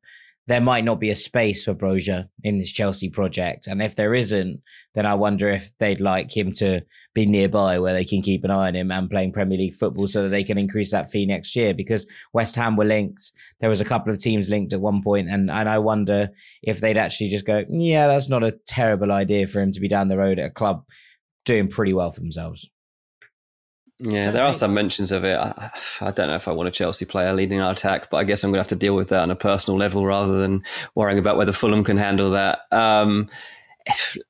there 0.47 0.61
might 0.61 0.83
not 0.83 0.99
be 0.99 1.09
a 1.09 1.15
space 1.15 1.63
for 1.63 1.73
Broja 1.73 2.27
in 2.43 2.59
this 2.59 2.71
Chelsea 2.71 3.09
project. 3.09 3.65
And 3.65 3.81
if 3.81 3.95
there 3.95 4.13
isn't, 4.13 4.61
then 4.93 5.05
I 5.05 5.13
wonder 5.13 5.49
if 5.49 5.71
they'd 5.79 6.01
like 6.01 6.35
him 6.35 6.51
to 6.53 6.81
be 7.13 7.25
nearby 7.25 7.79
where 7.79 7.93
they 7.93 8.03
can 8.03 8.21
keep 8.21 8.43
an 8.43 8.51
eye 8.51 8.67
on 8.67 8.75
him 8.75 8.91
and 8.91 9.09
playing 9.09 9.31
Premier 9.31 9.57
League 9.57 9.75
football 9.75 10.07
so 10.07 10.23
that 10.23 10.29
they 10.29 10.43
can 10.43 10.57
increase 10.57 10.91
that 10.91 11.09
fee 11.09 11.25
next 11.25 11.55
year. 11.55 11.73
Because 11.73 12.05
West 12.33 12.55
Ham 12.57 12.75
were 12.75 12.83
linked. 12.83 13.31
There 13.61 13.69
was 13.69 13.79
a 13.79 13.85
couple 13.85 14.11
of 14.11 14.19
teams 14.19 14.49
linked 14.49 14.73
at 14.73 14.81
one 14.81 15.01
point, 15.01 15.29
and, 15.29 15.49
and 15.49 15.69
I 15.69 15.77
wonder 15.77 16.29
if 16.61 16.81
they'd 16.81 16.97
actually 16.97 17.29
just 17.29 17.45
go, 17.45 17.63
yeah, 17.69 18.07
that's 18.07 18.29
not 18.29 18.43
a 18.43 18.57
terrible 18.67 19.13
idea 19.13 19.47
for 19.47 19.61
him 19.61 19.71
to 19.71 19.79
be 19.79 19.87
down 19.87 20.09
the 20.09 20.17
road 20.17 20.39
at 20.39 20.47
a 20.47 20.53
club 20.53 20.83
doing 21.45 21.69
pretty 21.69 21.93
well 21.93 22.11
for 22.11 22.19
themselves. 22.19 22.69
Yeah, 24.05 24.31
there 24.31 24.43
are 24.43 24.53
some 24.53 24.73
mentions 24.73 25.13
of 25.13 25.23
it. 25.23 25.37
I, 25.37 25.71
I, 26.01 26.11
don't 26.11 26.27
know 26.27 26.35
if 26.35 26.49
I 26.49 26.51
want 26.51 26.67
a 26.67 26.71
Chelsea 26.71 27.05
player 27.05 27.31
leading 27.31 27.61
our 27.61 27.71
attack, 27.71 28.09
but 28.09 28.17
I 28.17 28.25
guess 28.25 28.43
I'm 28.43 28.49
going 28.49 28.57
to 28.57 28.61
have 28.61 28.67
to 28.67 28.75
deal 28.75 28.95
with 28.95 29.09
that 29.09 29.21
on 29.21 29.31
a 29.31 29.35
personal 29.35 29.77
level 29.77 30.05
rather 30.05 30.41
than 30.41 30.63
worrying 30.93 31.19
about 31.19 31.37
whether 31.37 31.53
Fulham 31.53 31.85
can 31.85 31.95
handle 31.95 32.31
that. 32.31 32.61
Um, 32.71 33.29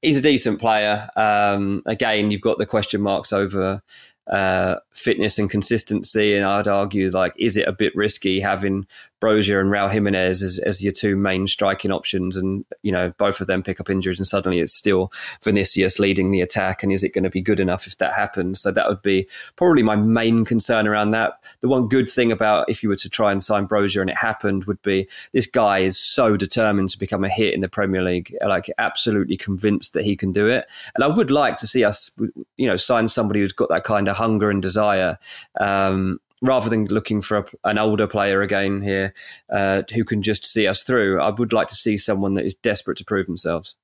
he's 0.02 0.18
a 0.18 0.22
decent 0.22 0.60
player. 0.60 1.10
Um, 1.16 1.82
again, 1.88 2.30
you've 2.30 2.42
got 2.42 2.60
the 2.60 2.68
question 2.68 3.02
marks 3.02 3.34
over 3.34 3.82
uh, 4.28 4.76
fitness 4.94 5.40
and 5.40 5.50
consistency. 5.50 6.36
And 6.36 6.46
I'd 6.46 6.68
argue, 6.68 7.10
like, 7.10 7.34
is 7.38 7.58
it 7.58 7.68
a 7.68 7.74
bit 7.74 7.96
risky 7.96 8.40
having 8.40 8.88
Broja 9.24 9.62
and 9.62 9.72
Raul 9.72 9.90
Jimenez 9.90 10.44
as, 10.44 10.60
as 10.60 10.84
your 10.84 10.92
two 10.92 11.16
main 11.16 11.48
striking 11.48 11.92
options? 11.92 12.36
And, 12.36 12.66
you 12.82 12.92
know, 12.92 13.14
both 13.18 13.40
of 13.40 13.48
them 13.48 13.64
pick 13.64 13.80
up 13.80 13.90
injuries 13.90 14.20
and 14.20 14.28
suddenly 14.28 14.60
it's 14.60 14.76
still 14.76 15.14
Vinicius 15.42 15.98
leading 15.98 16.32
the 16.32 16.42
attack. 16.42 16.84
And 16.84 16.92
is 16.92 17.06
it 17.06 17.14
going 17.14 17.24
to 17.24 17.30
be 17.30 17.42
good 17.42 17.62
enough 17.62 17.88
if 17.88 17.98
that 18.00 18.12
happens? 18.12 18.60
So 18.60 18.72
that 18.72 18.90
would 18.90 19.02
be 19.02 19.28
probably 19.56 19.84
my 19.84 19.96
main 19.96 20.44
concern 20.44 20.88
around 20.88 21.12
that. 21.12 21.42
The 21.62 21.70
one 21.70 21.88
good 21.88 22.10
thing 22.10 22.32
about 22.32 22.70
if 22.70 22.84
you 22.84 22.90
were 22.90 22.98
to 22.98 23.10
try 23.10 23.32
and 23.32 23.42
sign 23.42 23.66
Broja 23.66 24.02
and 24.02 24.10
it 24.10 24.18
happened 24.18 24.66
would 24.66 24.82
be 24.82 25.08
this 25.32 25.48
guy 25.48 25.80
is 25.80 25.98
so 25.98 26.36
determined 26.36 26.90
to 26.90 27.00
become 27.00 27.24
a 27.24 27.30
hit 27.30 27.54
in 27.54 27.62
the 27.62 27.70
Premier 27.70 28.02
League, 28.02 28.36
like, 28.46 28.70
absolutely 28.78 29.38
convinced 29.38 29.94
that 29.94 30.04
he 30.04 30.18
can 30.18 30.34
do 30.34 30.48
it. 30.48 30.66
And 30.96 31.04
I 31.04 31.08
would 31.08 31.32
like 31.32 31.58
to 31.58 31.68
see 31.68 31.86
us, 31.86 32.12
you 32.58 32.68
know, 32.68 32.76
sign 32.76 33.08
somebody 33.08 33.40
who's 33.40 33.54
got 33.54 33.70
that 33.70 33.86
kind 33.86 34.10
of 34.10 34.18
hunger 34.18 34.50
and 34.50 34.62
desire. 34.62 35.18
Um, 35.60 36.20
rather 36.44 36.70
than 36.70 36.86
looking 36.86 37.22
for 37.22 37.38
a, 37.38 37.46
an 37.64 37.80
older 37.80 38.06
player 38.06 38.42
again 38.42 38.82
here 38.82 39.14
uh, 39.50 39.82
who 39.96 40.04
can 40.04 40.22
just 40.22 40.46
see 40.46 40.68
us 40.68 40.84
through, 40.84 41.20
I 41.20 41.30
would 41.30 41.54
like 41.54 41.68
to 41.70 41.76
see 41.76 41.98
someone 41.98 42.36
that 42.36 42.46
is 42.46 42.54
desperate 42.54 42.98
to 42.98 43.06
prove 43.06 43.26
themselves. 43.26 43.76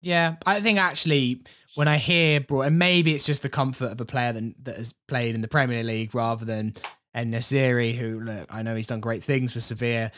Yeah, 0.00 0.36
I 0.46 0.60
think 0.60 0.78
actually 0.78 1.42
when 1.74 1.88
I 1.88 1.98
hear 1.98 2.40
Broja, 2.40 2.68
and 2.68 2.78
maybe 2.78 3.14
it's 3.14 3.26
just 3.26 3.42
the 3.42 3.50
comfort 3.50 3.92
of 3.92 4.00
a 4.00 4.06
player 4.06 4.32
that, 4.32 4.54
that 4.64 4.76
has 4.76 4.94
played 5.08 5.34
in 5.34 5.42
the 5.42 5.48
Premier 5.48 5.82
League 5.82 6.14
rather 6.14 6.44
than 6.44 6.74
En 7.14 7.32
Nesyri, 7.32 7.94
who 7.94 8.20
look, 8.20 8.46
I 8.48 8.62
know 8.62 8.76
he's 8.76 8.86
done 8.86 9.00
great 9.00 9.22
things 9.22 9.52
for 9.52 9.60
Sevilla, 9.60 10.12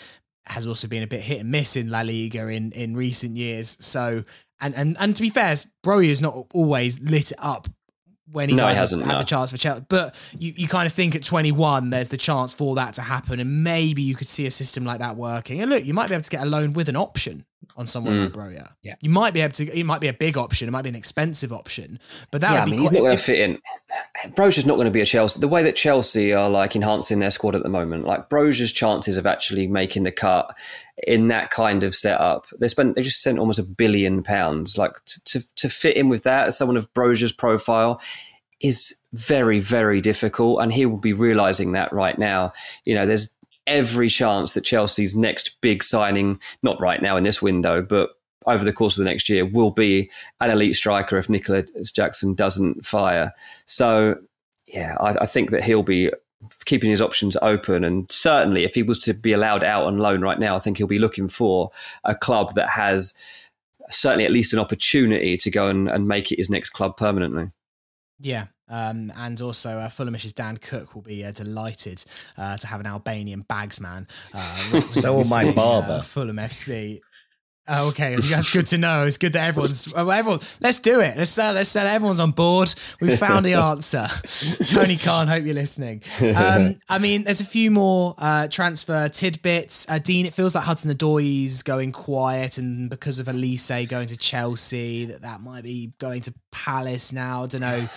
has 0.46 0.66
also 0.66 0.86
been 0.86 1.02
a 1.02 1.08
bit 1.08 1.22
hit 1.22 1.40
and 1.40 1.50
miss 1.50 1.76
in 1.76 1.90
La 1.90 2.02
Liga 2.02 2.46
in 2.48 2.72
in 2.72 2.94
recent 2.94 3.36
years. 3.36 3.76
So 3.80 4.22
and 4.60 4.74
and 4.74 4.96
and 5.00 5.16
to 5.16 5.22
be 5.22 5.30
fair, 5.30 5.54
Broja's 5.84 6.20
not 6.20 6.46
always 6.52 7.00
lit 7.00 7.32
up 7.38 7.68
when 8.32 8.48
he's 8.48 8.58
No, 8.58 8.66
he 8.68 8.74
hasn't, 8.74 9.02
had 9.04 9.12
no. 9.12 9.18
the 9.18 9.24
chance 9.24 9.50
for 9.50 9.56
Chelsea. 9.56 9.84
But 9.88 10.14
you, 10.38 10.52
you 10.56 10.68
kind 10.68 10.86
of 10.86 10.92
think 10.92 11.14
at 11.14 11.22
21, 11.22 11.90
there's 11.90 12.08
the 12.08 12.16
chance 12.16 12.52
for 12.52 12.74
that 12.76 12.94
to 12.94 13.02
happen. 13.02 13.40
And 13.40 13.62
maybe 13.62 14.02
you 14.02 14.14
could 14.14 14.28
see 14.28 14.46
a 14.46 14.50
system 14.50 14.84
like 14.84 15.00
that 15.00 15.16
working. 15.16 15.60
And 15.60 15.70
look, 15.70 15.84
you 15.84 15.94
might 15.94 16.08
be 16.08 16.14
able 16.14 16.22
to 16.22 16.30
get 16.30 16.42
a 16.42 16.46
loan 16.46 16.72
with 16.72 16.88
an 16.88 16.96
option 16.96 17.44
on 17.76 17.86
someone 17.86 18.14
Mm. 18.14 18.24
like 18.24 18.32
Broja. 18.32 18.72
Yeah. 18.82 18.94
You 19.00 19.10
might 19.10 19.32
be 19.32 19.40
able 19.40 19.52
to, 19.54 19.78
it 19.78 19.84
might 19.84 20.00
be 20.00 20.08
a 20.08 20.12
big 20.12 20.36
option. 20.36 20.68
It 20.68 20.70
might 20.70 20.82
be 20.82 20.88
an 20.90 20.94
expensive 20.94 21.52
option. 21.52 21.98
But 22.30 22.40
that 22.42 22.52
yeah, 22.52 22.60
I 22.60 22.64
would 22.64 22.66
be 22.66 22.70
mean, 22.72 22.80
he's 22.80 22.90
quite- 22.90 22.98
not 22.98 23.04
going 23.04 23.16
to 23.16 23.22
fit 23.22 23.40
in. 23.40 23.58
Broja's 24.34 24.66
not 24.66 24.74
going 24.74 24.84
to 24.86 24.90
be 24.90 25.00
a 25.00 25.06
Chelsea. 25.06 25.40
The 25.40 25.48
way 25.48 25.62
that 25.62 25.76
Chelsea 25.76 26.32
are 26.34 26.50
like 26.50 26.76
enhancing 26.76 27.18
their 27.20 27.30
squad 27.30 27.54
at 27.54 27.62
the 27.62 27.68
moment, 27.70 28.04
like 28.06 28.28
Broja's 28.28 28.72
chances 28.72 29.16
of 29.16 29.26
actually 29.26 29.66
making 29.66 30.02
the 30.02 30.12
cut 30.12 30.54
in 31.06 31.28
that 31.28 31.50
kind 31.50 31.82
of 31.82 31.94
setup, 31.94 32.46
they 32.58 32.68
spent 32.68 32.96
they 32.96 33.02
just 33.02 33.20
spent 33.20 33.38
almost 33.38 33.58
a 33.58 33.62
billion 33.64 34.22
pounds. 34.22 34.76
Like 34.76 34.92
to 35.06 35.24
to, 35.24 35.54
to 35.56 35.68
fit 35.68 35.96
in 35.96 36.08
with 36.08 36.22
that, 36.24 36.48
as 36.48 36.58
someone 36.58 36.76
of 36.76 36.92
Broja's 36.92 37.32
profile, 37.32 38.00
is 38.60 38.94
very 39.12 39.58
very 39.58 40.00
difficult, 40.00 40.62
and 40.62 40.72
he 40.72 40.86
will 40.86 40.98
be 40.98 41.12
realizing 41.12 41.72
that 41.72 41.92
right 41.92 42.18
now. 42.18 42.52
You 42.84 42.94
know, 42.94 43.06
there's 43.06 43.34
every 43.72 44.08
chance 44.08 44.52
that 44.52 44.64
Chelsea's 44.64 45.16
next 45.16 45.60
big 45.62 45.82
signing, 45.82 46.38
not 46.62 46.78
right 46.80 47.00
now 47.00 47.16
in 47.16 47.24
this 47.24 47.40
window, 47.40 47.80
but 47.80 48.10
over 48.46 48.64
the 48.64 48.72
course 48.72 48.98
of 48.98 49.04
the 49.04 49.10
next 49.10 49.28
year, 49.28 49.46
will 49.46 49.70
be 49.70 50.10
an 50.40 50.50
elite 50.50 50.76
striker 50.76 51.16
if 51.16 51.30
Nicolas 51.30 51.90
Jackson 51.90 52.34
doesn't 52.34 52.84
fire. 52.84 53.32
So, 53.66 54.16
yeah, 54.66 54.96
I, 55.00 55.22
I 55.22 55.26
think 55.26 55.50
that 55.50 55.64
he'll 55.64 55.82
be 55.82 56.10
keeping 56.66 56.90
his 56.90 57.00
options 57.00 57.36
open. 57.40 57.82
And 57.82 58.10
certainly, 58.10 58.64
if 58.64 58.74
he 58.74 58.82
was 58.82 58.98
to 59.00 59.14
be 59.14 59.32
allowed 59.32 59.64
out 59.64 59.84
on 59.84 59.98
loan 59.98 60.20
right 60.20 60.38
now, 60.38 60.54
I 60.54 60.58
think 60.58 60.76
he'll 60.76 60.86
be 60.86 60.98
looking 60.98 61.28
for 61.28 61.70
a 62.04 62.14
club 62.14 62.54
that 62.56 62.68
has 62.68 63.14
certainly 63.88 64.26
at 64.26 64.32
least 64.32 64.52
an 64.52 64.58
opportunity 64.58 65.36
to 65.38 65.50
go 65.50 65.68
and, 65.68 65.88
and 65.88 66.06
make 66.06 66.30
it 66.30 66.38
his 66.38 66.50
next 66.50 66.70
club 66.70 66.96
permanently. 66.96 67.50
Yeah. 68.20 68.46
Um, 68.68 69.12
and 69.16 69.40
also, 69.40 69.78
uh, 69.78 69.88
Fulhamish's 69.88 70.32
Dan 70.32 70.56
Cook 70.56 70.94
will 70.94 71.02
be 71.02 71.24
uh, 71.24 71.32
delighted 71.32 72.04
uh, 72.38 72.56
to 72.56 72.66
have 72.66 72.80
an 72.80 72.86
Albanian 72.86 73.44
bagsman. 73.44 74.08
Uh, 74.32 74.80
So 74.86 75.14
will 75.14 75.24
my 75.24 75.52
barber. 75.52 75.94
Uh, 75.94 76.00
Fulham 76.00 76.36
FC. 76.36 77.00
Oh, 77.68 77.88
okay, 77.88 78.16
that's 78.16 78.50
good 78.52 78.66
to 78.66 78.78
know. 78.78 79.06
It's 79.06 79.18
good 79.18 79.34
that 79.34 79.46
everyone's 79.46 79.92
well, 79.94 80.10
everyone. 80.10 80.40
Let's 80.60 80.80
do 80.80 80.98
it. 80.98 81.16
Let's 81.16 81.30
sell. 81.30 81.52
Let's 81.54 81.68
sell. 81.68 81.86
Everyone's 81.86 82.18
on 82.18 82.32
board. 82.32 82.74
We 83.00 83.14
found 83.16 83.46
the 83.46 83.54
answer. 83.54 84.08
Tony 84.68 84.96
Khan, 84.96 85.28
hope 85.28 85.44
you're 85.44 85.54
listening. 85.54 86.02
Um, 86.20 86.80
I 86.88 86.98
mean, 86.98 87.22
there's 87.22 87.40
a 87.40 87.44
few 87.44 87.70
more 87.70 88.16
uh, 88.18 88.48
transfer 88.48 89.08
tidbits. 89.08 89.86
Uh, 89.88 90.00
Dean, 90.00 90.26
it 90.26 90.34
feels 90.34 90.56
like 90.56 90.64
Hudson 90.64 90.92
Odoi's 90.92 91.62
going 91.62 91.92
quiet, 91.92 92.58
and 92.58 92.90
because 92.90 93.20
of 93.20 93.28
Olise 93.28 93.88
going 93.88 94.08
to 94.08 94.16
Chelsea, 94.16 95.04
that 95.04 95.22
that 95.22 95.40
might 95.40 95.62
be 95.62 95.92
going 95.98 96.22
to 96.22 96.34
Palace 96.50 97.12
now. 97.12 97.44
I 97.44 97.46
don't 97.46 97.60
know. 97.60 97.88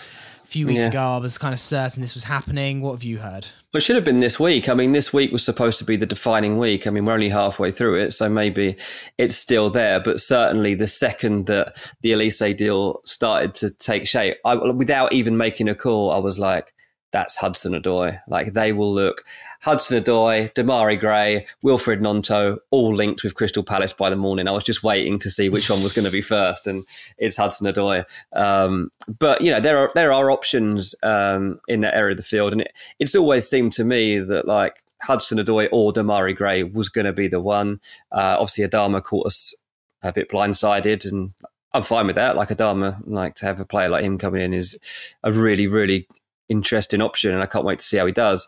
Few 0.46 0.66
weeks 0.66 0.82
Yeah. 0.82 0.88
ago, 0.90 1.00
I 1.00 1.18
was 1.18 1.38
kind 1.38 1.52
of 1.52 1.58
certain 1.58 2.00
this 2.00 2.14
was 2.14 2.24
happening. 2.24 2.80
What 2.80 2.92
have 2.92 3.02
you 3.02 3.18
heard? 3.18 3.46
But 3.72 3.78
it 3.78 3.84
should 3.84 3.96
have 3.96 4.04
been 4.04 4.20
this 4.20 4.38
week. 4.38 4.68
I 4.68 4.74
mean, 4.74 4.92
this 4.92 5.12
week 5.12 5.32
was 5.32 5.44
supposed 5.44 5.78
to 5.78 5.84
be 5.84 5.96
the 5.96 6.06
defining 6.06 6.56
week. 6.56 6.86
I 6.86 6.90
mean, 6.90 7.04
we're 7.04 7.12
only 7.14 7.28
halfway 7.28 7.70
through 7.72 7.96
it, 7.96 8.12
so 8.12 8.28
maybe 8.28 8.76
it's 9.18 9.36
still 9.36 9.70
there. 9.70 9.98
But 10.00 10.20
certainly, 10.20 10.74
the 10.74 10.86
second 10.86 11.46
that 11.46 11.74
the 12.00 12.12
Olise 12.12 12.56
deal 12.56 13.00
started 13.04 13.54
to 13.56 13.70
take 13.70 14.06
shape, 14.06 14.36
I, 14.44 14.54
without 14.54 15.12
even 15.12 15.36
making 15.36 15.68
a 15.68 15.74
call, 15.74 16.12
I 16.12 16.18
was 16.18 16.38
like, 16.38 16.72
"That's 17.12 17.36
Hudson 17.36 17.72
Odoi." 17.74 18.20
Like 18.28 18.52
they 18.54 18.72
will 18.72 18.94
look 18.94 19.24
Hudson 19.62 20.02
Odoi, 20.02 20.52
Demarai 20.52 20.98
Gray, 20.98 21.46
Wilfried 21.64 22.00
Gnonto, 22.00 22.58
all 22.70 22.94
linked 22.94 23.24
with 23.24 23.34
Crystal 23.34 23.62
Palace 23.62 23.92
by 23.92 24.10
the 24.10 24.16
morning. 24.16 24.48
I 24.48 24.52
was 24.52 24.64
just 24.64 24.82
waiting 24.82 25.18
to 25.20 25.30
see 25.30 25.48
which 25.48 25.70
one 25.70 25.82
was 25.82 25.92
going 25.92 26.04
to 26.04 26.10
be 26.10 26.20
first, 26.20 26.66
and 26.66 26.86
it's 27.18 27.36
Hudson 27.36 27.66
Odoi. 27.66 28.04
Um, 28.32 28.90
but 29.18 29.40
you 29.40 29.50
know, 29.50 29.60
there 29.60 29.78
are 29.78 29.90
there 29.94 30.12
are 30.12 30.30
options 30.30 30.94
um, 31.02 31.58
in 31.68 31.80
that 31.80 31.94
area 31.94 32.12
of 32.12 32.16
the 32.16 32.22
field, 32.22 32.52
and 32.52 32.62
it, 32.62 32.72
it's 32.98 33.16
always 33.16 33.48
seemed 33.48 33.72
to 33.74 33.84
me 33.84 34.18
that 34.18 34.46
like 34.46 34.82
Hudson 35.02 35.38
Odoi 35.38 35.68
or 35.72 35.92
Demarai 35.92 36.36
Gray 36.36 36.62
was 36.62 36.88
going 36.88 37.06
to 37.06 37.12
be 37.12 37.28
the 37.28 37.40
one. 37.40 37.80
Uh, 38.12 38.36
obviously, 38.38 38.66
Adama 38.66 39.02
caught 39.02 39.26
us 39.26 39.54
a 40.02 40.12
bit 40.12 40.30
blindsided, 40.30 41.04
and 41.10 41.32
I'm 41.72 41.82
fine 41.82 42.06
with 42.06 42.16
that. 42.16 42.36
Like 42.36 42.48
Adama, 42.48 43.00
like 43.06 43.34
to 43.36 43.46
have 43.46 43.60
a 43.60 43.64
player 43.64 43.88
like 43.88 44.04
him 44.04 44.18
coming 44.18 44.42
in 44.42 44.54
is 44.54 44.76
a 45.22 45.32
really, 45.32 45.66
really 45.66 46.08
interesting 46.48 47.02
option, 47.02 47.32
and 47.32 47.42
I 47.42 47.46
can't 47.46 47.64
wait 47.64 47.80
to 47.80 47.84
see 47.84 47.96
how 47.96 48.06
he 48.06 48.12
does. 48.12 48.46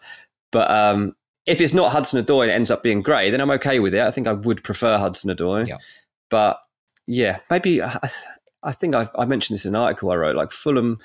But 0.50 0.70
um, 0.70 1.14
if 1.46 1.60
it's 1.60 1.74
not 1.74 1.92
Hudson 1.92 2.24
Odoi 2.24 2.42
and 2.42 2.50
it 2.50 2.54
ends 2.54 2.70
up 2.70 2.82
being 2.82 3.02
Gray, 3.02 3.30
then 3.30 3.40
I'm 3.40 3.50
okay 3.52 3.80
with 3.80 3.94
it. 3.94 4.02
I 4.02 4.10
think 4.10 4.26
I 4.26 4.32
would 4.32 4.62
prefer 4.64 4.98
Hudson 4.98 5.34
Odoi. 5.34 5.68
Yeah. 5.68 5.78
But 6.30 6.60
yeah, 7.06 7.38
maybe 7.50 7.82
I, 7.82 7.98
I 8.62 8.72
think 8.72 8.94
I, 8.94 9.08
I 9.16 9.24
mentioned 9.24 9.54
this 9.54 9.64
in 9.64 9.74
an 9.74 9.80
article 9.80 10.10
I 10.10 10.16
wrote. 10.16 10.36
Like 10.36 10.50
Fulham 10.50 10.98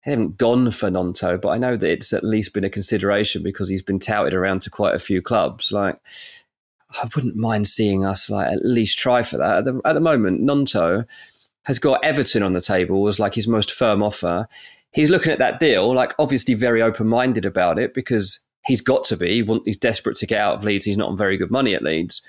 haven't 0.00 0.36
gone 0.36 0.70
for 0.70 0.90
Gnonto, 0.90 1.40
but 1.40 1.48
I 1.48 1.58
know 1.58 1.76
that 1.76 1.90
it's 1.90 2.12
at 2.12 2.24
least 2.24 2.54
been 2.54 2.64
a 2.64 2.70
consideration 2.70 3.42
because 3.42 3.68
he's 3.68 3.82
been 3.82 3.98
touted 3.98 4.34
around 4.34 4.62
to 4.62 4.70
quite 4.70 4.94
a 4.94 5.00
few 5.00 5.22
clubs. 5.22 5.72
Like 5.72 5.96
I 6.90 7.08
wouldn't 7.14 7.36
mind 7.36 7.68
seeing 7.68 8.04
us 8.04 8.30
like 8.30 8.50
at 8.50 8.64
least 8.64 8.98
try 8.98 9.22
for 9.22 9.36
that. 9.38 9.58
At 9.58 9.64
the, 9.64 9.80
at 9.84 9.92
the 9.94 10.00
moment, 10.00 10.42
Gnonto 10.42 11.06
has 11.64 11.78
got 11.78 12.04
Everton 12.04 12.42
on 12.42 12.54
the 12.54 12.60
table 12.60 13.06
as 13.08 13.18
like 13.18 13.34
his 13.34 13.48
most 13.48 13.70
firm 13.70 14.02
offer. 14.02 14.48
He's 14.92 15.10
looking 15.10 15.32
at 15.32 15.38
that 15.38 15.60
deal, 15.60 15.92
like 15.92 16.14
obviously 16.18 16.54
very 16.54 16.80
open 16.80 17.06
minded 17.06 17.44
about 17.44 17.78
it 17.78 17.92
because 17.92 18.40
he's 18.68 18.82
got 18.82 19.02
to 19.04 19.16
be. 19.16 19.44
He's 19.64 19.76
desperate 19.76 20.16
to 20.18 20.26
get 20.26 20.40
out 20.40 20.54
of 20.54 20.64
Leeds. 20.64 20.84
He's 20.84 20.98
not 20.98 21.08
on 21.08 21.16
very 21.16 21.36
good 21.36 21.50
money 21.50 21.74
at 21.74 21.82
Leeds, 21.82 22.22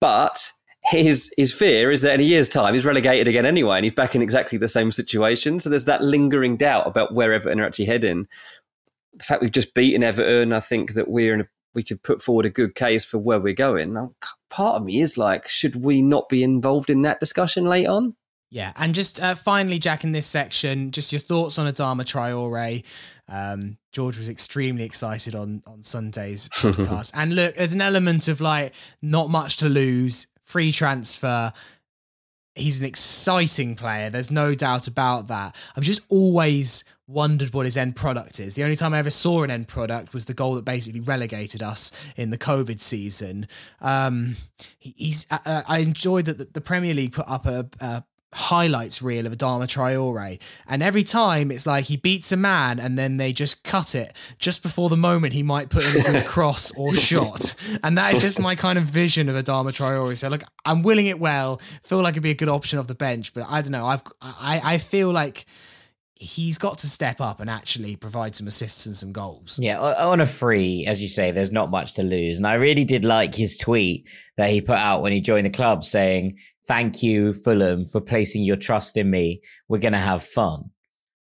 but 0.00 0.52
his 0.84 1.32
his 1.36 1.52
fear 1.52 1.90
is 1.90 2.02
that 2.02 2.14
in 2.14 2.20
a 2.20 2.24
year's 2.24 2.48
time 2.48 2.74
he's 2.74 2.84
relegated 2.84 3.26
again 3.26 3.46
anyway, 3.46 3.76
and 3.76 3.84
he's 3.84 3.94
back 3.94 4.14
in 4.14 4.22
exactly 4.22 4.58
the 4.58 4.68
same 4.68 4.92
situation. 4.92 5.58
So 5.58 5.70
there's 5.70 5.86
that 5.86 6.04
lingering 6.04 6.56
doubt 6.56 6.86
about 6.86 7.14
where 7.14 7.32
Everton 7.32 7.58
are 7.60 7.66
actually 7.66 7.86
heading. 7.86 8.28
The 9.14 9.24
fact 9.24 9.42
we've 9.42 9.50
just 9.50 9.74
beaten 9.74 10.02
Everton, 10.02 10.52
I 10.52 10.60
think 10.60 10.92
that 10.94 11.08
we're 11.08 11.34
in 11.34 11.40
a, 11.40 11.48
we 11.72 11.82
could 11.82 12.02
put 12.02 12.20
forward 12.20 12.46
a 12.46 12.50
good 12.50 12.74
case 12.74 13.04
for 13.04 13.18
where 13.18 13.40
we're 13.40 13.54
going. 13.54 13.94
Now, 13.94 14.12
part 14.50 14.76
of 14.76 14.84
me 14.84 15.00
is 15.00 15.16
like, 15.16 15.48
should 15.48 15.76
we 15.76 16.02
not 16.02 16.28
be 16.28 16.42
involved 16.42 16.90
in 16.90 17.02
that 17.02 17.20
discussion 17.20 17.64
late 17.64 17.86
on? 17.86 18.14
Yeah, 18.50 18.72
and 18.76 18.94
just 18.94 19.20
uh, 19.20 19.34
finally, 19.34 19.78
Jack, 19.78 20.04
in 20.04 20.12
this 20.12 20.26
section, 20.26 20.90
just 20.90 21.12
your 21.12 21.20
thoughts 21.20 21.58
on 21.58 21.72
Adama 21.72 22.02
Traore. 22.02 22.84
Um, 23.28 23.78
George 23.94 24.18
was 24.18 24.28
extremely 24.28 24.84
excited 24.84 25.34
on 25.34 25.62
on 25.66 25.82
Sunday's 25.82 26.48
podcast, 26.54 27.12
and 27.14 27.34
look, 27.34 27.54
there's 27.54 27.74
an 27.74 27.80
element 27.80 28.28
of 28.28 28.40
like 28.40 28.74
not 29.00 29.30
much 29.30 29.56
to 29.58 29.68
lose, 29.68 30.26
free 30.42 30.72
transfer. 30.72 31.52
He's 32.56 32.78
an 32.78 32.84
exciting 32.84 33.74
player. 33.74 34.10
There's 34.10 34.30
no 34.30 34.54
doubt 34.54 34.86
about 34.86 35.28
that. 35.28 35.56
I've 35.76 35.82
just 35.82 36.02
always 36.08 36.84
wondered 37.06 37.52
what 37.52 37.66
his 37.66 37.76
end 37.76 37.96
product 37.96 38.40
is. 38.40 38.54
The 38.54 38.64
only 38.64 38.76
time 38.76 38.94
I 38.94 38.98
ever 38.98 39.10
saw 39.10 39.42
an 39.42 39.50
end 39.50 39.68
product 39.68 40.14
was 40.14 40.24
the 40.24 40.34
goal 40.34 40.54
that 40.54 40.64
basically 40.64 41.00
relegated 41.00 41.62
us 41.62 41.92
in 42.16 42.30
the 42.30 42.38
COVID 42.38 42.80
season. 42.80 43.48
Um, 43.80 44.36
he, 44.78 44.94
he's. 44.96 45.26
Uh, 45.30 45.62
I 45.66 45.78
enjoyed 45.78 46.26
that 46.26 46.38
the, 46.38 46.44
the 46.44 46.60
Premier 46.60 46.94
League 46.94 47.12
put 47.12 47.28
up 47.28 47.46
a, 47.46 47.68
a 47.80 48.04
highlights 48.34 49.00
reel 49.00 49.26
of 49.26 49.32
Adama 49.32 49.66
Traore, 49.66 50.40
and 50.68 50.82
every 50.82 51.04
time 51.04 51.50
it's 51.50 51.66
like 51.66 51.84
he 51.84 51.96
beats 51.96 52.32
a 52.32 52.36
man, 52.36 52.78
and 52.78 52.98
then 52.98 53.16
they 53.16 53.32
just 53.32 53.64
cut 53.64 53.94
it 53.94 54.14
just 54.38 54.62
before 54.62 54.88
the 54.88 54.96
moment 54.96 55.32
he 55.32 55.42
might 55.42 55.70
put 55.70 55.84
in 55.84 56.00
a 56.00 56.04
good 56.04 56.26
cross 56.26 56.70
or 56.76 56.94
shot, 56.94 57.54
and 57.82 57.96
that 57.96 58.14
is 58.14 58.20
just 58.20 58.40
my 58.40 58.54
kind 58.54 58.78
of 58.78 58.84
vision 58.84 59.28
of 59.28 59.36
Adama 59.36 59.70
Traore. 59.70 60.18
So 60.18 60.28
look, 60.28 60.42
I'm 60.64 60.82
willing 60.82 61.06
it 61.06 61.18
well, 61.18 61.60
feel 61.82 62.02
like 62.02 62.14
it'd 62.14 62.22
be 62.22 62.30
a 62.30 62.34
good 62.34 62.48
option 62.48 62.78
off 62.78 62.86
the 62.86 62.94
bench, 62.94 63.32
but 63.32 63.46
I 63.48 63.62
don't 63.62 63.72
know. 63.72 63.86
I've 63.86 64.02
I 64.20 64.60
I 64.62 64.78
feel 64.78 65.10
like. 65.10 65.46
He's 66.16 66.58
got 66.58 66.78
to 66.78 66.88
step 66.88 67.20
up 67.20 67.40
and 67.40 67.50
actually 67.50 67.96
provide 67.96 68.36
some 68.36 68.46
assists 68.46 68.86
and 68.86 68.94
some 68.96 69.12
goals. 69.12 69.58
Yeah, 69.60 69.78
on 69.80 70.20
a 70.20 70.26
free, 70.26 70.86
as 70.86 71.02
you 71.02 71.08
say, 71.08 71.32
there's 71.32 71.50
not 71.50 71.70
much 71.70 71.94
to 71.94 72.02
lose. 72.02 72.38
And 72.38 72.46
I 72.46 72.54
really 72.54 72.84
did 72.84 73.04
like 73.04 73.34
his 73.34 73.58
tweet 73.58 74.06
that 74.38 74.48
he 74.48 74.62
put 74.62 74.78
out 74.78 75.02
when 75.02 75.12
he 75.12 75.20
joined 75.20 75.44
the 75.44 75.50
club 75.50 75.84
saying, 75.84 76.38
Thank 76.66 77.02
you, 77.02 77.34
Fulham, 77.34 77.86
for 77.86 78.00
placing 78.00 78.42
your 78.44 78.56
trust 78.56 78.96
in 78.96 79.10
me. 79.10 79.42
We're 79.68 79.78
going 79.78 79.92
to 79.92 79.98
have 79.98 80.24
fun. 80.24 80.70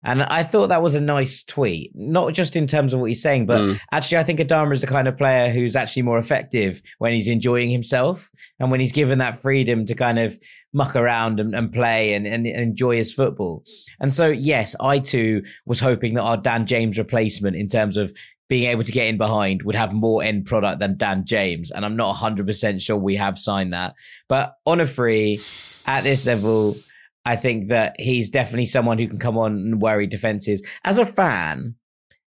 And 0.07 0.23
I 0.23 0.43
thought 0.43 0.67
that 0.67 0.83
was 0.83 0.95
a 0.95 1.01
nice 1.01 1.43
tweet, 1.43 1.91
not 1.95 2.35
just 2.35 2.57
in 2.57 2.67
terms 2.67 2.93
of 2.93 3.01
what 3.01 3.07
he's 3.09 3.23
saying, 3.23 3.47
but 3.47 3.59
Mm. 3.63 3.81
actually, 3.91 4.19
I 4.19 4.23
think 4.23 4.39
Adama 4.39 4.75
is 4.75 4.83
the 4.83 4.87
kind 4.87 5.09
of 5.09 5.17
player 5.17 5.49
who's 5.49 5.75
actually 5.75 6.03
more 6.03 6.19
effective 6.19 6.83
when 6.99 7.15
he's 7.15 7.27
enjoying 7.27 7.71
himself 7.71 8.31
and 8.61 8.71
when 8.71 8.81
he's 8.81 8.93
given 8.93 9.19
that 9.21 9.39
freedom 9.41 9.87
to 9.87 9.95
kind 9.95 10.19
of 10.19 10.39
muck 10.75 10.95
around 10.95 11.41
and, 11.41 11.55
and 11.55 11.73
play 11.73 12.13
and, 12.13 12.27
and 12.27 12.47
enjoy 12.47 12.97
his 12.97 13.15
football. 13.15 13.65
And 13.99 14.13
so, 14.13 14.29
yes, 14.29 14.77
I 14.79 14.99
too 14.99 15.43
was 15.65 15.81
hoping 15.81 16.15
that 16.15 16.23
our 16.23 16.37
Dan 16.37 16.67
James 16.67 16.99
replacement 16.99 17.57
in 17.57 17.69
terms 17.69 17.97
of 17.97 18.13
being 18.49 18.71
able 18.71 18.85
to 18.85 18.93
get 18.93 19.07
in 19.07 19.17
behind 19.17 19.63
would 19.63 19.75
have 19.75 19.93
more 19.93 20.23
end 20.23 20.45
product 20.47 20.79
than 20.81 20.97
Dan 20.97 21.25
James. 21.25 21.71
And 21.71 21.85
I'm 21.85 21.97
not 21.97 22.17
100% 22.17 22.81
sure 22.83 22.97
we 22.97 23.17
have 23.17 23.39
signed 23.39 23.73
that. 23.73 23.95
But 24.29 24.55
on 24.67 24.81
a 24.81 24.87
free, 24.87 25.41
at 25.87 26.03
this 26.05 26.27
level, 26.27 26.77
I 27.25 27.37
think 27.37 27.69
that 27.71 27.97
he's 27.99 28.29
definitely 28.31 28.67
someone 28.67 28.99
who 28.99 29.09
can 29.09 29.19
come 29.19 29.39
on 29.39 29.53
and 29.53 29.81
worry 29.81 30.07
defenses. 30.07 30.63
As 30.85 30.99
a 30.99 31.07
fan, 31.07 31.77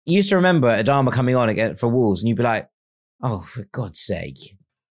you 0.07 0.17
used 0.17 0.31
to 0.31 0.37
remember 0.37 0.69
Adama 0.69 1.13
coming 1.13 1.37
on 1.37 1.51
again 1.51 1.75
for 1.75 1.89
Wolves 1.89 2.23
and 2.23 2.29
you'd 2.29 2.39
be 2.39 2.43
like, 2.43 2.69
oh, 3.23 3.41
for 3.41 3.65
God's 3.73 4.01
sake. 4.01 4.39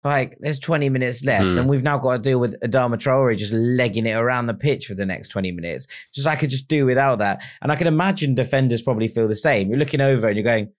Like 0.04 0.38
there's 0.40 0.60
20 0.60 0.88
minutes 0.90 1.26
left, 1.26 1.54
Hmm. 1.54 1.60
and 1.60 1.70
we've 1.70 1.84
now 1.84 1.98
got 1.98 2.14
to 2.14 2.20
deal 2.20 2.40
with 2.40 2.58
Adama 2.62 2.96
Traore 2.96 3.36
just 3.36 3.52
legging 3.52 4.06
it 4.06 4.16
around 4.16 4.46
the 4.46 4.54
pitch 4.54 4.86
for 4.86 4.94
the 4.94 5.06
next 5.06 5.30
20 5.30 5.52
minutes. 5.52 5.88
Just 6.14 6.28
I 6.28 6.36
could 6.36 6.52
just 6.52 6.68
do 6.70 6.86
without 6.86 7.20
that. 7.20 7.42
And 7.62 7.72
I 7.72 7.76
can 7.76 7.88
imagine 7.88 8.36
defenders 8.36 8.82
probably 8.84 9.08
feel 9.08 9.28
the 9.28 9.36
same. 9.36 9.70
You're 9.70 9.80
looking 9.80 10.00
over 10.00 10.28
and 10.28 10.36
you're 10.38 10.44
going, 10.46 10.72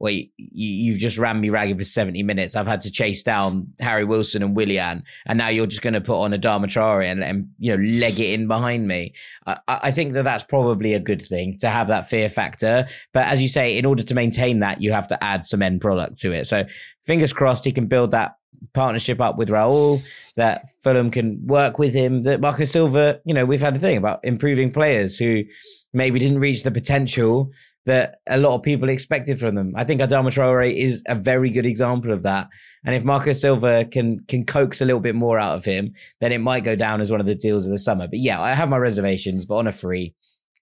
you, 0.00 0.28
you've 0.38 0.98
just 0.98 1.18
ran 1.18 1.40
me 1.40 1.50
ragged 1.50 1.78
for 1.78 1.84
70 1.84 2.22
minutes. 2.22 2.56
I've 2.56 2.66
had 2.66 2.80
to 2.82 2.90
chase 2.90 3.22
down 3.22 3.72
Harry 3.80 4.04
Wilson 4.04 4.42
and 4.42 4.56
Willian, 4.56 5.04
and 5.26 5.38
now 5.38 5.48
you're 5.48 5.66
just 5.66 5.82
going 5.82 5.94
to 5.94 6.00
put 6.00 6.20
on 6.20 6.32
Adama 6.32 6.66
Traore 6.66 7.10
and, 7.10 7.22
and 7.22 7.48
you 7.58 7.76
know 7.76 7.82
leg 7.82 8.18
it 8.18 8.38
in 8.38 8.46
behind 8.48 8.88
me. 8.88 9.14
I, 9.46 9.58
I 9.68 9.90
think 9.90 10.14
that 10.14 10.24
that's 10.24 10.44
probably 10.44 10.94
a 10.94 11.00
good 11.00 11.22
thing 11.22 11.58
to 11.58 11.68
have 11.68 11.88
that 11.88 12.08
fear 12.08 12.28
factor. 12.28 12.86
But 13.12 13.26
as 13.26 13.40
you 13.40 13.48
say, 13.48 13.76
in 13.76 13.86
order 13.86 14.02
to 14.02 14.14
maintain 14.14 14.60
that, 14.60 14.80
you 14.80 14.92
have 14.92 15.08
to 15.08 15.24
add 15.24 15.44
some 15.44 15.62
end 15.62 15.80
product 15.80 16.18
to 16.20 16.32
it. 16.32 16.46
So 16.46 16.64
fingers 17.04 17.32
crossed 17.32 17.64
he 17.64 17.72
can 17.72 17.86
build 17.86 18.10
that 18.12 18.36
partnership 18.72 19.20
up 19.20 19.36
with 19.36 19.48
Raul, 19.48 20.02
that 20.36 20.68
Fulham 20.82 21.10
can 21.10 21.46
work 21.46 21.78
with 21.78 21.94
him, 21.94 22.22
that 22.22 22.40
Marco 22.40 22.64
Silva, 22.64 23.20
you 23.24 23.34
know, 23.34 23.44
we've 23.44 23.60
had 23.60 23.76
a 23.76 23.80
thing 23.80 23.96
about 23.96 24.20
improving 24.24 24.72
players 24.72 25.18
who 25.18 25.44
maybe 25.92 26.18
didn't 26.18 26.40
reach 26.40 26.62
the 26.62 26.70
potential 26.70 27.50
that 27.86 28.20
a 28.26 28.38
lot 28.38 28.54
of 28.54 28.62
people 28.62 28.88
expected 28.88 29.38
from 29.38 29.54
them. 29.54 29.72
I 29.76 29.84
think 29.84 30.00
Adama 30.00 30.28
Traore 30.28 30.74
is 30.74 31.02
a 31.06 31.14
very 31.14 31.50
good 31.50 31.66
example 31.66 32.12
of 32.12 32.22
that. 32.22 32.48
And 32.84 32.94
if 32.94 33.04
Marco 33.04 33.32
Silva 33.32 33.84
can 33.84 34.20
can 34.26 34.44
coax 34.44 34.80
a 34.80 34.84
little 34.84 35.00
bit 35.00 35.14
more 35.14 35.38
out 35.38 35.56
of 35.56 35.64
him, 35.64 35.94
then 36.20 36.32
it 36.32 36.38
might 36.38 36.64
go 36.64 36.76
down 36.76 37.00
as 37.00 37.10
one 37.10 37.20
of 37.20 37.26
the 37.26 37.34
deals 37.34 37.66
of 37.66 37.72
the 37.72 37.78
summer. 37.78 38.06
But 38.06 38.20
yeah, 38.20 38.40
I 38.40 38.52
have 38.52 38.68
my 38.68 38.78
reservations, 38.78 39.44
but 39.44 39.56
on 39.56 39.66
a 39.66 39.72
free, 39.72 40.14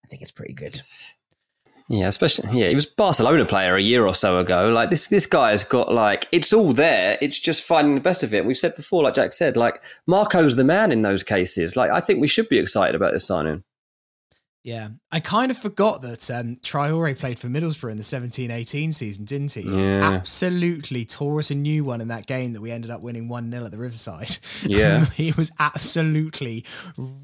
I 0.04 0.08
think 0.08 0.22
it's 0.22 0.30
pretty 0.30 0.54
good. 0.54 0.80
Yeah, 1.88 2.06
especially 2.06 2.58
yeah, 2.58 2.68
he 2.68 2.74
was 2.74 2.86
Barcelona 2.86 3.44
player 3.44 3.74
a 3.74 3.82
year 3.82 4.06
or 4.06 4.14
so 4.14 4.38
ago. 4.38 4.68
Like 4.68 4.90
this, 4.90 5.08
this 5.08 5.26
guy's 5.26 5.64
got 5.64 5.92
like 5.92 6.28
it's 6.32 6.52
all 6.52 6.72
there. 6.72 7.18
It's 7.20 7.38
just 7.38 7.64
finding 7.64 7.96
the 7.96 8.00
best 8.00 8.22
of 8.22 8.32
it. 8.32 8.44
We've 8.44 8.56
said 8.56 8.76
before, 8.76 9.02
like 9.02 9.14
Jack 9.14 9.32
said, 9.32 9.56
like 9.56 9.82
Marco's 10.06 10.56
the 10.56 10.64
man 10.64 10.92
in 10.92 11.02
those 11.02 11.22
cases. 11.22 11.76
Like 11.76 11.90
I 11.90 12.00
think 12.00 12.20
we 12.20 12.28
should 12.28 12.48
be 12.48 12.58
excited 12.58 12.94
about 12.94 13.12
this 13.12 13.26
signing. 13.26 13.64
Yeah, 14.62 14.90
I 15.14 15.20
kind 15.20 15.50
of 15.50 15.58
forgot 15.58 16.00
that 16.02 16.30
um, 16.30 16.56
Traore 16.62 17.16
played 17.18 17.38
for 17.38 17.46
Middlesbrough 17.48 17.90
in 17.90 17.98
the 17.98 18.02
17-18 18.02 18.94
season, 18.94 19.26
didn't 19.26 19.52
he? 19.52 19.60
Yeah. 19.60 20.00
Absolutely 20.14 21.04
tore 21.04 21.38
us 21.38 21.50
a 21.50 21.54
new 21.54 21.84
one 21.84 22.00
in 22.00 22.08
that 22.08 22.26
game 22.26 22.54
that 22.54 22.62
we 22.62 22.70
ended 22.70 22.90
up 22.90 23.02
winning 23.02 23.28
1-0 23.28 23.62
at 23.62 23.70
the 23.70 23.76
Riverside. 23.76 24.38
Yeah. 24.62 25.04
he 25.14 25.32
was 25.32 25.52
absolutely 25.58 26.64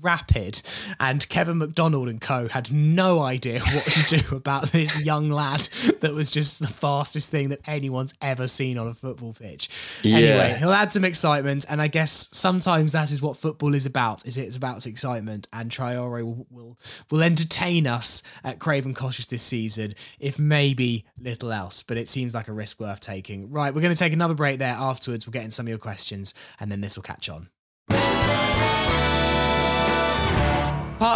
rapid. 0.03 0.61
And 1.01 1.26
Kevin 1.30 1.57
McDonald 1.57 2.11
and 2.11 2.20
co 2.20 2.49
had 2.49 2.70
no 2.70 3.20
idea 3.20 3.61
what 3.61 3.84
to 3.84 4.18
do 4.18 4.36
about 4.36 4.64
this 4.64 5.01
young 5.03 5.30
lad 5.30 5.61
that 6.01 6.12
was 6.12 6.30
just 6.30 6.61
the 6.61 6.66
fastest 6.66 7.30
thing 7.30 7.49
that 7.49 7.66
anyone's 7.66 8.12
ever 8.20 8.49
seen 8.49 8.76
on 8.76 8.89
a 8.89 8.95
football 8.95 9.32
pitch. 9.32 9.70
Yeah. 10.03 10.16
Anyway, 10.16 10.57
he'll 10.59 10.72
add 10.72 10.93
some 10.93 11.07
excitement, 11.07 11.64
and 11.70 11.80
I 11.80 11.89
guess 11.89 12.28
sometimes 12.32 12.93
that 12.93 13.11
is 13.11 13.22
what 13.22 13.39
football 13.39 13.74
is 13.74 13.86
about. 13.86 14.26
Is 14.26 14.36
it's 14.36 14.59
about 14.59 14.86
excitement, 14.86 15.49
and 15.55 15.70
Traore 15.70 16.24
will 16.24 16.47
will, 16.51 16.78
will 17.11 17.22
entertain 17.22 17.78
us 17.87 18.22
at 18.45 18.59
Craven 18.59 18.95
Cottage 18.95 19.29
this 19.29 19.43
season, 19.43 19.95
if 20.18 20.39
maybe 20.39 21.05
little 21.20 21.53
else. 21.53 21.83
But 21.83 21.97
it 21.97 22.09
seems 22.09 22.35
like 22.35 22.49
a 22.49 22.53
risk 22.53 22.81
worth 22.81 23.01
taking. 23.01 23.51
Right, 23.51 23.74
we're 23.74 23.83
going 23.83 23.95
to 23.95 23.99
take 23.99 24.12
another 24.12 24.35
break 24.35 24.59
there. 24.59 24.74
Afterwards, 24.74 25.26
we'll 25.26 25.33
get 25.33 25.45
in 25.45 25.51
some 25.51 25.66
of 25.66 25.70
your 25.70 25.79
questions, 25.79 26.35
and 26.61 26.70
then 26.70 26.81
this 26.81 26.97
will 26.97 27.03
catch 27.03 27.29
on. 27.29 27.49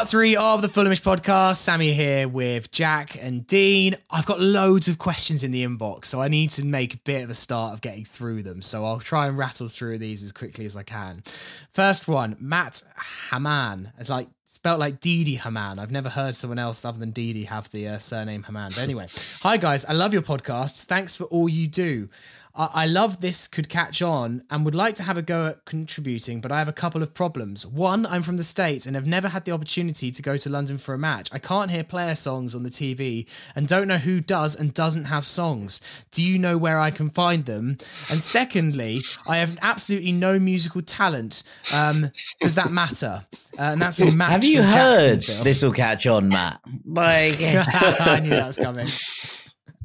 Part 0.02 0.10
three 0.10 0.34
of 0.34 0.62
the 0.62 0.68
Fulhamish 0.68 1.00
podcast. 1.00 1.58
Sammy 1.58 1.92
here 1.92 2.26
with 2.26 2.72
Jack 2.72 3.22
and 3.22 3.46
Dean. 3.46 3.94
I've 4.10 4.26
got 4.26 4.40
loads 4.40 4.88
of 4.88 4.98
questions 4.98 5.44
in 5.44 5.52
the 5.52 5.64
inbox, 5.64 6.06
so 6.06 6.20
I 6.20 6.26
need 6.26 6.50
to 6.50 6.66
make 6.66 6.94
a 6.94 6.98
bit 7.04 7.22
of 7.22 7.30
a 7.30 7.36
start 7.36 7.72
of 7.72 7.82
getting 7.82 8.04
through 8.04 8.42
them. 8.42 8.62
So 8.62 8.84
I'll 8.84 8.98
try 8.98 9.28
and 9.28 9.38
rattle 9.38 9.68
through 9.68 9.98
these 9.98 10.24
as 10.24 10.32
quickly 10.32 10.66
as 10.66 10.76
I 10.76 10.82
can. 10.82 11.22
First 11.70 12.08
one, 12.08 12.36
Matt 12.40 12.82
Hamann. 13.30 13.92
It's 13.96 14.10
like 14.10 14.26
spelt 14.46 14.80
like 14.80 14.98
Didi 14.98 15.36
Hamann. 15.36 15.78
I've 15.78 15.92
never 15.92 16.08
heard 16.08 16.34
someone 16.34 16.58
else 16.58 16.84
other 16.84 16.98
than 16.98 17.12
Didi 17.12 17.44
have 17.44 17.70
the 17.70 17.86
uh, 17.86 17.98
surname 17.98 18.42
Hamann. 18.42 18.70
But 18.70 18.82
anyway, 18.82 19.06
hi 19.40 19.56
guys, 19.56 19.84
I 19.84 19.92
love 19.92 20.12
your 20.12 20.22
podcasts. 20.22 20.82
Thanks 20.82 21.16
for 21.16 21.24
all 21.24 21.48
you 21.48 21.68
do. 21.68 22.08
I 22.54 22.68
I 22.82 22.86
love 22.86 23.20
this 23.20 23.46
could 23.48 23.68
catch 23.68 24.02
on 24.02 24.42
and 24.50 24.64
would 24.64 24.74
like 24.74 24.94
to 24.96 25.02
have 25.02 25.16
a 25.16 25.22
go 25.22 25.46
at 25.46 25.64
contributing, 25.64 26.40
but 26.40 26.50
I 26.52 26.58
have 26.58 26.68
a 26.68 26.72
couple 26.72 27.02
of 27.02 27.14
problems. 27.14 27.66
One, 27.66 28.04
I'm 28.06 28.22
from 28.22 28.36
the 28.36 28.42
States 28.42 28.86
and 28.86 28.94
have 28.96 29.06
never 29.06 29.28
had 29.28 29.44
the 29.44 29.52
opportunity 29.52 30.10
to 30.10 30.22
go 30.22 30.36
to 30.36 30.48
London 30.50 30.78
for 30.78 30.94
a 30.94 30.98
match. 30.98 31.28
I 31.32 31.38
can't 31.38 31.70
hear 31.70 31.84
player 31.84 32.14
songs 32.14 32.54
on 32.54 32.62
the 32.62 32.70
TV 32.70 33.26
and 33.56 33.66
don't 33.68 33.88
know 33.88 33.98
who 33.98 34.20
does 34.20 34.54
and 34.54 34.74
doesn't 34.74 35.04
have 35.04 35.24
songs. 35.24 35.80
Do 36.10 36.22
you 36.22 36.38
know 36.38 36.58
where 36.58 36.78
I 36.78 36.90
can 36.90 37.10
find 37.10 37.44
them? 37.46 37.78
And 38.10 38.22
secondly, 38.22 39.00
I 39.26 39.38
have 39.38 39.58
absolutely 39.62 40.12
no 40.12 40.38
musical 40.38 40.82
talent. 40.82 41.42
Um, 41.72 42.10
does 42.40 42.54
that 42.56 42.70
matter? 42.70 43.24
Uh, 43.58 43.62
and 43.72 43.80
that's 43.82 43.96
from 43.98 44.16
Matt. 44.16 44.30
Have 44.30 44.44
you 44.44 44.62
heard 44.62 45.22
this 45.22 45.62
will 45.62 45.72
catch 45.72 46.06
on, 46.06 46.28
Matt? 46.28 46.60
Like, 46.84 47.36
I 47.40 48.20
knew 48.22 48.30
that 48.30 48.46
was 48.46 48.58
coming. 48.58 48.86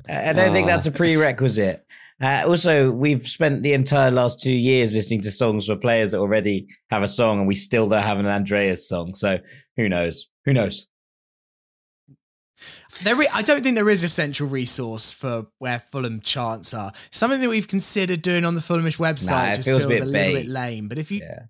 I 0.10 0.34
don't 0.34 0.52
think 0.54 0.66
Oh. 0.66 0.68
that's 0.68 0.88
a 0.88 0.92
prerequisite. 0.92 1.86
Uh, 2.22 2.44
also, 2.48 2.90
we've 2.92 3.28
spent 3.28 3.62
the 3.62 3.74
entire 3.74 4.10
last 4.10 4.42
two 4.42 4.56
years 4.56 4.92
listening 4.94 5.22
to 5.22 5.30
songs 5.32 5.68
for 5.68 5.76
players 5.76 6.12
that 6.12 6.20
already 6.20 6.66
have 6.90 7.04
a 7.04 7.08
song, 7.08 7.40
and 7.40 7.48
we 7.48 7.54
still 7.56 7.88
don't 7.88 8.02
have 8.02 8.18
an 8.20 8.26
Andreas 8.26 8.90
song. 8.90 9.14
So 9.16 9.38
who 9.76 9.88
knows? 9.88 10.28
Who 10.46 10.54
knows? 10.54 10.88
There, 13.04 13.16
i- 13.16 13.28
I 13.32 13.42
don't 13.44 13.62
think 13.62 13.76
there 13.76 13.90
is 13.90 14.04
a 14.04 14.10
central 14.10 14.50
resource 14.50 15.14
for 15.14 15.46
where 15.60 15.80
Fulham 15.80 16.20
chants 16.20 16.74
are. 16.74 16.92
Something 17.12 17.40
that 17.42 17.50
we've 17.50 17.68
considered 17.68 18.24
doing 18.24 18.44
on 18.46 18.56
the 18.56 18.62
Fulhamish 18.62 18.98
website 18.98 19.50
Nah, 19.50 19.56
just 19.56 19.68
feels 19.68 19.86
feels, 19.86 20.00
a 20.00 20.04
a, 20.04 20.06
little 20.06 20.12
bait. 20.14 20.34
bit 20.34 20.48
lame. 20.48 20.88
But 20.88 20.98
if 20.98 21.12
you, 21.12 21.20
Yeah. 21.20 21.44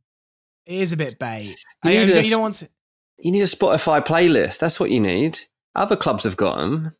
it 0.65 0.81
is 0.81 0.91
a 0.91 0.97
bit 0.97 1.17
bait. 1.17 1.55
You 1.85 1.91
I, 1.91 1.93
need 1.93 2.09
you, 2.09 2.15
a 2.15 2.21
you 2.21 2.29
don't 2.31 2.41
want 2.41 2.55
to. 2.55 2.69
You 3.19 3.31
need 3.31 3.41
a 3.41 3.45
Spotify 3.45 4.05
playlist. 4.05 4.59
That's 4.59 4.81
what 4.81 4.91
you 4.91 4.99
need. 4.99 5.39
Other 5.75 5.95
clubs 5.95 6.25
have 6.25 6.35
got 6.35 6.57
them. 6.57 6.93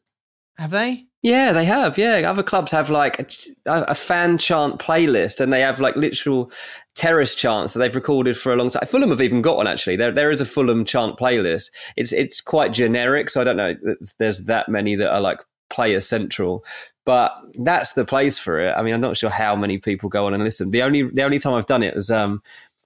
Have 0.58 0.72
they? 0.72 1.07
Yeah, 1.24 1.52
they 1.52 1.66
have. 1.66 1.98
Yeah, 1.98 2.30
other 2.30 2.44
clubs 2.44 2.72
have 2.72 2.90
like 2.90 3.20
a, 3.66 3.86
a 3.88 3.96
fan 3.96 4.38
chant 4.38 4.80
playlist, 4.80 5.40
and 5.40 5.52
they 5.52 5.62
have 5.62 5.80
like 5.80 5.96
literal 5.96 6.52
terrace 6.96 7.36
chants 7.36 7.74
that 7.74 7.80
they've 7.80 7.96
recorded 7.96 8.38
for 8.38 8.54
a 8.54 8.56
long 8.56 8.70
time. 8.70 8.86
Fulham 8.88 9.10
have 9.10 9.22
even 9.22 9.42
got 9.42 9.58
one 9.58 9.68
actually. 9.68 9.96
There, 9.96 10.12
there 10.12 10.32
is 10.32 10.42
a 10.42 10.46
Fulham 10.46 10.86
chant 10.86 11.18
playlist. 11.18 11.72
It's 11.96 12.14
it's 12.14 12.40
quite 12.40 12.72
generic, 12.72 13.30
so 13.30 13.42
I 13.42 13.44
don't 13.44 13.58
know. 13.58 13.76
There's 14.20 14.46
that 14.46 14.70
many 14.70 14.96
that 14.96 15.12
are 15.12 15.22
like 15.22 15.44
player 15.70 16.00
central, 16.00 16.64
but 17.04 17.36
that's 17.64 17.94
the 17.94 18.06
place 18.06 18.38
for 18.38 18.60
it. 18.60 18.74
I 18.78 18.84
mean, 18.84 18.94
I'm 18.94 19.02
not 19.02 19.18
sure 19.18 19.30
how 19.30 19.56
many 19.56 19.80
people 19.80 20.10
go 20.10 20.28
on 20.28 20.34
and 20.34 20.44
listen. 20.44 20.70
The 20.70 20.84
only 20.84 21.04
the 21.04 21.24
only 21.24 21.40
time 21.40 21.56
I've 21.56 21.66
done 21.66 21.84
it 21.84 21.96
was 21.96 22.12
um, 22.12 22.44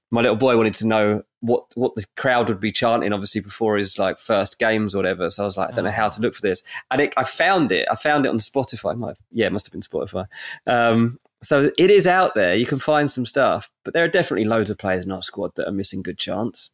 my 0.10 0.22
little 0.22 0.38
boy 0.38 0.56
wanted 0.56 0.74
to 0.76 0.88
know 0.88 1.22
what 1.42 1.66
what 1.76 1.96
the 1.96 2.06
crowd 2.18 2.48
would 2.50 2.60
be 2.60 2.72
chanting, 2.72 3.14
obviously 3.14 3.42
before 3.42 3.78
his 3.78 4.00
like 4.00 4.18
first 4.18 4.60
games 4.60 4.96
or 4.96 5.00
whatever. 5.00 5.30
So 5.30 5.44
I 5.44 5.46
was 5.46 5.58
like, 5.58 5.72
I 5.72 5.76
don't 5.76 5.86
know 5.86 5.92
how 5.92 6.10
to 6.10 6.22
look 6.22 6.34
for 6.34 6.42
this, 6.42 6.64
and 6.90 7.02
it, 7.02 7.14
I 7.18 7.24
found 7.24 7.72
it. 7.72 7.88
I 7.92 7.96
found 7.96 8.26
it 8.26 8.30
on 8.30 8.38
Spotify. 8.38 8.98
Might 8.98 9.10
have, 9.10 9.22
yeah, 9.32 9.48
it 9.48 9.54
must 9.54 9.66
have 9.68 9.74
been 9.74 9.82
Spotify. 9.82 10.26
Um, 10.66 11.20
so 11.44 11.72
it 11.78 11.92
is 11.92 12.08
out 12.08 12.36
there. 12.36 12.56
You 12.56 12.66
can 12.66 12.78
find 12.78 13.10
some 13.10 13.26
stuff, 13.26 13.72
but 13.84 13.94
there 13.94 14.04
are 14.04 14.08
definitely 14.08 14.46
loads 14.46 14.70
of 14.70 14.78
players 14.78 15.06
in 15.06 15.12
our 15.12 15.24
squad 15.24 15.56
that 15.56 15.68
are 15.68 15.72
missing 15.72 16.04
good 16.04 16.18
chance 16.20 16.70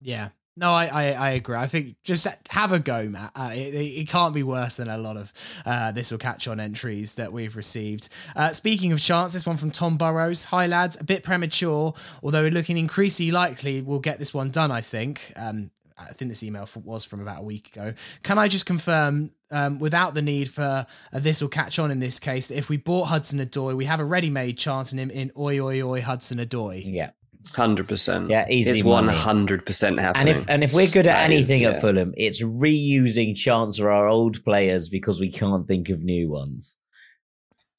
Yeah. 0.00 0.30
No, 0.58 0.72
I, 0.72 0.86
I, 0.86 1.04
I 1.12 1.30
agree. 1.30 1.54
I 1.54 1.68
think 1.68 1.94
just 2.02 2.26
have 2.50 2.72
a 2.72 2.80
go, 2.80 3.08
Matt. 3.08 3.30
Uh, 3.36 3.50
it, 3.54 3.74
it 3.74 4.08
can't 4.08 4.34
be 4.34 4.42
worse 4.42 4.78
than 4.78 4.88
a 4.88 4.98
lot 4.98 5.16
of 5.16 5.32
uh, 5.64 5.92
this 5.92 6.10
will 6.10 6.18
catch 6.18 6.48
on 6.48 6.58
entries 6.58 7.14
that 7.14 7.32
we've 7.32 7.54
received. 7.54 8.08
Uh, 8.34 8.52
speaking 8.52 8.90
of 8.90 9.00
chance, 9.00 9.32
this 9.32 9.46
one 9.46 9.56
from 9.56 9.70
Tom 9.70 9.96
Burrows. 9.96 10.46
Hi, 10.46 10.66
lads. 10.66 10.96
A 11.00 11.04
bit 11.04 11.22
premature, 11.22 11.94
although 12.24 12.42
we're 12.42 12.50
looking 12.50 12.76
increasingly 12.76 13.30
likely 13.30 13.82
we'll 13.82 14.00
get 14.00 14.18
this 14.18 14.34
one 14.34 14.50
done, 14.50 14.72
I 14.72 14.80
think. 14.80 15.32
Um, 15.36 15.70
I 15.96 16.12
think 16.12 16.30
this 16.30 16.42
email 16.42 16.68
was 16.84 17.04
from 17.04 17.20
about 17.20 17.40
a 17.40 17.44
week 17.44 17.68
ago. 17.68 17.94
Can 18.24 18.36
I 18.38 18.48
just 18.48 18.66
confirm, 18.66 19.30
um, 19.52 19.78
without 19.78 20.14
the 20.14 20.22
need 20.22 20.50
for 20.50 20.86
this 21.12 21.40
will 21.40 21.48
catch 21.48 21.78
on 21.78 21.90
in 21.90 22.00
this 22.00 22.18
case, 22.18 22.48
that 22.48 22.56
if 22.56 22.68
we 22.68 22.76
bought 22.76 23.06
Hudson 23.06 23.38
Odoi, 23.38 23.76
we 23.76 23.84
have 23.84 24.00
a 24.00 24.04
ready 24.04 24.30
made 24.30 24.58
chanting 24.58 24.98
him 24.98 25.10
in 25.10 25.30
Oi 25.36 25.60
Oi 25.60 25.82
Oi 25.82 26.00
Hudson 26.00 26.38
Odoi? 26.38 26.82
Yeah. 26.84 27.10
Hundred 27.54 27.88
percent. 27.88 28.30
Yeah, 28.30 28.46
easy 28.48 28.70
It's 28.70 28.82
one 28.84 29.08
hundred 29.08 29.64
percent 29.64 30.00
happening. 30.00 30.28
And 30.28 30.36
if 30.36 30.48
and 30.48 30.64
if 30.64 30.72
we're 30.72 30.88
good 30.88 31.06
at 31.06 31.14
That 31.14 31.24
anything 31.24 31.62
is, 31.62 31.68
at 31.68 31.74
yeah. 31.74 31.80
Fulham, 31.80 32.12
it's 32.16 32.42
reusing 32.42 33.36
chance 33.36 33.78
for 33.78 33.90
our 33.90 34.06
old 34.06 34.44
players 34.44 34.88
because 34.88 35.20
we 35.20 35.30
can't 35.30 35.66
think 35.66 35.88
of 35.88 36.02
new 36.02 36.28
ones. 36.28 36.76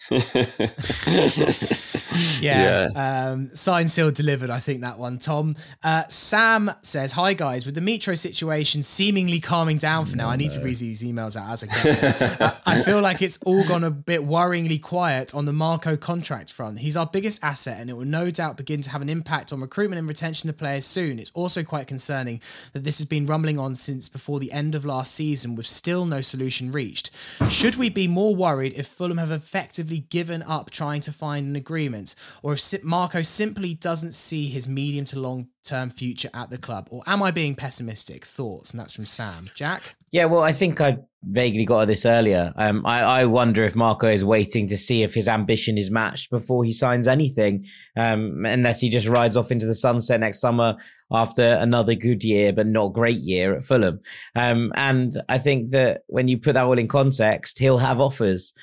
Yeah. 2.42 2.90
Um, 2.96 3.52
signed, 3.56 3.92
sealed, 3.92 4.16
delivered. 4.16 4.50
I 4.50 4.60
think 4.60 4.82
that 4.82 4.98
one, 5.00 5.20
Tom. 5.20 5.56
Uh, 5.84 6.04
Sam 6.10 6.72
says, 6.82 7.14
Hi, 7.14 7.34
guys. 7.34 7.66
With 7.66 7.76
the 7.76 7.82
Mitro 7.82 8.18
situation 8.18 8.84
seemingly 8.84 9.40
calming 9.40 9.78
down 9.78 10.06
for 10.06 10.16
now, 10.16 10.30
I 10.30 10.36
need 10.36 10.52
to 10.52 10.62
read 10.62 10.78
these 10.78 11.04
emails 11.04 11.36
out 11.36 11.52
as 11.52 11.64
I 11.64 12.38
go. 12.38 12.46
uh, 12.46 12.56
I 12.66 12.82
feel 12.82 13.02
like 13.02 13.22
it's 13.22 13.38
all 13.44 13.64
gone 13.66 13.84
a 13.84 13.92
bit 13.92 14.22
worryingly 14.22 14.82
quiet 14.82 15.34
on 15.34 15.46
the 15.46 15.54
Marco 15.54 15.98
contract 15.98 16.52
front. 16.52 16.80
He's 16.80 16.98
our 16.98 17.06
biggest 17.06 17.44
asset, 17.44 17.80
and 17.80 17.90
it 17.90 17.94
will 17.94 18.06
no 18.06 18.32
doubt 18.32 18.58
begin 18.58 18.82
to 18.82 18.90
have 18.90 19.02
an 19.02 19.10
impact 19.10 19.52
on 19.54 19.62
recruitment 19.62 20.00
and 20.00 20.08
retention 20.08 20.50
of 20.50 20.58
players 20.58 20.86
soon. 20.86 21.20
It's 21.20 21.32
also 21.34 21.64
quite 21.64 21.88
concerning 21.88 22.42
that 22.74 22.84
this 22.84 22.98
has 22.98 23.06
been 23.06 23.26
rumbling 23.26 23.60
on 23.60 23.76
since 23.76 24.10
before 24.10 24.40
the 24.40 24.52
end 24.52 24.76
of 24.76 24.86
last 24.86 25.14
season 25.14 25.56
with 25.56 25.66
still 25.66 26.06
no 26.06 26.22
solution 26.22 26.72
reached. 26.72 27.12
Should 27.50 27.76
we 27.76 27.90
be 27.90 28.08
more 28.08 28.36
worried 28.36 28.74
if 28.76 28.88
Fulham 28.88 29.18
have 29.18 29.32
effectively 29.32 29.89
given 29.98 30.44
up 30.44 30.70
trying 30.70 31.02
to 31.02 31.12
find 31.12 31.48
an 31.48 31.56
agreement, 31.56 32.14
or 32.44 32.54
if 32.54 32.84
Marco 32.84 33.24
simply 33.24 33.74
doesn't 33.74 34.14
see 34.14 34.48
his 34.48 34.68
medium 34.68 35.06
to 35.06 35.20
long 35.20 35.48
term 35.64 35.90
future 35.90 36.30
at 36.34 36.50
the 36.50 36.58
club? 36.58 36.88
Or 36.92 37.04
am 37.08 37.24
I 37.24 37.32
being 37.32 37.56
pessimistic? 37.56 38.26
Thoughts? 38.26 38.72
And 38.72 38.80
that's 38.80 38.94
from 38.94 39.06
Sam. 39.06 39.50
Jack? 39.56 39.96
Yeah, 40.12 40.26
well, 40.26 40.42
I 40.42 40.52
think 40.52 40.82
I 40.82 40.98
vaguely 41.24 41.66
got 41.66 41.82
at 41.82 41.88
this 41.88 42.06
earlier. 42.06 42.54
Um, 42.56 42.86
I, 42.86 43.02
I 43.02 43.26
wonder 43.26 43.64
if 43.64 43.76
Marco 43.76 44.08
is 44.08 44.24
waiting 44.26 44.68
to 44.70 44.78
see 44.78 45.04
if 45.04 45.14
his 45.14 45.28
ambition 45.28 45.78
is 45.78 45.92
matched 45.92 46.30
before 46.30 46.64
he 46.64 46.72
signs 46.72 47.08
anything, 47.08 47.66
um, 47.98 48.46
unless 48.46 48.82
he 48.82 48.90
just 48.90 49.08
rides 49.08 49.38
off 49.38 49.52
into 49.52 49.66
the 49.66 49.76
sunset 49.76 50.20
next 50.20 50.40
summer 50.40 50.78
after 51.12 51.58
another 51.60 51.96
good 51.96 52.24
year, 52.24 52.54
but 52.54 52.68
not 52.68 52.94
great 52.94 53.20
year 53.20 53.56
at 53.56 53.66
Fulham. 53.66 54.00
Um, 54.36 54.72
and 54.76 55.14
I 55.28 55.38
think 55.38 55.72
that 55.72 56.04
when 56.08 56.28
you 56.28 56.38
put 56.38 56.54
that 56.54 56.66
all 56.66 56.78
in 56.78 56.88
context, 56.88 57.60
he'll 57.60 57.80
have 57.80 58.00
offers. 58.00 58.54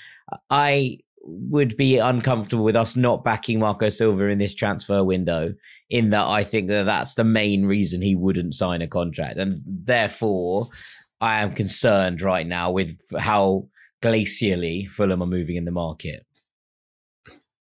I 0.50 0.98
would 1.26 1.76
be 1.76 1.98
uncomfortable 1.98 2.64
with 2.64 2.76
us 2.76 2.96
not 2.96 3.24
backing 3.24 3.58
Marco 3.58 3.88
Silva 3.88 4.26
in 4.26 4.38
this 4.38 4.54
transfer 4.54 5.02
window. 5.04 5.54
In 5.90 6.10
that, 6.10 6.26
I 6.26 6.44
think 6.44 6.68
that 6.68 6.86
that's 6.86 7.14
the 7.14 7.24
main 7.24 7.66
reason 7.66 8.02
he 8.02 8.16
wouldn't 8.16 8.54
sign 8.54 8.82
a 8.82 8.88
contract, 8.88 9.38
and 9.38 9.60
therefore, 9.64 10.68
I 11.20 11.42
am 11.42 11.52
concerned 11.52 12.22
right 12.22 12.46
now 12.46 12.70
with 12.70 12.98
how 13.18 13.68
glacially 14.02 14.88
Fulham 14.88 15.22
are 15.22 15.26
moving 15.26 15.56
in 15.56 15.64
the 15.64 15.70
market. 15.70 16.25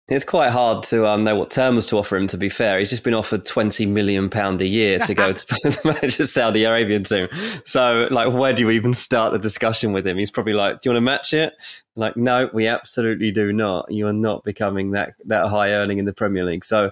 It's 0.09 0.23
quite 0.23 0.51
hard 0.51 0.83
to 0.83 1.05
um, 1.05 1.25
know 1.25 1.35
what 1.35 1.51
terms 1.51 1.85
to 1.87 1.97
offer 1.97 2.15
him. 2.15 2.27
To 2.27 2.37
be 2.37 2.47
fair, 2.47 2.79
he's 2.79 2.89
just 2.89 3.03
been 3.03 3.13
offered 3.13 3.43
twenty 3.45 3.85
million 3.85 4.29
pound 4.29 4.61
a 4.61 4.65
year 4.65 4.99
to 4.99 5.13
go 5.13 5.33
to 5.33 5.45
the 5.65 6.29
Saudi 6.29 6.63
Arabian 6.63 7.03
team. 7.03 7.27
So, 7.65 8.07
like, 8.09 8.33
where 8.33 8.53
do 8.53 8.61
you 8.61 8.69
even 8.69 8.93
start 8.93 9.33
the 9.33 9.39
discussion 9.39 9.91
with 9.91 10.07
him? 10.07 10.17
He's 10.17 10.31
probably 10.31 10.53
like, 10.53 10.79
"Do 10.79 10.89
you 10.89 10.93
want 10.93 11.03
to 11.03 11.05
match 11.05 11.33
it?" 11.33 11.55
Like, 11.95 12.15
no, 12.15 12.49
we 12.53 12.67
absolutely 12.67 13.31
do 13.31 13.51
not. 13.51 13.91
You 13.91 14.07
are 14.07 14.13
not 14.13 14.45
becoming 14.45 14.91
that 14.91 15.15
that 15.25 15.49
high 15.49 15.71
earning 15.73 15.97
in 15.97 16.05
the 16.05 16.13
Premier 16.13 16.45
League. 16.45 16.63
So, 16.63 16.91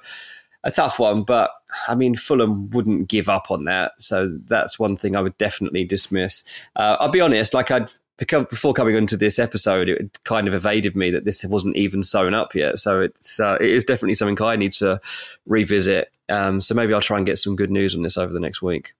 a 0.66 0.72
tough 0.72 1.00
one. 1.00 1.24
But 1.24 1.52
I 1.88 1.96
mean, 1.96 2.16
Fulham 2.16 2.70
wouldn't 2.72 3.08
give 3.08 3.30
up 3.30 3.50
on 3.50 3.64
that. 3.64 3.94
So 4.02 4.28
that's 4.48 4.78
one 4.78 4.98
thing 4.98 5.16
I 5.16 5.22
would 5.22 5.38
definitely 5.38 5.86
dismiss. 5.86 6.44
Uh, 6.76 6.98
I'll 7.00 7.10
be 7.10 7.22
honest, 7.22 7.54
like 7.54 7.72
I'd 7.72 7.90
before 8.18 8.74
coming 8.74 8.96
onto 8.96 9.18
this 9.18 9.40
episode, 9.40 9.90
it 9.90 10.20
kind 10.24 10.48
of 10.48 10.54
evaded 10.54 10.96
me 10.96 11.12
that 11.12 11.26
this 11.26 11.44
wasn't 11.46 11.76
even 11.76 12.04
sewn 12.04 12.34
up 12.34 12.56
yet. 12.56 12.80
So 12.80 13.02
it's 13.02 13.40
uh, 13.40 13.58
it 13.60 13.70
is 13.70 13.84
definitely 13.84 14.16
something 14.16 14.42
I 14.46 14.56
need 14.56 14.72
to 14.74 15.00
revisit. 15.46 16.12
Um, 16.30 16.62
so 16.62 16.74
maybe 16.74 16.94
I'll 16.94 17.02
try 17.02 17.18
and 17.18 17.26
get 17.26 17.38
some 17.38 17.56
good 17.56 17.72
news 17.72 17.96
on 17.96 18.04
this 18.04 18.18
over 18.18 18.34
the 18.34 18.40
next 18.40 18.62
week. 18.62 18.94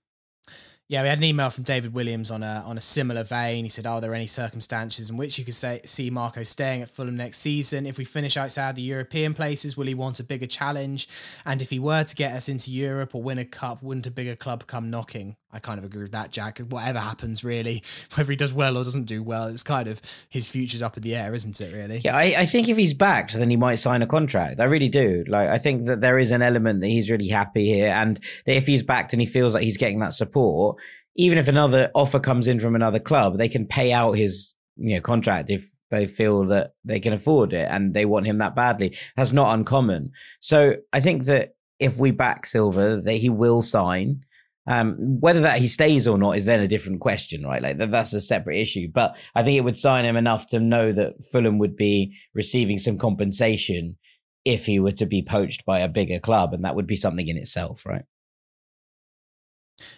Yeah, 0.88 1.02
we 1.02 1.10
had 1.10 1.18
an 1.18 1.24
email 1.24 1.50
from 1.50 1.64
David 1.64 1.96
Williams 1.96 2.30
on 2.30 2.44
a 2.44 2.64
on 2.64 2.78
a 2.78 2.82
similar 2.82 3.24
vein. 3.24 3.64
He 3.64 3.70
said, 3.70 3.88
"Are 3.88 4.00
there 4.00 4.14
any 4.14 4.28
circumstances 4.28 5.10
in 5.10 5.18
which 5.18 5.40
you 5.40 5.46
could 5.46 5.56
say 5.56 5.82
see 5.84 6.12
Marco 6.12 6.44
staying 6.44 6.84
at 6.84 6.90
Fulham 6.90 7.18
next 7.18 7.40
season? 7.40 7.88
If 7.88 7.98
we 7.98 8.06
finish 8.06 8.38
outside 8.38 8.76
the 8.76 8.84
European 8.84 9.34
places, 9.34 9.76
will 9.76 9.88
he 9.88 9.96
want 9.96 10.20
a 10.20 10.24
bigger 10.24 10.46
challenge? 10.46 11.10
And 11.44 11.60
if 11.64 11.72
he 11.72 11.80
were 11.80 12.04
to 12.04 12.16
get 12.16 12.34
us 12.34 12.48
into 12.48 12.70
Europe 12.70 13.16
or 13.16 13.24
win 13.24 13.40
a 13.40 13.46
cup, 13.46 13.82
wouldn't 13.82 14.06
a 14.06 14.12
bigger 14.12 14.36
club 14.36 14.68
come 14.68 14.92
knocking?" 14.92 15.38
I 15.52 15.60
kind 15.60 15.78
of 15.78 15.86
agree 15.86 16.02
with 16.02 16.12
that, 16.12 16.32
Jack. 16.32 16.60
Whatever 16.60 17.00
happens, 17.00 17.44
really, 17.44 17.84
whether 18.16 18.32
he 18.32 18.36
does 18.36 18.52
well 18.52 18.78
or 18.78 18.84
doesn't 18.84 19.04
do 19.04 19.24
well, 19.24 19.48
it's 19.48 19.64
kind 19.64 19.88
of 19.88 20.02
his 20.30 20.50
future's 20.50 20.82
up 20.82 20.98
in 20.98 21.04
the 21.04 21.16
air, 21.16 21.34
isn't 21.34 21.60
it? 21.62 21.74
Really? 21.74 22.00
Yeah, 22.04 22.16
I, 22.16 22.42
I 22.42 22.46
think 22.46 22.68
if 22.68 22.78
he's 22.78 22.94
backed, 22.94 23.34
then 23.34 23.50
he 23.50 23.58
might 23.58 23.76
sign 23.76 24.02
a 24.02 24.08
contract. 24.08 24.60
I 24.60 24.66
really 24.66 24.90
do. 24.90 25.24
Like, 25.28 25.50
I 25.50 25.58
think 25.58 25.86
that 25.86 26.02
there 26.02 26.20
is 26.20 26.32
an 26.32 26.42
element 26.42 26.82
that 26.82 26.88
he's 26.88 27.10
really 27.10 27.30
happy 27.30 27.66
here, 27.66 27.92
and 27.92 28.20
if 28.46 28.68
he's 28.68 28.84
backed 28.84 29.14
and 29.14 29.22
he 29.22 29.28
feels 29.28 29.54
like 29.54 29.64
he's 29.64 29.78
getting 29.78 30.00
that 30.00 30.14
support, 30.14 30.78
even 31.16 31.38
if 31.38 31.48
another 31.48 31.90
offer 31.96 32.20
comes 32.20 32.48
in 32.48 32.60
from 32.60 32.76
another 32.76 33.00
club, 33.00 33.38
they 33.38 33.50
can 33.50 33.66
pay 33.66 33.94
out 33.94 34.14
his 34.14 34.54
you 34.78 34.96
know 34.96 35.02
contract 35.02 35.50
if 35.50 35.70
they 35.92 36.08
feel 36.08 36.46
that 36.46 36.74
they 36.84 37.00
can 37.00 37.14
afford 37.14 37.54
it 37.54 37.68
and 37.70 37.94
they 37.94 38.06
want 38.06 38.26
him 38.26 38.40
that 38.40 38.56
badly. 38.56 38.98
That's 39.16 39.32
not 39.32 39.54
uncommon. 39.54 40.12
So 40.40 40.76
I 40.92 41.00
think 41.00 41.26
that 41.26 41.56
if 41.80 42.00
we 42.00 42.12
back 42.12 42.46
Silva, 42.46 43.02
that 43.02 43.14
he 43.14 43.30
will 43.30 43.62
sign. 43.62 44.25
Um, 44.68 45.20
whether 45.20 45.42
that 45.42 45.60
he 45.60 45.68
stays 45.68 46.08
or 46.08 46.18
not 46.18 46.38
is 46.38 46.46
then 46.46 46.60
a 46.60 46.68
different 46.68 47.00
question, 47.00 47.44
right? 47.44 47.62
Like 47.62 47.78
that's 47.78 48.14
a 48.14 48.22
separate 48.22 48.58
issue. 48.58 48.88
But 48.92 49.16
I 49.36 49.44
think 49.44 49.58
it 49.58 49.64
would 49.64 49.78
sign 49.78 50.06
him 50.06 50.18
enough 50.18 50.48
to 50.48 50.60
know 50.60 50.92
that 50.92 51.24
Fulham 51.32 51.60
would 51.60 51.76
be 51.76 52.16
receiving 52.34 52.80
some 52.80 52.98
compensation 52.98 53.98
if 54.44 54.66
he 54.66 54.80
were 54.80 54.92
to 54.92 55.06
be 55.06 55.22
poached 55.22 55.66
by 55.66 55.80
a 55.80 55.88
bigger 55.88 56.20
club, 56.20 56.54
and 56.54 56.64
that 56.64 56.76
would 56.76 56.88
be 56.88 56.96
something 56.96 57.28
in 57.28 57.38
itself, 57.38 57.86
right? 57.86 58.06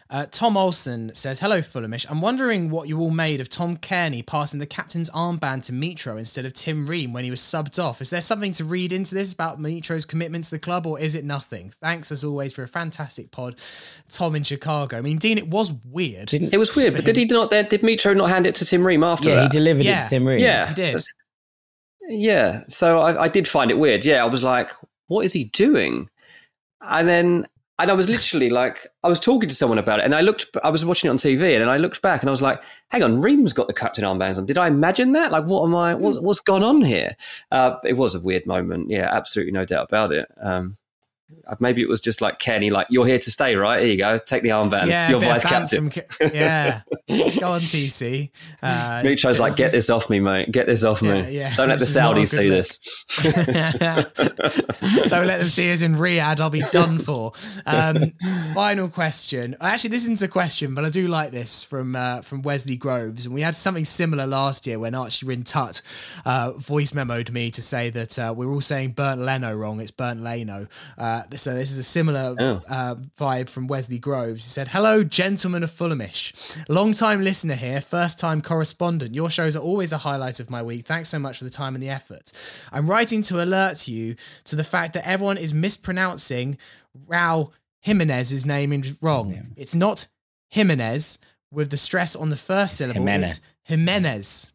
Uh, 0.09 0.25
Tom 0.32 0.57
Olson 0.57 1.13
says, 1.13 1.39
Hello, 1.39 1.59
Fulhamish. 1.59 2.09
I'm 2.09 2.21
wondering 2.21 2.69
what 2.69 2.88
you 2.88 2.99
all 2.99 3.11
made 3.11 3.41
of 3.41 3.49
Tom 3.49 3.78
Cairney 3.78 4.25
passing 4.25 4.59
the 4.59 4.65
captain's 4.65 5.09
armband 5.11 5.63
to 5.63 5.73
Mitro 5.73 6.17
instead 6.17 6.45
of 6.45 6.53
Tim 6.53 6.88
Ream 6.88 7.13
when 7.13 7.23
he 7.23 7.30
was 7.30 7.41
subbed 7.41 7.82
off. 7.82 8.01
Is 8.01 8.09
there 8.09 8.21
something 8.21 8.53
to 8.53 8.63
read 8.63 8.93
into 8.93 9.13
this 9.13 9.34
about 9.34 9.59
Mitro's 9.59 10.05
commitment 10.05 10.45
to 10.45 10.51
the 10.51 10.59
club, 10.59 10.88
or 10.88 10.99
is 10.99 11.15
it 11.15 11.25
nothing? 11.25 11.71
Thanks, 11.82 12.11
as 12.11 12.23
always, 12.23 12.53
for 12.53 12.63
a 12.63 12.67
fantastic 12.67 13.32
pod. 13.32 13.59
Tom 14.09 14.36
in 14.36 14.43
Chicago. 14.43 14.97
I 14.97 15.01
mean, 15.01 15.17
Dean, 15.17 15.38
it 15.38 15.49
was 15.49 15.73
weird. 15.86 16.28
Didn't, 16.28 16.53
it 16.53 16.57
was 16.57 16.75
weird, 16.75 16.93
but 16.93 17.01
him. 17.01 17.05
did 17.05 17.17
he 17.17 17.25
not 17.25 17.49
then? 17.49 17.65
Did 17.65 17.82
Mitro 17.82 18.15
not 18.15 18.30
hand 18.30 18.47
it 18.47 18.55
to 18.55 18.65
Tim 18.65 18.86
Ream 18.86 19.03
after 19.03 19.30
yeah, 19.30 19.36
that? 19.36 19.43
he 19.43 19.49
delivered 19.49 19.86
yeah. 19.86 19.99
it 19.99 20.03
to 20.05 20.09
Tim 20.09 20.28
Ream. 20.28 20.39
Yeah, 20.39 20.69
he 20.69 20.75
did. 20.75 21.03
Yeah, 22.09 22.63
so 22.67 22.99
I, 22.99 23.23
I 23.23 23.28
did 23.28 23.47
find 23.47 23.69
it 23.69 23.78
weird. 23.78 24.05
Yeah, 24.05 24.23
I 24.23 24.28
was 24.28 24.41
like, 24.41 24.71
what 25.07 25.25
is 25.25 25.34
he 25.34 25.45
doing? 25.45 26.09
And 26.82 27.07
then 27.07 27.47
and 27.80 27.91
I 27.91 27.93
was 27.93 28.09
literally 28.09 28.49
like, 28.49 28.88
I 29.03 29.09
was 29.09 29.19
talking 29.19 29.49
to 29.49 29.55
someone 29.55 29.78
about 29.78 29.99
it, 29.99 30.05
and 30.05 30.15
I 30.15 30.21
looked, 30.21 30.45
I 30.63 30.69
was 30.69 30.84
watching 30.84 31.09
it 31.09 31.11
on 31.11 31.17
TV, 31.17 31.59
and 31.59 31.69
I 31.69 31.78
looked 31.78 32.01
back, 32.01 32.21
and 32.21 32.30
I 32.30 32.32
was 32.32 32.41
like, 32.41 32.61
"Hang 32.89 33.03
on, 33.03 33.21
Ream's 33.21 33.53
got 33.53 33.67
the 33.67 33.73
captain 33.73 34.03
armbands 34.03 34.38
on. 34.38 34.45
Did 34.45 34.57
I 34.57 34.67
imagine 34.67 35.11
that? 35.11 35.32
Like, 35.32 35.45
what 35.45 35.65
am 35.65 35.75
I? 35.75 35.93
What, 35.93 36.23
what's 36.23 36.39
gone 36.39 36.63
on 36.63 36.82
here?" 36.82 37.15
Uh, 37.51 37.78
it 37.84 37.93
was 37.93 38.15
a 38.15 38.19
weird 38.19 38.47
moment. 38.47 38.89
Yeah, 38.89 39.09
absolutely, 39.11 39.51
no 39.51 39.65
doubt 39.65 39.86
about 39.89 40.11
it. 40.11 40.28
Um, 40.41 40.78
maybe 41.59 41.82
it 41.82 41.89
was 41.89 41.99
just 41.99 42.21
like 42.21 42.39
Kenny, 42.39 42.69
like 42.69 42.88
you're 42.89 43.05
here 43.05 43.19
to 43.19 43.32
stay, 43.32 43.55
right? 43.55 43.82
Here 43.82 43.91
you 43.91 43.97
go, 43.97 44.17
take 44.17 44.43
the 44.43 44.49
armband. 44.49 44.88
Yeah, 44.88 45.09
you're 45.09 45.19
vice 45.19 45.43
captain. 45.43 45.91
yeah, 46.34 46.82
go 47.07 47.51
on, 47.51 47.61
TC. 47.61 48.30
Uh, 48.63 49.01
Mitro's 49.03 49.39
like, 49.39 49.55
get 49.55 49.71
this 49.71 49.89
off 49.89 50.09
me, 50.09 50.19
mate. 50.19 50.51
Get 50.51 50.67
this 50.67 50.84
off 50.84 51.01
yeah, 51.01 51.21
me. 51.21 51.38
Yeah. 51.38 51.55
Don't 51.55 51.69
let 51.69 51.80
the 51.80 51.86
Saudis 51.86 52.30
see 52.30 52.49
this. 52.49 52.80
Don't 55.09 55.28
let 55.28 55.39
them 55.39 55.47
see 55.47 55.71
us 55.71 55.82
in 55.82 55.95
Riyadh. 55.95 56.39
I'll 56.39 56.49
be 56.49 56.63
done 56.71 56.99
for. 56.99 57.34
Um, 57.65 58.13
final 58.53 58.89
question. 58.89 59.55
Actually, 59.61 59.91
this 59.91 60.03
isn't 60.03 60.21
a 60.21 60.28
question, 60.28 60.73
but 60.73 60.86
I 60.86 60.89
do 60.89 61.07
like 61.07 61.32
this 61.32 61.63
from 61.63 61.95
uh, 61.95 62.21
from 62.21 62.41
Wesley 62.41 62.75
Groves, 62.78 63.25
and 63.25 63.34
we 63.34 63.41
had 63.41 63.55
something 63.55 63.86
similar 63.86 64.25
last 64.25 64.67
year 64.67 64.80
when 64.80 64.95
Archie 64.95 65.25
Rin 65.25 65.43
Tut 65.43 65.82
uh, 66.25 66.53
voice 66.53 66.91
memoed 66.91 67.32
me 67.32 67.51
to 67.51 67.61
say 67.61 67.89
that 67.91 68.17
uh, 68.17 68.34
we 68.36 68.45
are 68.45 68.51
all 68.51 68.61
saying 68.61 68.91
Bernd 68.91 69.23
Leno 69.23 69.55
wrong. 69.55 69.80
It's 69.80 69.91
Bernd 69.91 70.23
Leno. 70.23 70.67
Uh, 70.97 71.16
so 71.36 71.53
this 71.53 71.72
is 71.72 71.78
a 71.78 71.84
similar 71.84 72.36
oh. 72.38 72.61
uh, 72.68 72.95
vibe 73.18 73.49
from 73.49 73.68
Wesley 73.68 73.99
Groves. 73.99 74.43
He 74.43 74.49
said, 74.49 74.70
"Hello, 74.70 75.03
gentlemen 75.03 75.63
of 75.63 75.72
Fulhamish, 75.72 76.63
long 76.70 76.93
time 76.93 77.22
listener 77.22 77.55
here, 77.55 77.82
first 77.82 78.20
time 78.20 78.41
correspondent. 78.41 79.15
Your 79.15 79.30
shows 79.30 79.55
are 79.55 79.63
always 79.63 79.91
a 79.91 79.97
highlight 79.97 80.39
of 80.39 80.49
my 80.49 80.61
week. 80.63 80.86
Thanks 80.86 81.09
so 81.09 81.20
much 81.20 81.38
for 81.38 81.43
the 81.43 81.49
time 81.49 81.76
and 81.76 81.84
the 81.84 81.89
effort. 81.89 82.32
I'm 82.72 82.89
writing 82.89 83.22
to 83.24 83.43
alert 83.43 83.88
you 83.88 84.15
to 84.45 84.55
the 84.55 84.63
fact 84.63 84.93
that 84.93 85.07
everyone 85.07 85.38
is 85.38 85.53
mispronouncing 85.53 86.57
Raul 87.07 87.51
Jimenez's 87.82 88.45
name 88.45 88.74
is 88.74 88.97
wrong. 89.01 89.32
Yeah. 89.32 89.41
It's 89.55 89.76
not 89.76 90.07
Jimenez 90.49 91.20
with 91.51 91.70
the 91.70 91.78
stress 91.78 92.15
on 92.15 92.30
the 92.30 92.36
first 92.36 92.74
it's 92.74 92.78
syllable. 92.80 92.99
Jimenez. 93.01 93.38
It's 93.38 93.41
Jimenez 93.63 94.51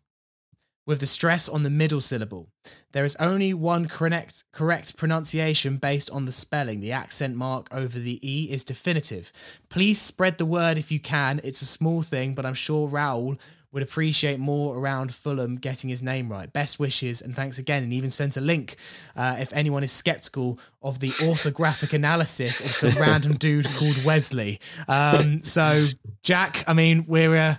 with 0.87 1.01
the 1.01 1.07
stress 1.07 1.49
on 1.49 1.63
the 1.63 1.71
middle 1.71 2.01
syllable. 2.01 2.49
There 2.93 3.05
is 3.05 3.17
only 3.17 3.53
one 3.55 3.89
correct 3.89 4.45
correct 4.53 4.97
pronunciation 4.97 5.77
based 5.77 6.11
on 6.11 6.27
the 6.27 6.33
spelling. 6.33 6.81
The 6.81 6.93
accent 6.93 7.37
mark 7.37 7.69
over 7.73 7.99
the 7.99 8.21
E 8.23 8.51
is 8.51 8.65
definitive. 8.65 9.33
Please 9.69 10.01
spread 10.01 10.39
the 10.39 10.47
word 10.47 10.79
if 10.79 10.93
you 10.93 11.01
can. 11.01 11.41
It's 11.43 11.63
a 11.63 11.67
small 11.67 12.03
thing, 12.03 12.35
but 12.35 12.47
I'm 12.47 12.55
sure 12.55 12.89
Raul 12.89 13.39
would 13.73 13.83
appreciate 13.83 14.39
more 14.39 14.77
around 14.77 15.15
Fulham 15.15 15.57
getting 15.57 15.89
his 15.89 16.03
name 16.03 16.31
right. 16.31 16.53
Best 16.53 16.79
wishes 16.79 17.23
and 17.23 17.35
thanks 17.35 17.59
again. 17.59 17.83
And 17.83 17.93
even 17.93 18.11
sent 18.11 18.37
a 18.37 18.41
link 18.41 18.77
uh, 19.17 19.37
if 19.41 19.51
anyone 19.55 19.83
is 19.83 19.91
skeptical 19.91 20.59
of 20.83 21.01
the 21.01 21.09
orthographic 21.09 21.95
analysis 21.95 22.61
of 22.61 22.73
some 22.73 22.91
random 23.01 23.35
dude 23.35 23.67
called 23.67 24.05
Wesley. 24.05 24.61
Um, 24.89 25.43
so, 25.43 25.87
Jack, 26.23 26.65
I 26.69 26.75
mean, 26.75 27.07
we're. 27.09 27.35
Uh, 27.35 27.55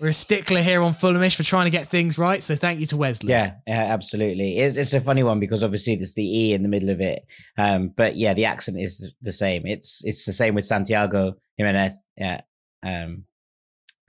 we're 0.00 0.08
a 0.08 0.12
stickler 0.12 0.62
here 0.62 0.82
on 0.82 0.92
Fulhamish 0.92 1.36
for 1.36 1.42
trying 1.42 1.64
to 1.64 1.70
get 1.70 1.88
things 1.88 2.18
right. 2.18 2.42
So 2.42 2.54
thank 2.54 2.80
you 2.80 2.86
to 2.86 2.96
Wesley. 2.96 3.30
Yeah, 3.30 3.54
yeah 3.66 3.92
absolutely. 3.92 4.58
It, 4.58 4.76
it's 4.76 4.92
a 4.92 5.00
funny 5.00 5.22
one 5.22 5.40
because 5.40 5.62
obviously 5.62 5.96
there's 5.96 6.14
the 6.14 6.24
E 6.24 6.52
in 6.52 6.62
the 6.62 6.68
middle 6.68 6.90
of 6.90 7.00
it. 7.00 7.24
Um, 7.56 7.92
but 7.96 8.16
yeah, 8.16 8.34
the 8.34 8.44
accent 8.44 8.78
is 8.78 9.14
the 9.22 9.32
same. 9.32 9.66
It's 9.66 10.02
it's 10.04 10.24
the 10.26 10.32
same 10.32 10.54
with 10.54 10.66
Santiago 10.66 11.34
Jimenez 11.56 11.94
at 12.18 12.46
um, 12.82 13.24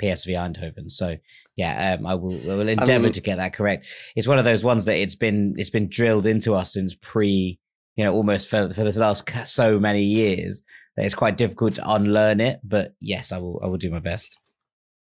PSV 0.02 0.34
Eindhoven. 0.34 0.92
So 0.92 1.18
yeah, 1.56 1.96
um, 1.98 2.06
I 2.06 2.16
will 2.16 2.36
I 2.52 2.56
will 2.56 2.68
endeavour 2.68 2.92
I 2.94 2.98
mean, 3.00 3.12
to 3.14 3.22
get 3.22 3.38
that 3.38 3.54
correct. 3.54 3.88
It's 4.16 4.28
one 4.28 4.40
of 4.40 4.46
those 4.46 4.64
ones 4.64 4.86
that 4.86 4.98
it's 4.98 5.16
been 5.16 5.54
it's 5.58 5.70
been 5.70 5.90
drilled 5.90 6.26
into 6.26 6.54
us 6.54 6.74
since 6.74 6.96
pre, 7.02 7.60
you 7.96 8.04
know, 8.04 8.14
almost 8.14 8.50
for 8.50 8.70
for 8.72 8.84
the 8.84 9.00
last 9.00 9.30
so 9.46 9.80
many 9.80 10.04
years 10.04 10.64
that 10.96 11.06
it's 11.06 11.16
quite 11.16 11.38
difficult 11.38 11.76
to 11.76 11.90
unlearn 11.90 12.42
it. 12.42 12.60
But 12.64 12.94
yes, 13.00 13.32
I 13.32 13.38
will 13.38 13.62
I 13.64 13.68
will 13.68 13.78
do 13.78 13.90
my 13.90 14.00
best. 14.00 14.38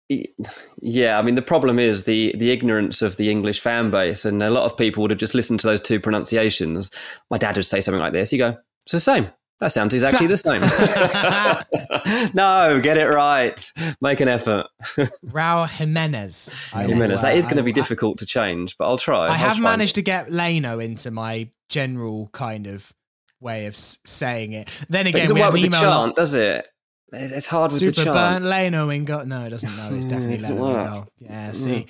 Yeah, 0.09 1.17
I 1.17 1.21
mean 1.21 1.35
the 1.35 1.41
problem 1.41 1.79
is 1.79 2.03
the 2.03 2.35
the 2.37 2.51
ignorance 2.51 3.01
of 3.01 3.17
the 3.17 3.29
English 3.29 3.61
fan 3.61 3.89
base, 3.89 4.25
and 4.25 4.43
a 4.43 4.49
lot 4.49 4.65
of 4.65 4.77
people 4.77 5.01
would 5.01 5.11
have 5.11 5.19
just 5.19 5.33
listened 5.33 5.59
to 5.61 5.67
those 5.67 5.81
two 5.81 5.99
pronunciations. 5.99 6.89
My 7.29 7.37
dad 7.37 7.55
would 7.55 7.65
say 7.65 7.81
something 7.81 8.01
like 8.01 8.13
this. 8.13 8.31
You 8.33 8.39
go, 8.39 8.57
it's 8.85 8.91
the 8.91 8.99
same. 8.99 9.29
That 9.63 9.71
sounds 9.71 9.93
exactly 9.93 10.27
the 10.27 10.35
same. 10.35 10.59
no, 12.33 12.81
get 12.81 12.97
it 12.97 13.07
right. 13.07 13.71
Make 14.01 14.19
an 14.19 14.27
effort. 14.27 14.65
Raul 15.25 15.69
Jimenez. 15.69 16.53
I 16.73 16.85
Jimenez. 16.85 17.21
That 17.21 17.37
uh, 17.37 17.41
going 17.43 17.55
to 17.55 17.63
be 17.63 17.71
difficult 17.71 18.17
to 18.17 18.25
change, 18.25 18.77
but 18.77 18.85
I'll 18.85 18.97
try. 18.97 19.27
I 19.27 19.37
have 19.37 19.59
managed 19.59 19.95
to 19.95 20.01
get 20.01 20.29
Leno 20.29 20.79
into 20.79 21.11
my 21.11 21.49
general 21.69 22.29
kind 22.33 22.67
of 22.67 22.91
way 23.39 23.67
of 23.67 23.75
saying 23.75 24.51
it. 24.51 24.69
Then 24.89 25.07
again, 25.07 25.33
we 25.33 25.39
work 25.39 25.53
an 25.53 25.59
email. 25.59 25.79
chant, 25.79 26.15
does 26.17 26.33
it? 26.33 26.67
It's 27.13 27.47
hard 27.47 27.71
with 27.71 27.79
Super 27.79 27.91
the 27.91 28.03
chant. 28.05 28.15
burnt 28.15 28.45
Leno 28.45 28.89
in 28.89 29.05
goal. 29.05 29.25
No, 29.25 29.45
it 29.45 29.51
doesn't. 29.51 29.75
No, 29.77 29.93
it's 29.93 30.05
definitely 30.05 30.35
it 30.35 30.41
doesn't 30.41 30.59
Leno 30.59 30.79
in 30.79 30.91
goal. 30.91 31.07
Yeah, 31.19 31.51
see. 31.51 31.85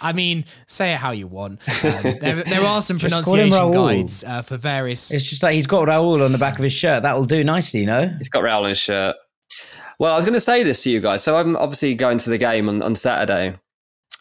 I 0.00 0.12
mean, 0.12 0.44
say 0.66 0.92
it 0.92 0.96
how 0.98 1.12
you 1.12 1.26
want. 1.26 1.60
Um, 1.84 2.02
there, 2.20 2.42
there 2.42 2.62
are 2.62 2.82
some 2.82 2.98
Just 2.98 3.12
pronunciation 3.14 3.72
guides 3.72 4.24
uh, 4.24 4.42
for 4.42 4.56
various. 4.56 5.10
It's 5.12 5.28
just 5.28 5.42
like 5.42 5.54
he's 5.54 5.66
got 5.66 5.88
Raul 5.88 6.24
on 6.24 6.32
the 6.32 6.38
back 6.38 6.58
of 6.58 6.62
his 6.62 6.72
shirt. 6.72 7.02
That'll 7.02 7.24
do 7.24 7.42
nicely, 7.42 7.80
you 7.80 7.86
know. 7.86 8.14
He's 8.18 8.28
got 8.28 8.44
Raul 8.44 8.62
on 8.62 8.68
his 8.68 8.78
shirt. 8.78 9.16
Well, 9.98 10.12
I 10.12 10.16
was 10.16 10.24
going 10.24 10.34
to 10.34 10.40
say 10.40 10.62
this 10.62 10.82
to 10.82 10.90
you 10.90 11.00
guys. 11.00 11.22
So 11.24 11.36
I'm 11.36 11.56
obviously 11.56 11.94
going 11.94 12.18
to 12.18 12.30
the 12.30 12.38
game 12.38 12.68
on, 12.68 12.82
on 12.82 12.94
Saturday, 12.94 13.54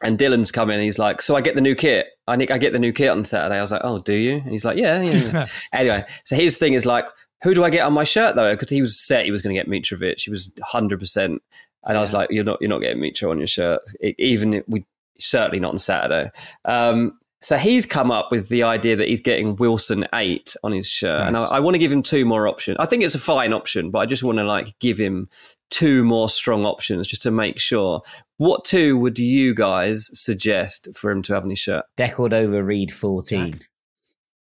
and 0.04 0.18
Dylan's 0.18 0.52
coming. 0.52 0.76
And 0.76 0.84
he's 0.84 1.00
like, 1.00 1.22
"So 1.22 1.36
I 1.36 1.42
get 1.42 1.56
the 1.56 1.62
new 1.62 1.76
kit. 1.76 2.08
I 2.28 2.38
think 2.38 2.52
I 2.52 2.58
get 2.58 2.72
the 2.72 2.80
new 2.80 2.94
kit 2.94 3.10
on 3.10 3.24
Saturday." 3.26 3.58
I 3.58 3.62
was 3.62 3.72
like, 3.72 3.82
"Oh, 3.84 4.00
do 4.00 4.14
you?" 4.14 4.36
And 4.36 4.50
he's 4.50 4.64
like, 4.64 4.78
"Yeah, 4.78 5.02
yeah." 5.02 5.12
yeah." 5.16 5.46
anyway, 5.74 6.04
so 6.24 6.36
his 6.36 6.58
thing 6.58 6.74
is 6.74 6.86
like, 6.86 7.06
"Who 7.46 7.54
do 7.54 7.64
I 7.64 7.70
get 7.70 7.86
on 7.86 7.94
my 7.94 8.04
shirt 8.04 8.36
though?" 8.36 8.52
Because 8.52 8.70
he 8.70 8.82
was 8.82 9.00
set, 9.00 9.26
he 9.26 9.32
was 9.32 9.42
going 9.42 9.56
to 9.56 9.60
get 9.60 9.70
Mitrovic. 9.70 10.22
He 10.22 10.30
was 10.30 10.52
hundred 10.62 11.00
percent, 11.00 11.42
and 11.86 11.98
I 11.98 12.02
was 12.02 12.12
like, 12.12 12.30
"You're 12.32 12.44
not, 12.44 12.58
you're 12.60 12.70
not 12.70 12.82
getting 12.82 13.02
Mitro 13.02 13.32
on 13.32 13.38
your 13.38 13.48
shirt. 13.48 13.82
E- 14.04 14.16
even 14.18 14.54
if 14.56 14.64
we 14.68 14.86
certainly 15.20 15.60
not 15.60 15.72
on 15.72 15.78
Saturday." 15.78 16.32
Um, 16.66 17.18
so 17.42 17.58
he's 17.58 17.86
come 17.86 18.10
up 18.10 18.32
with 18.32 18.50
the 18.50 18.64
idea 18.64 18.96
that 18.96 19.08
he's 19.08 19.22
getting 19.22 19.56
Wilson 19.58 20.06
eight 20.16 20.56
on 20.64 20.72
his 20.72 20.90
shirt, 20.90 21.28
and 21.28 21.38
I, 21.38 21.46
I 21.46 21.60
want 21.60 21.76
to 21.76 21.80
give 21.80 21.92
him 21.92 22.02
two 22.02 22.26
more 22.26 22.48
options. 22.48 22.78
I 22.80 22.88
think 22.88 23.04
it's 23.04 23.14
a 23.14 23.20
fine 23.20 23.54
option, 23.54 23.92
but 23.92 24.00
I 24.00 24.06
just 24.08 24.24
want 24.24 24.40
to 24.40 24.44
like 24.44 24.74
give 24.80 24.98
him 24.98 25.30
two 25.70 26.04
more 26.04 26.28
strong 26.30 26.66
options 26.66 27.08
just 27.08 27.22
to 27.22 27.32
make 27.32 27.60
sure. 27.60 28.02
What 28.38 28.66
two 28.66 28.98
would 28.98 29.20
you 29.20 29.54
guys 29.54 30.10
suggest 30.14 30.90
for 30.96 31.12
him 31.12 31.22
to 31.22 31.34
have 31.34 31.44
on 31.44 31.52
his 31.52 31.60
shirt? 31.60 31.86
De 31.96 32.10
Cordova-Reid 32.10 32.92
14. 32.92 33.62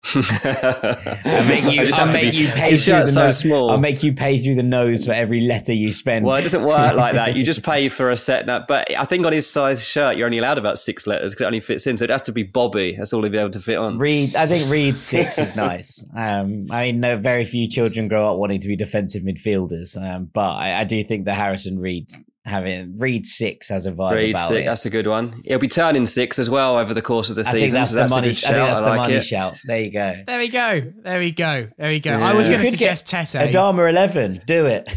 I 0.01 1.19
I'll 1.25 1.47
make 1.47 1.63
you, 1.63 1.91
I'll 1.93 2.11
make 2.11 2.31
be- 2.31 2.37
you 2.37 2.47
pay 2.47 2.71
his 2.71 2.85
through 2.85 2.95
the 2.95 3.07
so 3.07 3.25
nose. 3.25 3.37
small. 3.39 3.69
I'll 3.69 3.77
make 3.77 4.01
you 4.01 4.13
pay 4.13 4.37
through 4.37 4.55
the 4.55 4.63
nose 4.63 5.05
for 5.05 5.11
every 5.11 5.41
letter 5.41 5.73
you 5.73 5.91
spend. 5.91 6.25
Well, 6.25 6.35
it 6.37 6.43
doesn't 6.43 6.63
work 6.63 6.95
like 6.95 7.13
that. 7.13 7.35
You 7.35 7.43
just 7.43 7.63
pay 7.65 7.89
for 7.89 8.09
a 8.09 8.15
set. 8.15 8.45
Now, 8.45 8.63
but 8.67 8.95
I 8.97 9.05
think 9.05 9.25
on 9.25 9.33
his 9.33 9.49
size 9.49 9.85
shirt, 9.85 10.17
you're 10.17 10.25
only 10.25 10.37
allowed 10.39 10.57
about 10.57 10.79
six 10.79 11.05
letters 11.05 11.33
because 11.33 11.43
it 11.43 11.47
only 11.47 11.59
fits 11.59 11.85
in. 11.85 11.97
So 11.97 12.05
it 12.05 12.09
has 12.09 12.21
to 12.23 12.31
be 12.31 12.43
Bobby. 12.43 12.95
That's 12.97 13.13
all 13.13 13.23
he'd 13.23 13.31
be 13.31 13.37
able 13.37 13.49
to 13.51 13.59
fit 13.59 13.77
on. 13.77 13.97
Reed, 13.97 14.35
I 14.35 14.47
think 14.47 14.69
Reed 14.71 14.99
six 14.99 15.37
is 15.37 15.55
nice. 15.55 16.05
Um, 16.15 16.67
I 16.71 16.85
mean, 16.85 17.01
no, 17.01 17.17
very 17.17 17.45
few 17.45 17.67
children 17.67 18.07
grow 18.07 18.31
up 18.31 18.37
wanting 18.37 18.61
to 18.61 18.67
be 18.67 18.75
defensive 18.75 19.23
midfielders, 19.23 19.97
um, 20.01 20.29
but 20.33 20.51
I, 20.51 20.79
I 20.79 20.83
do 20.85 21.03
think 21.03 21.25
the 21.25 21.33
Harrison 21.33 21.79
Reed 21.79 22.09
having 22.49 22.97
Reed 22.97 23.25
six 23.25 23.67
has 23.69 23.85
a 23.85 23.91
vibe 23.91 24.11
Reed 24.13 24.31
about 24.35 24.47
six. 24.49 24.59
it. 24.61 24.65
That's 24.65 24.85
a 24.85 24.89
good 24.89 25.07
one. 25.07 25.41
He'll 25.45 25.59
be 25.59 25.67
turning 25.67 26.05
six 26.05 26.37
as 26.39 26.49
well 26.49 26.77
over 26.77 26.93
the 26.93 27.01
course 27.01 27.29
of 27.29 27.35
the 27.37 27.41
I 27.41 27.51
think 27.51 27.61
season. 27.69 27.79
that's 27.79 27.91
so 27.91 27.95
the 27.95 28.01
that's 28.01 28.11
money. 28.13 28.27
a 28.27 28.31
I 28.31 28.33
good 28.33 28.35
think 28.41 28.55
shout. 28.55 28.67
that's 28.67 28.79
I 28.79 28.89
the 28.89 28.95
money 28.97 29.13
it. 29.13 29.21
shout. 29.23 29.55
There 29.65 29.81
you 29.81 29.91
go. 29.91 30.23
There 30.27 30.39
we 30.39 30.49
go. 30.49 30.81
There 31.03 31.19
we 31.19 31.31
go. 31.31 31.67
There 31.77 31.89
we 31.89 31.99
go. 31.99 32.11
Yeah. 32.17 32.27
I 32.29 32.33
was 32.33 32.47
going 32.49 32.59
to 32.59 32.65
You 32.65 32.71
could 32.71 32.79
get 32.79 32.97
suggest 32.97 33.31
Tete. 33.33 33.53
Adama 33.53 33.87
eleven, 33.89 34.41
do 34.45 34.65
it. 34.65 34.89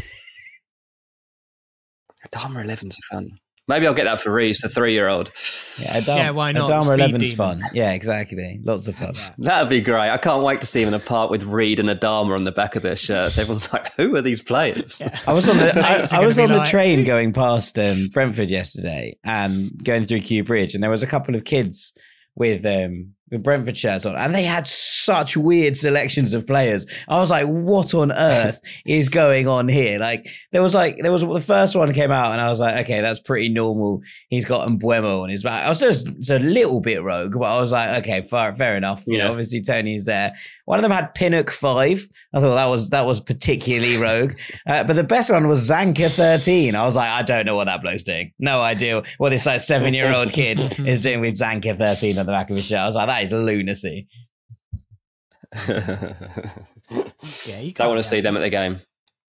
Adama 2.27 2.65
11's 2.65 2.97
a 2.97 3.15
fun. 3.15 3.29
Maybe 3.67 3.87
I'll 3.87 3.93
get 3.93 4.03
that 4.03 4.19
for 4.19 4.33
Reese, 4.33 4.61
the 4.61 4.67
three-year-old. 4.67 5.29
Yeah, 5.29 5.99
Adama, 6.01 6.17
Yeah, 6.17 6.29
why 6.31 6.51
not? 6.51 6.69
Adama 6.69 6.83
Speed 6.83 6.99
11's 6.99 7.23
demon. 7.31 7.35
fun. 7.37 7.61
Yeah, 7.73 7.93
exactly. 7.93 8.59
Lots 8.61 8.87
of 8.89 8.95
fun. 8.95 9.13
That'd 9.37 9.69
be 9.69 9.79
great. 9.79 10.09
I 10.09 10.17
can't 10.17 10.43
wait 10.43 10.59
to 10.61 10.67
see 10.67 10.81
him 10.81 10.89
in 10.89 10.93
a 10.93 10.99
park 10.99 11.29
with 11.31 11.43
Reed 11.45 11.79
and 11.79 11.87
Adama 11.87 12.35
on 12.35 12.43
the 12.43 12.51
back 12.51 12.75
of 12.75 12.83
their 12.83 12.97
shirts. 12.97 13.37
Everyone's 13.37 13.71
like, 13.71 13.93
"Who 13.95 14.13
are 14.17 14.21
these 14.21 14.41
players?" 14.41 15.01
I 15.27 15.31
was 15.31 15.47
on 15.47 15.55
the 15.57 15.71
I, 16.13 16.19
I 16.21 16.25
was 16.25 16.35
be 16.35 16.43
on 16.43 16.49
the 16.49 16.57
like- 16.57 16.69
train 16.69 17.05
going 17.05 17.31
past 17.31 17.79
um, 17.79 18.07
Brentford 18.11 18.49
yesterday 18.49 19.17
and 19.23 19.71
going 19.83 20.03
through 20.05 20.19
Kew 20.21 20.43
Bridge, 20.43 20.73
and 20.75 20.83
there 20.83 20.91
was 20.91 21.01
a 21.03 21.07
couple 21.07 21.33
of 21.35 21.45
kids 21.45 21.93
with 22.35 22.65
um, 22.65 23.13
with 23.33 23.43
Brentford 23.43 23.77
shirts 23.77 24.05
on, 24.05 24.15
and 24.15 24.33
they 24.33 24.43
had 24.43 24.67
such 24.67 25.35
weird 25.35 25.75
selections 25.75 26.33
of 26.33 26.47
players. 26.47 26.85
I 27.09 27.19
was 27.19 27.29
like, 27.29 27.47
"What 27.47 27.93
on 27.93 28.11
earth 28.11 28.61
is 28.85 29.09
going 29.09 29.47
on 29.47 29.67
here?" 29.67 29.99
Like 29.99 30.27
there 30.51 30.61
was 30.61 30.73
like 30.73 30.97
there 31.01 31.11
was 31.11 31.23
the 31.23 31.41
first 31.41 31.75
one 31.75 31.91
came 31.93 32.11
out, 32.11 32.31
and 32.31 32.39
I 32.39 32.49
was 32.49 32.59
like, 32.61 32.85
"Okay, 32.85 33.01
that's 33.01 33.19
pretty 33.19 33.49
normal." 33.49 34.01
He's 34.29 34.45
got 34.45 34.67
Mbeumo 34.67 35.23
on 35.23 35.29
his 35.29 35.43
back. 35.43 35.65
I 35.65 35.69
was 35.69 35.79
just 35.79 36.07
a 36.29 36.39
little 36.39 36.79
bit 36.79 37.03
rogue, 37.03 37.33
but 37.37 37.45
I 37.45 37.59
was 37.59 37.71
like, 37.73 38.03
"Okay, 38.03 38.21
fair, 38.21 38.55
fair 38.55 38.77
enough." 38.77 39.03
You 39.05 39.17
know, 39.17 39.31
obviously 39.31 39.61
Tony's 39.61 40.05
there. 40.05 40.33
One 40.65 40.79
of 40.79 40.83
them 40.83 40.91
had 40.91 41.13
Pinnock 41.13 41.49
five. 41.49 42.07
I 42.33 42.39
thought 42.39 42.55
that 42.55 42.67
was 42.67 42.89
that 42.89 43.05
was 43.05 43.19
particularly 43.19 43.97
rogue. 43.97 44.33
Uh, 44.65 44.83
but 44.83 44.93
the 44.95 45.03
best 45.03 45.29
one 45.29 45.47
was 45.47 45.69
Zanka 45.69 46.09
13. 46.09 46.73
I 46.75 46.85
was 46.85 46.95
like, 46.95 47.09
I 47.09 47.21
don't 47.21 47.45
know 47.45 47.55
what 47.55 47.65
that 47.65 47.81
bloke's 47.81 48.03
doing. 48.03 48.31
No 48.39 48.61
idea 48.61 49.03
what 49.17 49.29
this 49.31 49.45
like 49.45 49.61
seven 49.61 49.93
year 49.93 50.13
old 50.13 50.31
kid 50.31 50.79
is 50.87 51.01
doing 51.01 51.19
with 51.21 51.33
Zanka 51.35 51.77
13 51.77 52.17
on 52.17 52.25
the 52.25 52.31
back 52.31 52.49
of 52.49 52.55
his 52.55 52.65
shirt. 52.65 52.79
I 52.79 52.85
was 52.85 52.95
like, 52.95 53.07
that 53.07 53.23
is 53.23 53.31
lunacy. 53.31 54.07
Yeah, 57.45 57.59
you 57.59 57.71
Don't 57.71 57.75
can't 57.75 57.89
want 57.89 57.99
to 57.99 58.07
see 58.07 58.21
them 58.21 58.35
at 58.37 58.41
the 58.41 58.49
game. 58.49 58.79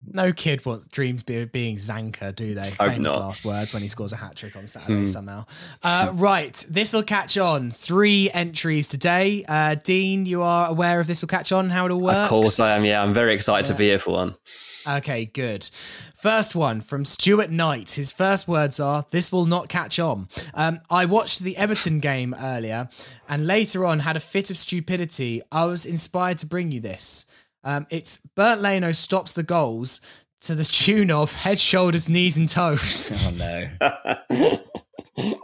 No 0.06 0.32
kid 0.32 0.64
wants 0.64 0.86
dreams 0.86 1.22
be, 1.22 1.40
of 1.42 1.50
being 1.52 1.76
Zanka, 1.76 2.34
do 2.34 2.54
they? 2.54 2.70
Hope 2.70 2.92
Famous 2.92 3.12
not. 3.12 3.18
last 3.20 3.44
words 3.44 3.72
when 3.72 3.82
he 3.82 3.88
scores 3.88 4.12
a 4.12 4.16
hat 4.16 4.36
trick 4.36 4.54
on 4.56 4.66
Saturday 4.66 5.00
Hmm. 5.00 5.06
somehow. 5.06 5.44
Uh, 5.82 6.10
right, 6.14 6.64
this 6.70 6.92
will 6.92 7.02
catch 7.02 7.36
on. 7.36 7.70
Three 7.72 8.30
entries 8.32 8.86
today. 8.86 9.44
Uh, 9.48 9.74
Dean, 9.82 10.24
you 10.24 10.42
are 10.42 10.68
aware 10.68 11.00
of 11.00 11.08
this 11.08 11.20
will 11.20 11.28
catch 11.28 11.50
on, 11.52 11.68
how 11.70 11.84
it'll 11.84 12.00
work? 12.00 12.16
Of 12.16 12.28
course 12.28 12.60
I 12.60 12.76
am. 12.76 12.84
Yeah, 12.84 13.02
I'm 13.02 13.12
very 13.12 13.34
excited 13.34 13.66
to 13.66 13.74
be 13.74 13.86
here 13.86 13.98
for 13.98 14.12
one. 14.12 14.36
Okay, 14.86 15.26
good. 15.26 15.68
First 16.14 16.54
one 16.54 16.80
from 16.80 17.04
Stuart 17.04 17.50
Knight. 17.50 17.92
His 17.92 18.10
first 18.10 18.48
words 18.48 18.80
are, 18.80 19.04
This 19.10 19.30
will 19.30 19.44
not 19.46 19.68
catch 19.68 19.98
on. 19.98 20.28
Um, 20.54 20.80
I 20.88 21.04
watched 21.04 21.40
the 21.40 21.56
Everton 21.56 22.00
game 22.00 22.34
earlier 22.38 22.88
and 23.28 23.46
later 23.46 23.84
on 23.84 24.00
had 24.00 24.16
a 24.16 24.20
fit 24.20 24.50
of 24.50 24.56
stupidity. 24.56 25.42
I 25.52 25.64
was 25.66 25.84
inspired 25.84 26.38
to 26.38 26.46
bring 26.46 26.72
you 26.72 26.80
this. 26.80 27.26
Um, 27.64 27.86
it's 27.90 28.18
Bert 28.34 28.60
Leno 28.60 28.92
stops 28.92 29.32
the 29.32 29.42
goals 29.42 30.00
to 30.40 30.54
the 30.54 30.64
tune 30.64 31.10
of 31.10 31.32
head, 31.32 31.58
shoulders, 31.58 32.08
knees, 32.08 32.36
and 32.36 32.48
toes. 32.48 33.12
Oh 33.26 33.32
no. 33.36 34.58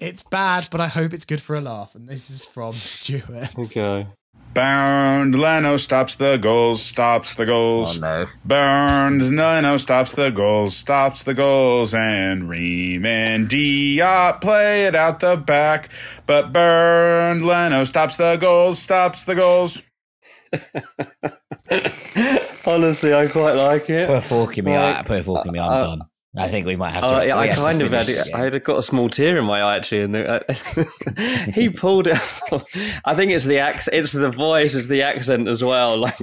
it's 0.00 0.22
bad, 0.22 0.68
but 0.70 0.80
I 0.80 0.88
hope 0.88 1.12
it's 1.12 1.24
good 1.24 1.40
for 1.40 1.56
a 1.56 1.60
laugh. 1.60 1.94
And 1.94 2.08
this 2.08 2.30
is 2.30 2.44
from 2.44 2.74
Stuart. 2.74 3.58
Okay. 3.58 4.06
Bound 4.52 5.38
Leno 5.38 5.76
stops 5.76 6.16
the 6.16 6.36
goals, 6.36 6.82
stops 6.82 7.34
the 7.34 7.46
goals. 7.46 7.98
Oh 7.98 8.00
no. 8.00 8.26
Burned 8.44 9.36
Leno 9.36 9.76
stops 9.76 10.14
the 10.16 10.30
goals, 10.30 10.76
stops 10.76 11.22
the 11.22 11.34
goals, 11.34 11.94
and 11.94 12.48
Ream 12.48 13.06
and 13.06 13.48
Diop 13.48 14.40
play 14.40 14.86
it 14.86 14.96
out 14.96 15.20
the 15.20 15.36
back. 15.36 15.88
But 16.26 16.52
Burned 16.52 17.46
Leno 17.46 17.84
stops 17.84 18.16
the 18.16 18.36
goals, 18.36 18.80
stops 18.80 19.24
the 19.24 19.36
goals. 19.36 19.82
Honestly, 22.66 23.14
I 23.14 23.28
quite 23.28 23.54
like 23.54 23.88
it. 23.90 24.08
Put 24.08 24.16
a 24.16 24.20
fork 24.20 24.58
in 24.58 24.64
me. 24.64 24.76
Like, 24.76 24.96
I 24.96 25.02
put 25.02 25.18
a 25.18 25.22
fork 25.22 25.46
in 25.46 25.52
me. 25.52 25.58
I'm 25.58 25.70
uh, 25.70 25.82
done. 25.82 26.02
I 26.36 26.48
think 26.48 26.66
we 26.66 26.76
might 26.76 26.92
have 26.92 27.02
to. 27.02 27.16
Oh, 27.16 27.20
yeah, 27.22 27.36
I 27.36 27.48
kind 27.48 27.82
of 27.82 27.90
had, 27.90 28.06
this 28.06 28.32
I 28.32 28.38
had 28.38 28.62
got 28.62 28.78
a 28.78 28.82
small 28.82 29.08
tear 29.08 29.36
in 29.36 29.44
my 29.44 29.60
eye 29.60 29.76
actually, 29.76 30.02
and 30.02 30.14
the, 30.14 30.44
uh, 30.48 31.50
he 31.52 31.68
pulled 31.68 32.06
it. 32.06 32.14
off. 32.52 32.64
I 33.04 33.14
think 33.14 33.32
it's 33.32 33.46
the 33.46 33.58
accent, 33.58 33.96
it's 33.96 34.12
the 34.12 34.30
voice, 34.30 34.76
it's 34.76 34.86
the 34.86 35.02
accent 35.02 35.48
as 35.48 35.64
well. 35.64 36.10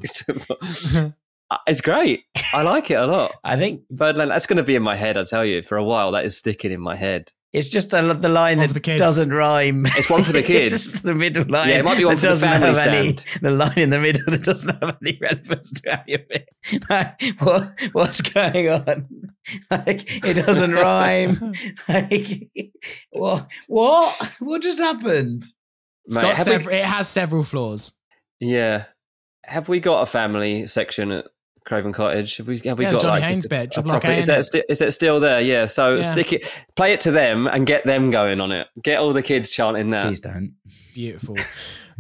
Like, 1.49 1.59
it's 1.65 1.79
great. 1.79 2.25
I 2.53 2.63
like 2.63 2.91
it 2.91 2.95
a 2.95 3.05
lot. 3.05 3.31
I 3.41 3.55
think 3.55 3.83
Birdland, 3.89 4.31
that's 4.31 4.47
going 4.47 4.57
to 4.57 4.63
be 4.63 4.75
in 4.75 4.83
my 4.83 4.95
head. 4.95 5.17
I 5.17 5.23
tell 5.23 5.45
you, 5.45 5.61
for 5.61 5.77
a 5.77 5.83
while, 5.83 6.11
that 6.11 6.25
is 6.25 6.35
sticking 6.35 6.71
in 6.71 6.81
my 6.81 6.95
head. 6.95 7.31
It's 7.53 7.69
just 7.69 7.89
the, 7.91 8.01
the 8.13 8.29
line 8.29 8.57
One 8.59 8.67
that 8.67 8.73
the 8.83 8.97
doesn't 8.97 9.31
rhyme. 9.31 9.85
It's 9.85 10.09
one 10.09 10.23
for 10.23 10.33
the 10.33 10.43
kids. 10.43 10.73
it's 10.73 10.91
just 10.91 11.03
the 11.03 11.15
middle 11.15 11.45
line. 11.45 11.69
Yeah, 11.69 11.79
it 11.79 11.85
might 11.85 11.97
be 11.97 12.05
one 12.05 12.15
that 12.15 12.21
for 12.21 12.25
the 12.27 12.31
doesn't 12.33 12.49
family 12.49 12.67
have 12.67 12.87
any- 12.87 13.13
stand. 13.17 13.41
the 13.41 13.51
line 13.51 13.77
in 13.77 13.89
the 13.89 13.99
middle 13.99 14.23
that 14.27 14.43
doesn't 14.43 14.81
have 14.81 14.97
any 15.01 15.17
relevance 15.21 15.71
to 15.71 16.01
any 16.03 16.13
of 16.15 16.21
it. 16.29 16.49
Like, 16.89 17.21
what, 17.39 17.69
what's 17.93 18.21
going 18.21 18.69
on? 18.69 19.07
Like, 19.71 20.25
it 20.25 20.45
doesn't 20.45 20.73
rhyme. 20.73 21.53
Like, 21.87 22.49
what? 23.11 23.47
What? 23.67 24.31
What 24.39 24.61
just 24.61 24.79
happened? 24.79 25.45
Mate, 26.07 26.21
got 26.21 26.37
have 26.37 26.65
we- 26.65 26.73
it 26.73 26.83
has 26.85 27.07
several 27.07 27.43
flaws. 27.43 27.93
Yeah. 28.41 28.85
Have 29.45 29.69
we 29.69 29.79
got 29.79 30.01
a 30.03 30.05
family 30.05 30.67
section 30.67 31.11
at 31.11 31.27
Craven 31.67 31.91
Cottage? 31.91 32.37
Have 32.37 32.47
we? 32.47 32.59
Have 32.59 32.77
we 32.77 32.85
Yeah, 32.85 32.93
got 32.93 33.01
Johnny 33.01 33.19
like 33.19 33.23
Haynes 33.23 33.43
a- 33.45 33.49
bed, 33.49 33.73
a 33.75 33.83
proper- 33.83 34.09
is 34.11 34.25
that 34.27 34.39
innit? 34.39 34.43
sti- 34.45 34.63
is 34.69 34.79
that 34.79 34.93
still 34.93 35.19
there? 35.19 35.41
Yeah. 35.41 35.65
So 35.65 35.95
Yeah. 35.95 36.01
stick 36.03 36.31
it, 36.31 36.45
play 36.77 36.93
it 36.93 37.01
to 37.01 37.11
them, 37.11 37.45
and 37.45 37.67
get 37.67 37.83
them 37.85 38.09
going 38.09 38.39
on 38.39 38.53
it. 38.53 38.67
Get 38.81 38.99
all 38.99 39.11
the 39.11 39.21
kids 39.21 39.49
chanting 39.49 39.89
that. 39.89 40.07
Please 40.07 40.21
don't. 40.21 40.53
Beautiful. 40.95 41.35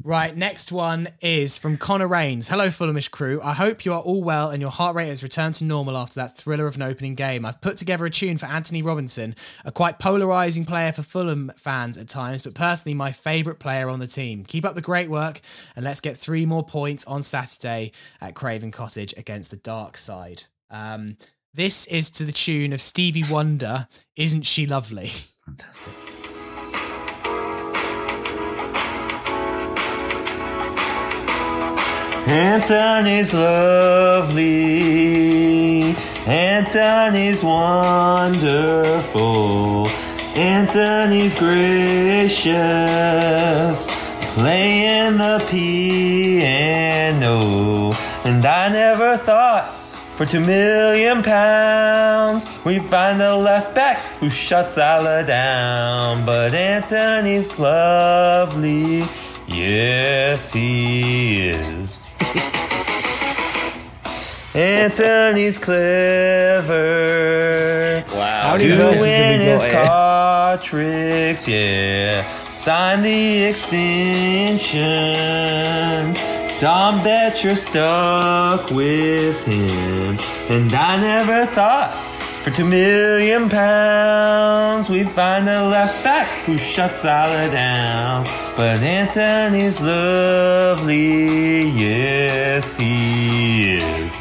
Right, 0.03 0.37
next 0.37 0.71
one 0.71 1.09
is 1.21 1.57
from 1.57 1.75
Connor 1.75 2.07
Rains. 2.07 2.47
Hello, 2.47 2.67
Fulhamish 2.67 3.09
crew. 3.11 3.41
I 3.43 3.53
hope 3.53 3.83
you 3.83 3.93
are 3.93 4.01
all 4.01 4.23
well 4.23 4.51
and 4.51 4.61
your 4.61 4.71
heart 4.71 4.95
rate 4.95 5.09
has 5.09 5.23
returned 5.23 5.55
to 5.55 5.63
normal 5.63 5.97
after 5.97 6.19
that 6.19 6.37
thriller 6.37 6.67
of 6.67 6.75
an 6.75 6.83
opening 6.83 7.15
game. 7.15 7.45
I've 7.45 7.59
put 7.61 7.77
together 7.77 8.05
a 8.05 8.09
tune 8.09 8.37
for 8.37 8.45
Anthony 8.45 8.81
Robinson, 8.81 9.35
a 9.65 9.71
quite 9.71 9.99
polarising 9.99 10.65
player 10.67 10.91
for 10.91 11.01
Fulham 11.01 11.51
fans 11.57 11.97
at 11.97 12.07
times, 12.07 12.43
but 12.43 12.53
personally 12.53 12.93
my 12.93 13.11
favourite 13.11 13.59
player 13.59 13.89
on 13.89 13.99
the 13.99 14.07
team. 14.07 14.45
Keep 14.45 14.65
up 14.65 14.75
the 14.75 14.81
great 14.81 15.09
work 15.09 15.41
and 15.75 15.83
let's 15.83 15.99
get 15.99 16.17
three 16.17 16.45
more 16.45 16.63
points 16.63 17.03
on 17.05 17.23
Saturday 17.23 17.91
at 18.21 18.35
Craven 18.35 18.71
Cottage 18.71 19.13
against 19.17 19.49
the 19.49 19.57
Dark 19.57 19.97
Side. 19.97 20.43
Um, 20.71 21.17
this 21.53 21.87
is 21.87 22.11
to 22.11 22.23
the 22.23 22.31
tune 22.31 22.71
of 22.71 22.81
Stevie 22.81 23.25
Wonder, 23.29 23.87
Isn't 24.15 24.43
She 24.43 24.67
Lovely? 24.67 25.11
Fantastic. 25.45 26.36
Anthony's 32.27 33.33
lovely. 33.33 34.47
Anthony's 36.27 37.41
wonderful. 37.41 38.37
Anthony's 40.35 41.33
gracious. 41.39 42.47
Playing 44.35 45.17
the 45.17 45.41
piano. 45.49 47.37
And 48.25 48.45
I 48.45 48.67
never 48.67 49.17
thought 49.17 49.73
for 50.17 50.25
two 50.25 50.41
million 50.41 51.23
pounds 51.23 52.45
we 52.65 52.79
find 52.79 53.21
the 53.21 53.37
left 53.37 53.73
back 53.73 53.99
who 54.19 54.29
shuts 54.29 54.73
Salah 54.73 55.23
down. 55.23 56.25
But 56.25 56.53
Anthony's 56.53 57.57
lovely. 57.57 59.05
Yes, 59.47 60.51
he 60.51 61.47
is. 61.51 61.96
Anthony's 64.57 65.59
clever. 65.59 66.73
Wow. 68.09 68.41
How 68.41 68.57
many 68.57 68.69
verses 68.71 69.05
have 69.05 69.35
Doing 69.35 69.39
we 69.39 69.45
his 69.45 69.61
got 69.65 69.87
card 69.87 70.61
tricks, 70.63 71.47
yeah. 71.47 72.23
Sign 72.53 73.03
the 73.03 73.43
extension. 73.43 74.77
Dom 76.59 77.03
bet 77.03 77.43
you're 77.43 77.55
stuck 77.55 78.71
with 78.71 79.45
him. 79.45 80.17
And 80.49 80.73
I 80.73 81.01
never 81.01 81.45
thought 81.45 81.91
for 82.43 82.49
two 82.49 82.65
million 82.65 83.49
pounds 83.49 84.89
we'd 84.89 85.11
find 85.11 85.47
a 85.47 85.67
left 85.67 86.03
back 86.03 86.25
who 86.47 86.57
shuts 86.57 87.01
Salah 87.01 87.51
down. 87.51 88.25
But 88.55 88.81
Anthony's 88.81 89.79
lovely, 89.81 91.69
yes 91.69 92.73
he 92.73 93.75
is. 93.75 94.16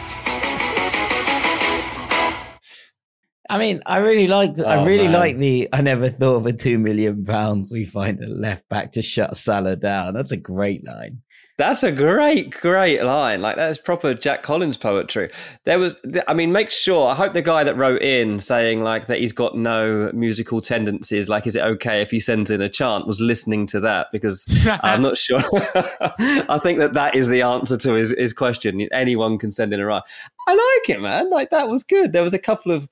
I 3.48 3.58
mean, 3.58 3.82
I 3.86 3.98
really 3.98 4.26
like. 4.26 4.54
The, 4.56 4.66
I 4.66 4.78
Oh, 4.78 4.84
really 4.86 5.04
man. 5.04 5.12
like 5.14 5.36
the. 5.36 5.68
I 5.72 5.80
never 5.82 6.08
thought 6.08 6.36
of 6.36 6.46
a 6.46 6.52
two 6.52 6.78
million 6.78 7.24
pounds. 7.24 7.70
We 7.72 7.84
find 7.84 8.22
a 8.22 8.26
left 8.28 8.68
back 8.68 8.92
to 8.92 9.02
shut 9.02 9.36
Salah 9.36 9.76
down. 9.76 10.14
That's 10.14 10.32
a 10.32 10.36
great 10.36 10.84
line. 10.84 11.22
That's 11.58 11.82
a 11.82 11.90
great, 11.90 12.50
great 12.50 13.02
line. 13.02 13.40
Like 13.40 13.56
that's 13.56 13.78
proper 13.78 14.12
Jack 14.12 14.42
Collins 14.42 14.76
poetry. 14.76 15.30
There 15.64 15.78
was, 15.78 15.98
I 16.28 16.34
mean, 16.34 16.52
make 16.52 16.70
sure. 16.70 17.08
I 17.08 17.14
hope 17.14 17.32
the 17.32 17.40
guy 17.40 17.64
that 17.64 17.78
wrote 17.78 18.02
in 18.02 18.40
saying 18.40 18.82
like 18.82 19.06
that 19.06 19.20
he's 19.20 19.32
got 19.32 19.56
no 19.56 20.10
musical 20.12 20.60
tendencies. 20.60 21.30
Like, 21.30 21.46
is 21.46 21.56
it 21.56 21.62
okay 21.62 22.02
if 22.02 22.10
he 22.10 22.20
sends 22.20 22.50
in 22.50 22.60
a 22.60 22.68
chant? 22.68 23.06
Was 23.06 23.22
listening 23.22 23.66
to 23.68 23.80
that 23.80 24.08
because 24.12 24.44
I'm 24.82 25.00
not 25.00 25.16
sure. 25.16 25.38
I 25.80 26.58
think 26.62 26.78
that 26.78 26.92
that 26.92 27.14
is 27.14 27.28
the 27.28 27.40
answer 27.40 27.78
to 27.78 27.92
his, 27.94 28.10
his 28.10 28.34
question. 28.34 28.78
Anyone 28.92 29.38
can 29.38 29.50
send 29.50 29.72
in 29.72 29.80
a 29.80 29.86
rhyme. 29.86 30.02
I 30.46 30.52
like 30.52 30.90
it, 30.96 31.00
man. 31.00 31.30
Like 31.30 31.48
that 31.50 31.68
was 31.70 31.82
good. 31.84 32.12
There 32.12 32.22
was 32.22 32.34
a 32.34 32.38
couple 32.38 32.70
of, 32.70 32.86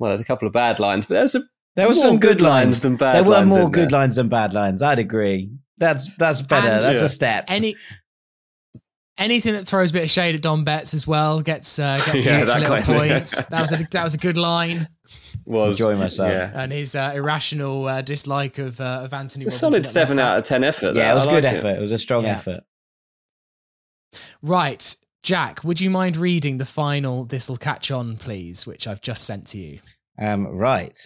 well, 0.00 0.08
there's 0.10 0.20
a 0.20 0.24
couple 0.24 0.48
of 0.48 0.52
bad 0.52 0.80
lines, 0.80 1.06
but 1.06 1.14
there's 1.14 1.36
a 1.36 1.42
There 1.76 1.86
were 1.86 1.94
some 1.94 2.18
good 2.18 2.38
good 2.38 2.40
lines 2.40 2.66
lines 2.66 2.82
than 2.82 2.96
bad 2.96 3.14
There 3.14 3.22
were 3.22 3.36
lines 3.36 3.56
more 3.56 3.70
good 3.70 3.90
there. 3.90 3.98
lines 4.00 4.16
than 4.16 4.28
bad 4.28 4.52
lines. 4.54 4.82
I'd 4.82 4.98
agree. 4.98 5.50
That's 5.78 6.08
that's 6.16 6.42
better. 6.42 6.66
And- 6.68 6.82
that's 6.82 6.98
Yeah. 7.00 7.04
a 7.06 7.08
step. 7.08 7.44
Any 7.48 7.76
anything 9.18 9.52
that 9.52 9.66
throws 9.68 9.90
a 9.90 9.92
bit 9.92 10.02
of 10.04 10.10
shade 10.10 10.34
at 10.34 10.40
Don 10.42 10.64
Betts 10.64 10.94
as 10.94 11.06
well 11.06 11.40
gets 11.42 11.78
uh, 11.78 12.00
gets 12.06 12.24
Yeah, 12.26 12.32
an 12.34 12.40
extra 12.40 12.60
little 12.60 12.76
kind 12.78 12.90
of- 12.90 13.08
points. 13.20 13.44
That 13.46 13.60
was 13.60 13.72
a 13.72 13.86
that 13.92 14.02
was 14.04 14.14
a 14.14 14.18
good 14.18 14.36
line, 14.36 14.88
was 15.44 15.72
Enjoy 15.80 15.94
myself. 15.96 16.32
Yeah. 16.32 16.50
and 16.54 16.72
his 16.72 16.94
uh, 16.94 17.12
irrational 17.14 17.86
uh, 17.86 18.00
dislike 18.02 18.58
of 18.58 18.80
uh, 18.80 19.02
of 19.04 19.12
Anthony. 19.12 19.44
It's 19.44 19.60
a 19.60 19.66
Robinson 19.66 19.84
solid 19.84 19.86
seven 19.86 20.18
out 20.18 20.38
of 20.38 20.44
ten 20.44 20.64
effort. 20.64 20.96
yeah, 20.96 21.04
that. 21.04 21.10
it 21.12 21.14
was 21.14 21.26
I 21.26 21.30
good 21.34 21.44
like 21.44 21.52
effort. 21.54 21.76
It. 21.76 21.80
was 21.80 21.92
a 21.92 21.98
strong 21.98 22.24
Yeah. 22.24 22.30
effort. 22.36 22.60
Right, 24.42 24.96
Jack, 25.22 25.62
would 25.64 25.80
you 25.80 25.90
mind 25.90 26.16
reading 26.16 26.56
the 26.58 26.64
final 26.64 27.24
"This'll 27.24 27.58
Catch 27.58 27.90
On," 27.90 28.16
please, 28.16 28.66
which 28.66 28.86
I've 28.86 29.02
just 29.02 29.24
sent 29.24 29.46
to 29.48 29.58
you? 29.58 29.80
Um, 30.18 30.46
right. 30.46 30.98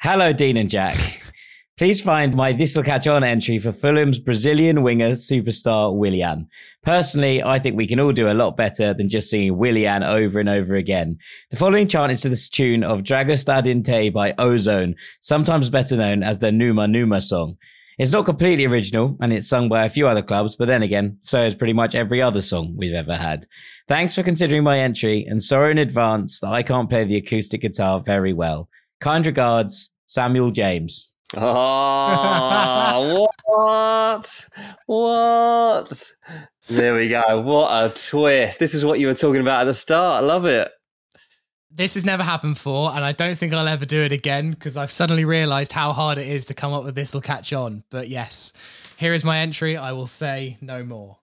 Hello, 0.00 0.32
Dean 0.32 0.58
and 0.58 0.68
Jack. 0.68 0.96
Please 1.76 2.00
find 2.00 2.36
my 2.36 2.52
This'll 2.52 2.84
Catch 2.84 3.08
On 3.08 3.24
entry 3.24 3.58
for 3.58 3.72
Fulham's 3.72 4.20
Brazilian 4.20 4.82
winger 4.82 5.12
superstar 5.12 5.92
Willian. 5.92 6.46
Personally, 6.84 7.42
I 7.42 7.58
think 7.58 7.76
we 7.76 7.88
can 7.88 7.98
all 7.98 8.12
do 8.12 8.30
a 8.30 8.32
lot 8.32 8.56
better 8.56 8.94
than 8.94 9.08
just 9.08 9.28
singing 9.28 9.56
Willian 9.58 10.04
over 10.04 10.38
and 10.38 10.48
over 10.48 10.76
again. 10.76 11.18
The 11.50 11.56
following 11.56 11.88
chant 11.88 12.12
is 12.12 12.20
to 12.20 12.28
the 12.28 12.48
tune 12.52 12.84
of 12.84 13.02
Dragostea 13.02 13.64
Din 13.64 13.82
Tei 13.82 14.10
by 14.10 14.34
O-Zone, 14.38 14.94
sometimes 15.20 15.68
better 15.68 15.96
known 15.96 16.22
as 16.22 16.38
the 16.38 16.52
Numa 16.52 16.86
Numa 16.86 17.20
song. 17.20 17.56
It's 17.98 18.10
not 18.12 18.24
completely 18.24 18.64
original 18.64 19.16
and 19.20 19.32
it's 19.32 19.48
sung 19.48 19.68
by 19.68 19.84
a 19.84 19.90
few 19.90 20.08
other 20.08 20.22
clubs, 20.22 20.56
but 20.56 20.66
then 20.66 20.82
again, 20.82 21.18
so 21.20 21.44
is 21.44 21.54
pretty 21.54 21.72
much 21.72 21.94
every 21.94 22.20
other 22.20 22.42
song 22.42 22.74
we've 22.76 22.94
ever 22.94 23.16
had. 23.16 23.46
Thanks 23.88 24.14
for 24.14 24.22
considering 24.22 24.64
my 24.64 24.78
entry 24.80 25.24
and 25.28 25.42
sorry 25.42 25.70
in 25.70 25.78
advance 25.78 26.40
that 26.40 26.52
I 26.52 26.62
can't 26.62 26.90
play 26.90 27.04
the 27.04 27.16
acoustic 27.16 27.60
guitar 27.60 28.00
very 28.00 28.32
well. 28.32 28.68
Kind 29.00 29.26
regards, 29.26 29.90
Samuel 30.06 30.50
James. 30.50 31.14
Oh, 31.36 33.26
what? 33.44 34.48
What? 34.86 36.10
There 36.68 36.94
we 36.94 37.08
go. 37.08 37.40
What 37.42 37.70
a 37.70 37.94
twist. 37.94 38.58
This 38.58 38.74
is 38.74 38.84
what 38.84 38.98
you 38.98 39.06
were 39.06 39.14
talking 39.14 39.40
about 39.40 39.62
at 39.62 39.64
the 39.64 39.74
start. 39.74 40.22
I 40.22 40.26
love 40.26 40.46
it. 40.46 40.70
This 41.76 41.94
has 41.94 42.04
never 42.04 42.22
happened 42.22 42.54
before, 42.54 42.92
and 42.94 43.04
I 43.04 43.10
don't 43.10 43.36
think 43.36 43.52
I'll 43.52 43.66
ever 43.66 43.84
do 43.84 44.00
it 44.02 44.12
again 44.12 44.50
because 44.50 44.76
I've 44.76 44.92
suddenly 44.92 45.24
realised 45.24 45.72
how 45.72 45.92
hard 45.92 46.18
it 46.18 46.28
is 46.28 46.44
to 46.44 46.54
come 46.54 46.72
up 46.72 46.84
with 46.84 46.94
"This'll 46.94 47.20
Catch 47.20 47.52
On." 47.52 47.82
But 47.90 48.08
yes, 48.08 48.52
here 48.96 49.12
is 49.12 49.24
my 49.24 49.38
entry. 49.38 49.76
I 49.76 49.90
will 49.90 50.06
say 50.06 50.56
no 50.60 50.84
more. 50.84 51.18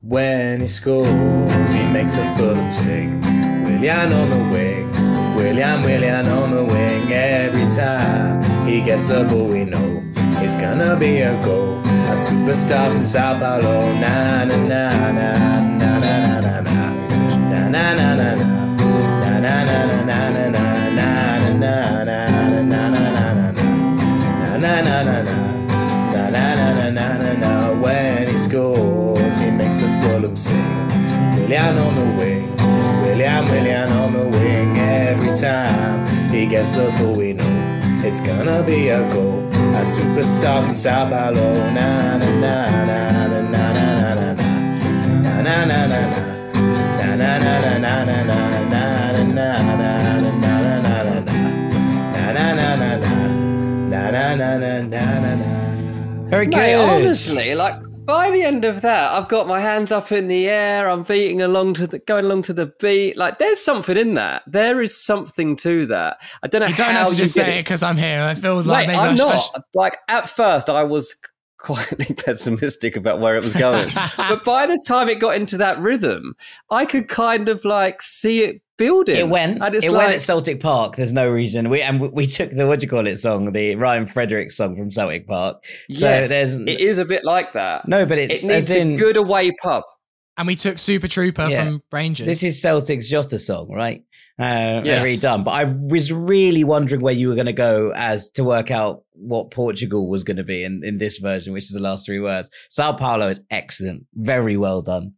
When 0.00 0.60
he 0.60 0.68
scores, 0.68 1.72
he 1.72 1.82
makes 1.86 2.12
the 2.12 2.22
Fulham 2.36 2.70
sing. 2.70 3.20
Willian 3.64 4.12
on 4.12 4.30
the 4.30 4.44
wing, 4.54 5.34
Willian, 5.34 5.82
Willian 5.82 6.28
on 6.28 6.54
the 6.54 6.64
wing. 6.64 7.12
Every 7.12 7.68
time 7.68 8.64
he 8.64 8.80
gets 8.80 9.06
the 9.06 9.24
ball, 9.24 9.48
we 9.48 9.64
know 9.64 10.04
it's 10.40 10.54
gonna 10.54 10.94
be 10.94 11.22
a 11.22 11.34
goal. 11.44 11.80
A 11.80 12.14
superstar 12.14 12.92
from 12.92 13.04
Sao 13.04 13.40
Paulo. 13.40 13.92
Na 13.94 14.44
na 14.44 14.56
na 14.56 15.10
na 15.10 15.32
na 15.34 15.98
na 15.98 15.98
na 15.98 16.40
na 16.40 16.60
na 16.60 17.68
na 17.68 17.94
na 17.94 18.34
na 18.34 18.59
when 27.80 28.28
he 28.28 28.38
scores, 28.38 29.38
he 29.38 29.50
makes 29.50 29.76
the 29.76 29.88
Fulham 30.00 30.36
sing. 30.36 30.88
Willian 31.36 31.78
on 31.78 31.94
the 31.94 32.06
wing, 32.18 32.56
Willian, 33.02 33.44
Willian 33.46 33.90
on 33.90 34.12
the 34.12 34.24
wing. 34.38 34.78
Every 34.78 35.34
time 35.34 36.06
he 36.30 36.46
gets 36.46 36.70
the 36.70 36.90
ball, 36.98 37.14
we 37.14 37.32
know 37.32 37.80
it's 38.04 38.20
gonna 38.20 38.62
be 38.62 38.88
a 38.88 39.00
goal. 39.12 39.48
A 39.80 39.82
superstar 39.82 40.64
from 40.66 40.76
Sao 40.76 41.08
Paulo. 41.08 41.70
Na 41.70 42.18
na 42.18 42.30
na 42.44 42.70
na 42.70 43.08
na 43.08 43.26
na 43.26 43.38
na 43.54 43.72
na 43.72 44.14
na 45.42 45.64
na 45.64 45.86
na. 45.86 45.86
Na 45.86 46.09
na 54.34 54.58
na 54.58 54.80
na 54.82 55.20
na 55.20 55.34
na 55.34 56.28
Very 56.30 56.46
good. 56.46 56.56
Mate, 56.56 56.74
honestly, 56.76 57.54
like 57.54 57.74
by 58.06 58.30
the 58.30 58.42
end 58.42 58.64
of 58.64 58.82
that, 58.82 59.12
I've 59.12 59.28
got 59.28 59.46
my 59.46 59.60
hands 59.60 59.92
up 59.92 60.10
in 60.10 60.26
the 60.28 60.48
air. 60.48 60.88
I'm 60.88 61.02
beating 61.04 61.42
along 61.42 61.74
to 61.74 61.86
the, 61.86 61.98
going 62.00 62.24
along 62.24 62.42
to 62.42 62.52
the 62.52 62.72
beat. 62.80 63.16
Like, 63.16 63.38
there's 63.38 63.60
something 63.60 63.96
in 63.96 64.14
that. 64.14 64.42
There 64.48 64.80
is 64.82 65.00
something 65.00 65.54
to 65.56 65.86
that. 65.86 66.20
I 66.42 66.48
don't 66.48 66.60
know 66.62 66.66
You 66.68 66.74
don't 66.74 66.90
how 66.92 67.00
have 67.00 67.10
to 67.10 67.16
just 67.16 67.34
say 67.34 67.58
it 67.58 67.62
because 67.62 67.82
I'm 67.84 67.96
here. 67.96 68.22
I 68.22 68.34
feel 68.34 68.62
like 68.62 68.88
maybe 68.88 68.98
I'm 68.98 69.14
not. 69.16 69.38
should- 69.40 69.62
Like 69.74 69.98
at 70.08 70.28
first, 70.28 70.68
I 70.70 70.82
was 70.82 71.14
quietly 71.60 72.14
pessimistic 72.24 72.96
about 72.96 73.20
where 73.20 73.36
it 73.36 73.44
was 73.44 73.52
going. 73.54 73.88
but 74.16 74.44
by 74.44 74.66
the 74.66 74.82
time 74.86 75.08
it 75.08 75.20
got 75.20 75.36
into 75.36 75.56
that 75.58 75.78
rhythm, 75.78 76.34
I 76.70 76.84
could 76.84 77.08
kind 77.08 77.48
of 77.48 77.64
like 77.64 78.02
see 78.02 78.42
it 78.42 78.62
building. 78.76 79.16
It 79.16 79.28
went. 79.28 79.62
And 79.62 79.74
it's 79.74 79.86
it 79.86 79.92
like, 79.92 80.06
went 80.06 80.14
at 80.14 80.22
Celtic 80.22 80.60
Park. 80.60 80.96
There's 80.96 81.12
no 81.12 81.28
reason. 81.30 81.68
We 81.68 81.82
and 81.82 82.00
we, 82.00 82.08
we 82.08 82.26
took 82.26 82.50
the 82.50 82.66
what 82.66 82.80
do 82.80 82.84
you 82.84 82.90
call 82.90 83.06
it 83.06 83.18
song, 83.18 83.52
the 83.52 83.76
Ryan 83.76 84.06
Frederick 84.06 84.50
song 84.50 84.74
from 84.74 84.90
Celtic 84.90 85.26
Park. 85.26 85.64
So 85.90 86.06
yes, 86.08 86.28
there's 86.28 86.56
it 86.56 86.80
is 86.80 86.98
a 86.98 87.04
bit 87.04 87.24
like 87.24 87.52
that. 87.52 87.86
no, 87.86 88.06
but 88.06 88.18
it's 88.18 88.42
it 88.42 88.48
needs 88.48 88.70
in 88.70 88.94
a 88.94 88.96
good 88.96 89.16
away 89.16 89.52
pub. 89.62 89.84
And 90.40 90.46
we 90.46 90.56
took 90.56 90.78
Super 90.78 91.06
Trooper 91.06 91.48
Yeah. 91.50 91.64
from 91.64 91.82
Rangers. 91.92 92.26
this 92.26 92.42
is 92.42 92.62
Celtic's 92.62 93.08
Jota 93.10 93.38
song, 93.38 93.70
right? 93.70 94.02
Uh, 94.38 94.80
Yes. 94.82 95.02
Very 95.02 95.16
done. 95.18 95.44
But 95.44 95.50
I 95.50 95.64
was 95.64 96.10
really 96.10 96.64
wondering 96.64 97.02
where 97.02 97.12
you 97.12 97.28
were 97.28 97.34
going 97.34 97.44
to 97.46 97.52
go 97.52 97.92
as 97.94 98.30
to 98.30 98.42
work 98.42 98.70
out 98.70 99.02
what 99.12 99.50
Portugal 99.50 100.08
was 100.08 100.24
going 100.24 100.38
to 100.38 100.42
be 100.42 100.64
in, 100.64 100.82
in 100.82 100.96
this 100.96 101.18
version, 101.18 101.52
which 101.52 101.64
is 101.64 101.72
the 101.72 101.78
last 101.82 102.06
three 102.06 102.20
words. 102.20 102.48
Sao 102.70 102.94
Paulo 102.94 103.28
is 103.28 103.42
excellent. 103.50 104.06
Very 104.14 104.56
well 104.56 104.80
done. 104.80 105.12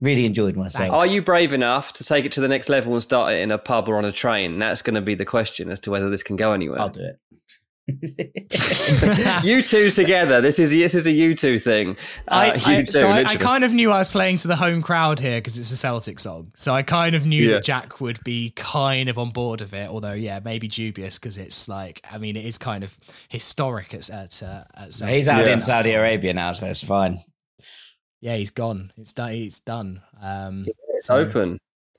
Really 0.00 0.26
enjoyed 0.26 0.56
myself. 0.56 0.92
Are 0.92 1.06
you 1.06 1.22
brave 1.22 1.52
enough 1.52 1.92
to 1.94 2.04
take 2.04 2.24
it 2.24 2.32
to 2.32 2.40
the 2.40 2.48
next 2.48 2.68
level 2.68 2.92
and 2.92 3.00
start 3.00 3.34
it 3.34 3.42
in 3.42 3.52
a 3.52 3.58
pub 3.58 3.88
or 3.88 3.98
on 3.98 4.04
a 4.04 4.10
train? 4.10 4.58
That's 4.58 4.82
going 4.82 4.96
to 4.96 5.00
be 5.00 5.14
the 5.14 5.24
question 5.24 5.70
as 5.70 5.78
to 5.80 5.92
whether 5.92 6.10
this 6.10 6.24
can 6.24 6.34
go 6.34 6.52
anywhere. 6.52 6.80
I'll 6.80 6.88
do 6.88 7.02
it. 7.04 7.20
You 7.88 9.62
two 9.62 9.90
together. 9.90 10.40
This 10.40 10.58
is 10.58 10.70
this 10.70 10.94
is 10.94 11.06
a 11.06 11.10
you 11.12 11.34
two 11.34 11.58
thing. 11.58 11.96
I, 12.28 12.50
Uh, 12.50 12.52
I- 12.64 12.70
you 12.72 12.78
two, 12.80 12.86
so 12.86 13.08
I, 13.08 13.20
I 13.24 13.36
kind 13.36 13.64
of 13.64 13.72
knew 13.72 13.90
I 13.90 13.98
was 13.98 14.08
playing 14.08 14.38
to 14.38 14.48
the 14.48 14.56
home 14.56 14.82
crowd 14.82 15.20
here 15.20 15.38
because 15.38 15.56
it's 15.58 15.70
a 15.70 15.76
Celtic 15.76 16.18
song. 16.18 16.52
So 16.56 16.72
I 16.72 16.82
kind 16.82 17.14
of 17.14 17.26
knew 17.26 17.44
Yeah. 17.44 17.54
that 17.54 17.64
Jack 17.64 18.00
would 18.00 18.22
be 18.24 18.52
kind 18.56 19.08
of 19.08 19.18
on 19.18 19.30
board 19.30 19.60
of 19.60 19.72
it. 19.74 19.88
Although, 19.88 20.14
yeah, 20.14 20.40
maybe 20.44 20.68
dubious 20.68 21.18
because 21.18 21.38
it's 21.38 21.68
like, 21.68 22.00
I 22.10 22.18
mean, 22.18 22.36
it 22.36 22.44
is 22.44 22.58
kind 22.58 22.82
of 22.84 22.96
historic 23.28 23.94
at 23.94 24.10
at, 24.10 24.42
uh, 24.42 24.64
at 24.74 24.92
Celtic. 24.94 25.18
He's 25.18 25.28
out 25.28 25.46
Yeah. 25.46 25.52
in 25.52 25.60
Saudi 25.60 25.92
Arabia 25.92 26.34
now, 26.34 26.52
so 26.52 26.66
it's 26.66 26.82
fine. 26.84 27.22
Yeah, 28.20 28.36
he's 28.36 28.50
gone. 28.50 28.92
It's 28.96 29.12
done. 29.12 29.32
It's 29.32 29.60
done. 29.60 30.02
Um, 30.20 30.66
It's 30.94 31.06
so- 31.06 31.16
open. 31.16 31.58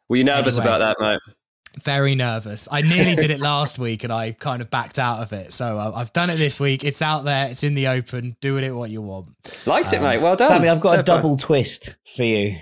Were 0.09 0.17
you 0.17 0.23
nervous 0.23 0.57
Anyway. 0.57 0.75
about 0.75 0.97
that, 0.99 1.03
mate? 1.03 1.35
Very 1.83 2.15
nervous. 2.15 2.67
I 2.71 2.81
nearly 2.81 3.15
did 3.15 3.29
it 3.29 3.39
last 3.39 3.79
week 3.79 4.03
and 4.03 4.11
I 4.11 4.31
kind 4.31 4.61
of 4.61 4.69
backed 4.69 4.99
out 4.99 5.19
of 5.19 5.33
it. 5.33 5.53
So 5.53 5.77
I- 5.77 6.01
I've 6.01 6.13
done 6.13 6.29
it 6.29 6.37
this 6.37 6.59
week. 6.59 6.83
It's 6.83 7.01
out 7.01 7.23
there. 7.25 7.49
It's 7.49 7.63
in 7.63 7.75
the 7.75 7.87
open. 7.87 8.35
Do 8.41 8.55
with 8.55 8.63
it 8.63 8.71
what 8.71 8.89
you 8.89 9.01
want. 9.01 9.27
Liked 9.65 9.93
it, 9.93 9.97
Um, 9.97 10.03
mate. 10.03 10.17
Well 10.21 10.35
done. 10.35 10.49
Sammy, 10.49 10.69
I've 10.69 10.81
got 10.81 10.91
Fair 10.91 10.99
a 10.99 11.03
play. 11.03 11.15
double 11.15 11.37
twist 11.37 11.95
for 12.15 12.23
you. 12.23 12.55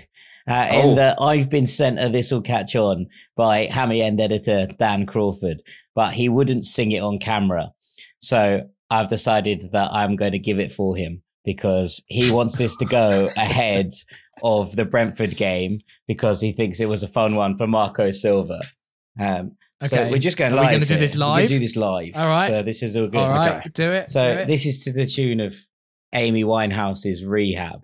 Uh, 0.48 0.68
Oh. 0.70 0.90
In 0.90 0.96
that 0.96 1.16
I've 1.20 1.50
been 1.50 1.66
sent 1.66 1.98
a 1.98 2.08
This 2.08 2.30
Will 2.30 2.40
Catch 2.42 2.76
On 2.76 3.06
by 3.36 3.66
Hammy 3.66 4.00
End 4.02 4.20
editor 4.20 4.68
Dan 4.78 5.04
Crawford, 5.06 5.60
but 5.94 6.12
he 6.12 6.28
wouldn't 6.28 6.64
sing 6.64 6.92
it 6.92 7.00
on 7.02 7.18
camera. 7.18 7.72
So 8.20 8.62
I've 8.90 9.08
decided 9.08 9.70
that 9.72 9.92
I'm 9.92 10.14
going 10.14 10.32
to 10.32 10.38
give 10.38 10.60
it 10.60 10.70
for 10.72 10.96
him 10.96 11.22
because 11.44 12.00
he 12.06 12.30
wants 12.30 12.58
this 12.58 12.76
to 12.76 12.84
go 12.84 13.28
ahead 13.36 13.90
of 14.42 14.76
the 14.76 14.84
Brentford 14.84 15.36
game 15.36 15.80
because 16.06 16.40
he 16.40 16.52
thinks 16.52 16.78
it 16.78 16.88
was 16.88 17.02
a 17.02 17.08
fun 17.08 17.34
one 17.34 17.56
for 17.56 17.66
Marco 17.66 18.10
Silva. 18.12 18.60
Um, 19.18 19.52
Okay. 19.84 19.94
So 20.06 20.10
we're 20.10 20.18
just 20.18 20.38
going 20.38 20.52
Are 20.54 20.56
we 20.56 20.62
live. 20.62 20.72
gonna 20.72 20.86
do 20.86 20.94
here. 20.94 21.00
this 21.02 21.14
We're 21.14 21.20
gonna 21.20 21.48
do 21.48 21.58
this 21.58 21.76
live. 21.76 22.12
All 22.16 22.28
right. 22.28 22.50
So 22.50 22.62
this 22.62 22.82
is 22.82 22.96
all 22.96 23.08
good. 23.08 23.18
All 23.20 23.28
right. 23.28 23.58
Okay. 23.58 23.68
Do 23.74 23.92
it. 23.92 24.08
So 24.08 24.22
do 24.34 24.40
it. 24.40 24.46
this 24.46 24.64
is 24.64 24.82
to 24.84 24.92
the 24.92 25.04
tune 25.04 25.38
of 25.38 25.54
Amy 26.14 26.44
Winehouse's 26.44 27.22
Rehab. 27.26 27.82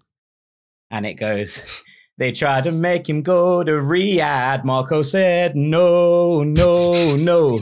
And 0.91 1.05
it 1.05 1.15
goes, 1.15 1.63
They 2.19 2.33
tried 2.33 2.65
to 2.65 2.73
make 2.73 3.09
him 3.09 3.21
go 3.23 3.63
to 3.63 3.73
Riyadh. 3.73 4.65
Marco 4.65 5.03
said, 5.03 5.55
No, 5.55 6.43
no, 6.43 7.17
no. 7.17 7.59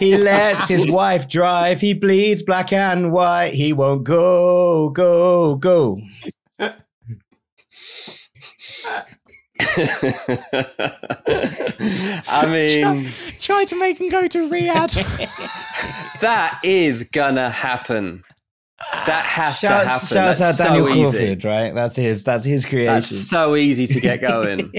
he 0.00 0.16
lets 0.18 0.68
his 0.68 0.90
wife 0.90 1.28
drive. 1.28 1.80
He 1.80 1.94
bleeds 1.94 2.42
black 2.42 2.72
and 2.72 3.12
white. 3.12 3.52
He 3.54 3.72
won't 3.72 4.02
go, 4.04 4.90
go, 4.90 5.54
go. 5.56 6.00
I 12.28 12.46
mean, 12.50 13.10
Try 13.38 13.64
to 13.64 13.78
make 13.78 14.00
him 14.00 14.08
go 14.08 14.26
to 14.26 14.48
Riyadh. 14.48 14.94
that 16.20 16.60
is 16.62 17.04
gonna 17.04 17.50
happen. 17.50 18.24
That 19.06 19.24
has 19.26 19.60
to 19.60 19.68
happen. 19.68 19.88
shouts 19.88 20.10
That's 20.10 20.40
out 20.40 20.54
so 20.54 20.64
Daniel 20.64 20.88
easy. 20.88 21.18
Crawford, 21.18 21.44
right? 21.44 21.74
That's 21.74 21.96
his. 21.96 22.24
That's 22.24 22.44
his 22.44 22.64
creation. 22.64 22.94
That's 22.94 23.28
so 23.28 23.54
easy 23.56 23.86
to 23.86 24.00
get 24.00 24.20
going. 24.22 24.72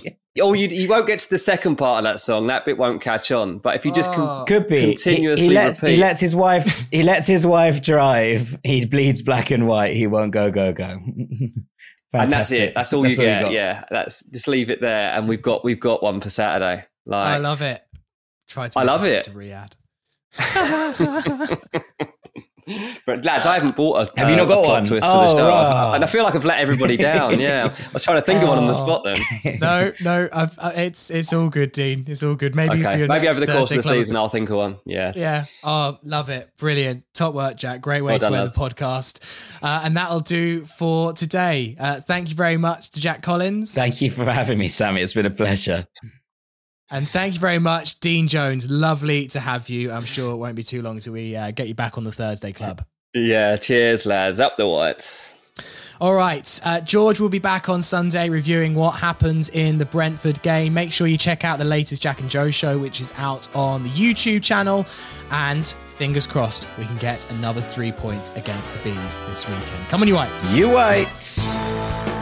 oh, 0.40 0.52
you 0.52 0.68
you 0.68 0.88
won't 0.88 1.06
get 1.08 1.18
to 1.20 1.30
the 1.30 1.38
second 1.38 1.76
part 1.76 1.98
of 1.98 2.04
that 2.04 2.20
song. 2.20 2.46
That 2.46 2.64
bit 2.64 2.78
won't 2.78 3.00
catch 3.02 3.32
on. 3.32 3.58
But 3.58 3.74
if 3.74 3.84
you 3.84 3.92
just 3.92 4.12
con- 4.12 4.42
Oh. 4.42 4.44
Could 4.46 4.68
be. 4.68 4.78
He- 4.80 4.86
Continuously 4.86 5.48
he, 5.48 5.54
lets, 5.54 5.82
repeat. 5.82 5.94
He 5.94 6.00
lets 6.00 6.20
his 6.20 6.36
wife. 6.36 6.86
He 6.90 7.02
lets 7.02 7.26
his 7.26 7.46
wife 7.46 7.82
drive. 7.82 8.56
He 8.62 8.86
bleeds 8.86 9.22
black 9.22 9.50
and 9.50 9.66
white. 9.66 9.96
He 9.96 10.06
won't 10.06 10.30
go 10.32 10.50
go 10.50 10.72
go. 10.72 11.00
and 12.12 12.32
that's 12.32 12.52
it. 12.52 12.74
That's 12.74 12.92
all 12.92 13.06
you 13.06 13.16
get. 13.16 13.42
got. 13.42 13.52
yeah, 13.52 13.84
that's 13.90 14.28
just 14.30 14.48
leave 14.48 14.70
it 14.70 14.80
there, 14.80 15.12
and 15.12 15.28
we've 15.28 15.42
got 15.42 15.64
we've 15.64 15.80
got 15.80 16.02
one 16.02 16.20
for 16.20 16.30
Saturday. 16.30 16.84
Like, 17.06 17.26
I 17.28 17.36
love 17.38 17.62
it. 17.62 17.82
Try 18.48 18.68
to 18.68 18.78
I 18.78 18.82
love 18.82 19.04
it. 19.04 19.24
to 19.24 19.30
Riyadh. 19.30 19.72
but 23.06 23.24
lads, 23.24 23.46
I 23.46 23.54
haven't 23.54 23.76
bought 23.76 24.08
a 24.14 24.20
Have 24.20 24.28
you 24.30 24.36
not 24.36 24.44
uh, 24.44 24.46
got 24.54 24.58
a 24.60 24.62
plot 24.64 24.72
one? 24.74 24.84
twist 24.84 25.10
to 25.10 25.16
the 25.16 25.22
Oh, 25.24 25.36
show, 25.36 25.48
right. 25.48 25.94
and 25.94 26.04
I 26.04 26.06
feel 26.06 26.22
like 26.24 26.34
I've 26.34 26.44
let 26.44 26.60
everybody 26.60 26.96
down. 27.10 27.38
Yeah, 27.40 27.72
I 27.74 27.92
was 27.92 28.02
trying 28.04 28.18
to 28.18 28.22
think 28.22 28.42
of 28.42 28.48
one 28.48 28.58
on 28.58 28.66
the 28.66 28.72
Oh. 28.72 28.84
spot 28.86 29.04
then. 29.04 29.58
no, 29.60 29.92
no, 30.00 30.28
I've, 30.32 30.58
uh, 30.58 30.72
it's 30.76 31.10
it's 31.10 31.32
all 31.32 31.48
good, 31.48 31.72
Dean. 31.72 32.04
It's 32.06 32.22
all 32.22 32.34
good. 32.34 32.54
Maybe 32.54 32.84
Okay, 32.84 33.06
maybe 33.06 33.28
over 33.28 33.40
the 33.40 33.46
course 33.46 33.70
of 33.70 33.76
the 33.78 33.82
club. 33.82 33.94
season, 33.94 34.16
I'll 34.16 34.28
think 34.28 34.50
of 34.50 34.56
one. 34.56 34.78
Yeah. 34.84 35.12
Yeah. 35.14 35.44
Oh, 35.64 35.98
love 36.02 36.28
it. 36.28 36.50
Brilliant. 36.58 37.04
Top 37.14 37.34
work, 37.34 37.56
Jack. 37.56 37.80
Great 37.80 38.02
way 38.02 38.12
Well 38.12 38.18
to 38.20 38.24
done, 38.26 38.34
end 38.34 38.50
the 38.50 38.58
podcast. 38.58 39.20
Uh, 39.62 39.80
and 39.84 39.96
that'll 39.96 40.20
do 40.20 40.64
for 40.66 41.12
today. 41.12 41.76
Uh, 41.78 42.00
thank 42.00 42.28
you 42.28 42.34
very 42.36 42.56
much 42.56 42.90
to 42.90 43.00
Jack 43.00 43.22
Collins. 43.22 43.74
Thank 43.74 44.00
you 44.00 44.10
for 44.10 44.24
having 44.30 44.58
me, 44.58 44.68
Sammy. 44.68 45.02
It's 45.02 45.14
been 45.14 45.26
a 45.26 45.30
pleasure. 45.30 45.86
And 46.90 47.08
thank 47.08 47.34
you 47.34 47.40
very 47.40 47.58
much, 47.58 48.00
Dean 48.00 48.28
Jones. 48.28 48.68
Lovely 48.68 49.26
to 49.28 49.40
have 49.40 49.68
you. 49.68 49.92
I'm 49.92 50.04
sure 50.04 50.32
it 50.32 50.36
won't 50.36 50.56
be 50.56 50.62
too 50.62 50.82
long 50.82 50.96
until 50.96 51.12
we 51.12 51.36
uh, 51.36 51.50
get 51.50 51.68
you 51.68 51.74
back 51.74 51.98
on 51.98 52.04
the 52.04 52.12
Thursday 52.12 52.52
Club. 52.52 52.84
Yeah. 53.14 53.56
Cheers, 53.56 54.06
lads. 54.06 54.40
Up 54.40 54.56
the 54.56 54.68
whites. 54.68 55.34
All 56.00 56.14
right. 56.14 56.60
Uh, 56.64 56.80
George 56.80 57.18
will 57.18 57.28
be 57.28 57.40
back 57.40 57.68
on 57.68 57.82
Sunday 57.82 58.28
reviewing 58.28 58.74
what 58.74 58.92
happens 58.92 59.48
in 59.48 59.78
the 59.78 59.84
Brentford 59.84 60.40
game. 60.42 60.72
Make 60.72 60.92
sure 60.92 61.06
you 61.06 61.18
check 61.18 61.44
out 61.44 61.58
the 61.58 61.64
latest 61.64 62.00
Jack 62.00 62.20
and 62.20 62.30
Joe 62.30 62.50
show, 62.50 62.78
which 62.78 63.00
is 63.00 63.12
out 63.16 63.54
on 63.56 63.82
the 63.82 63.88
YouTube 63.90 64.42
channel. 64.42 64.86
And 65.30 65.66
fingers 65.96 66.26
crossed, 66.26 66.68
we 66.78 66.84
can 66.84 66.96
get 66.98 67.28
another 67.32 67.60
three 67.60 67.90
points 67.90 68.30
against 68.36 68.72
the 68.72 68.78
Bees 68.80 69.20
this 69.22 69.48
weekend. 69.48 69.88
Come 69.88 70.02
on, 70.02 70.08
you 70.08 70.14
whites. 70.14 70.56
You 70.56 70.70
whites. 70.70 72.17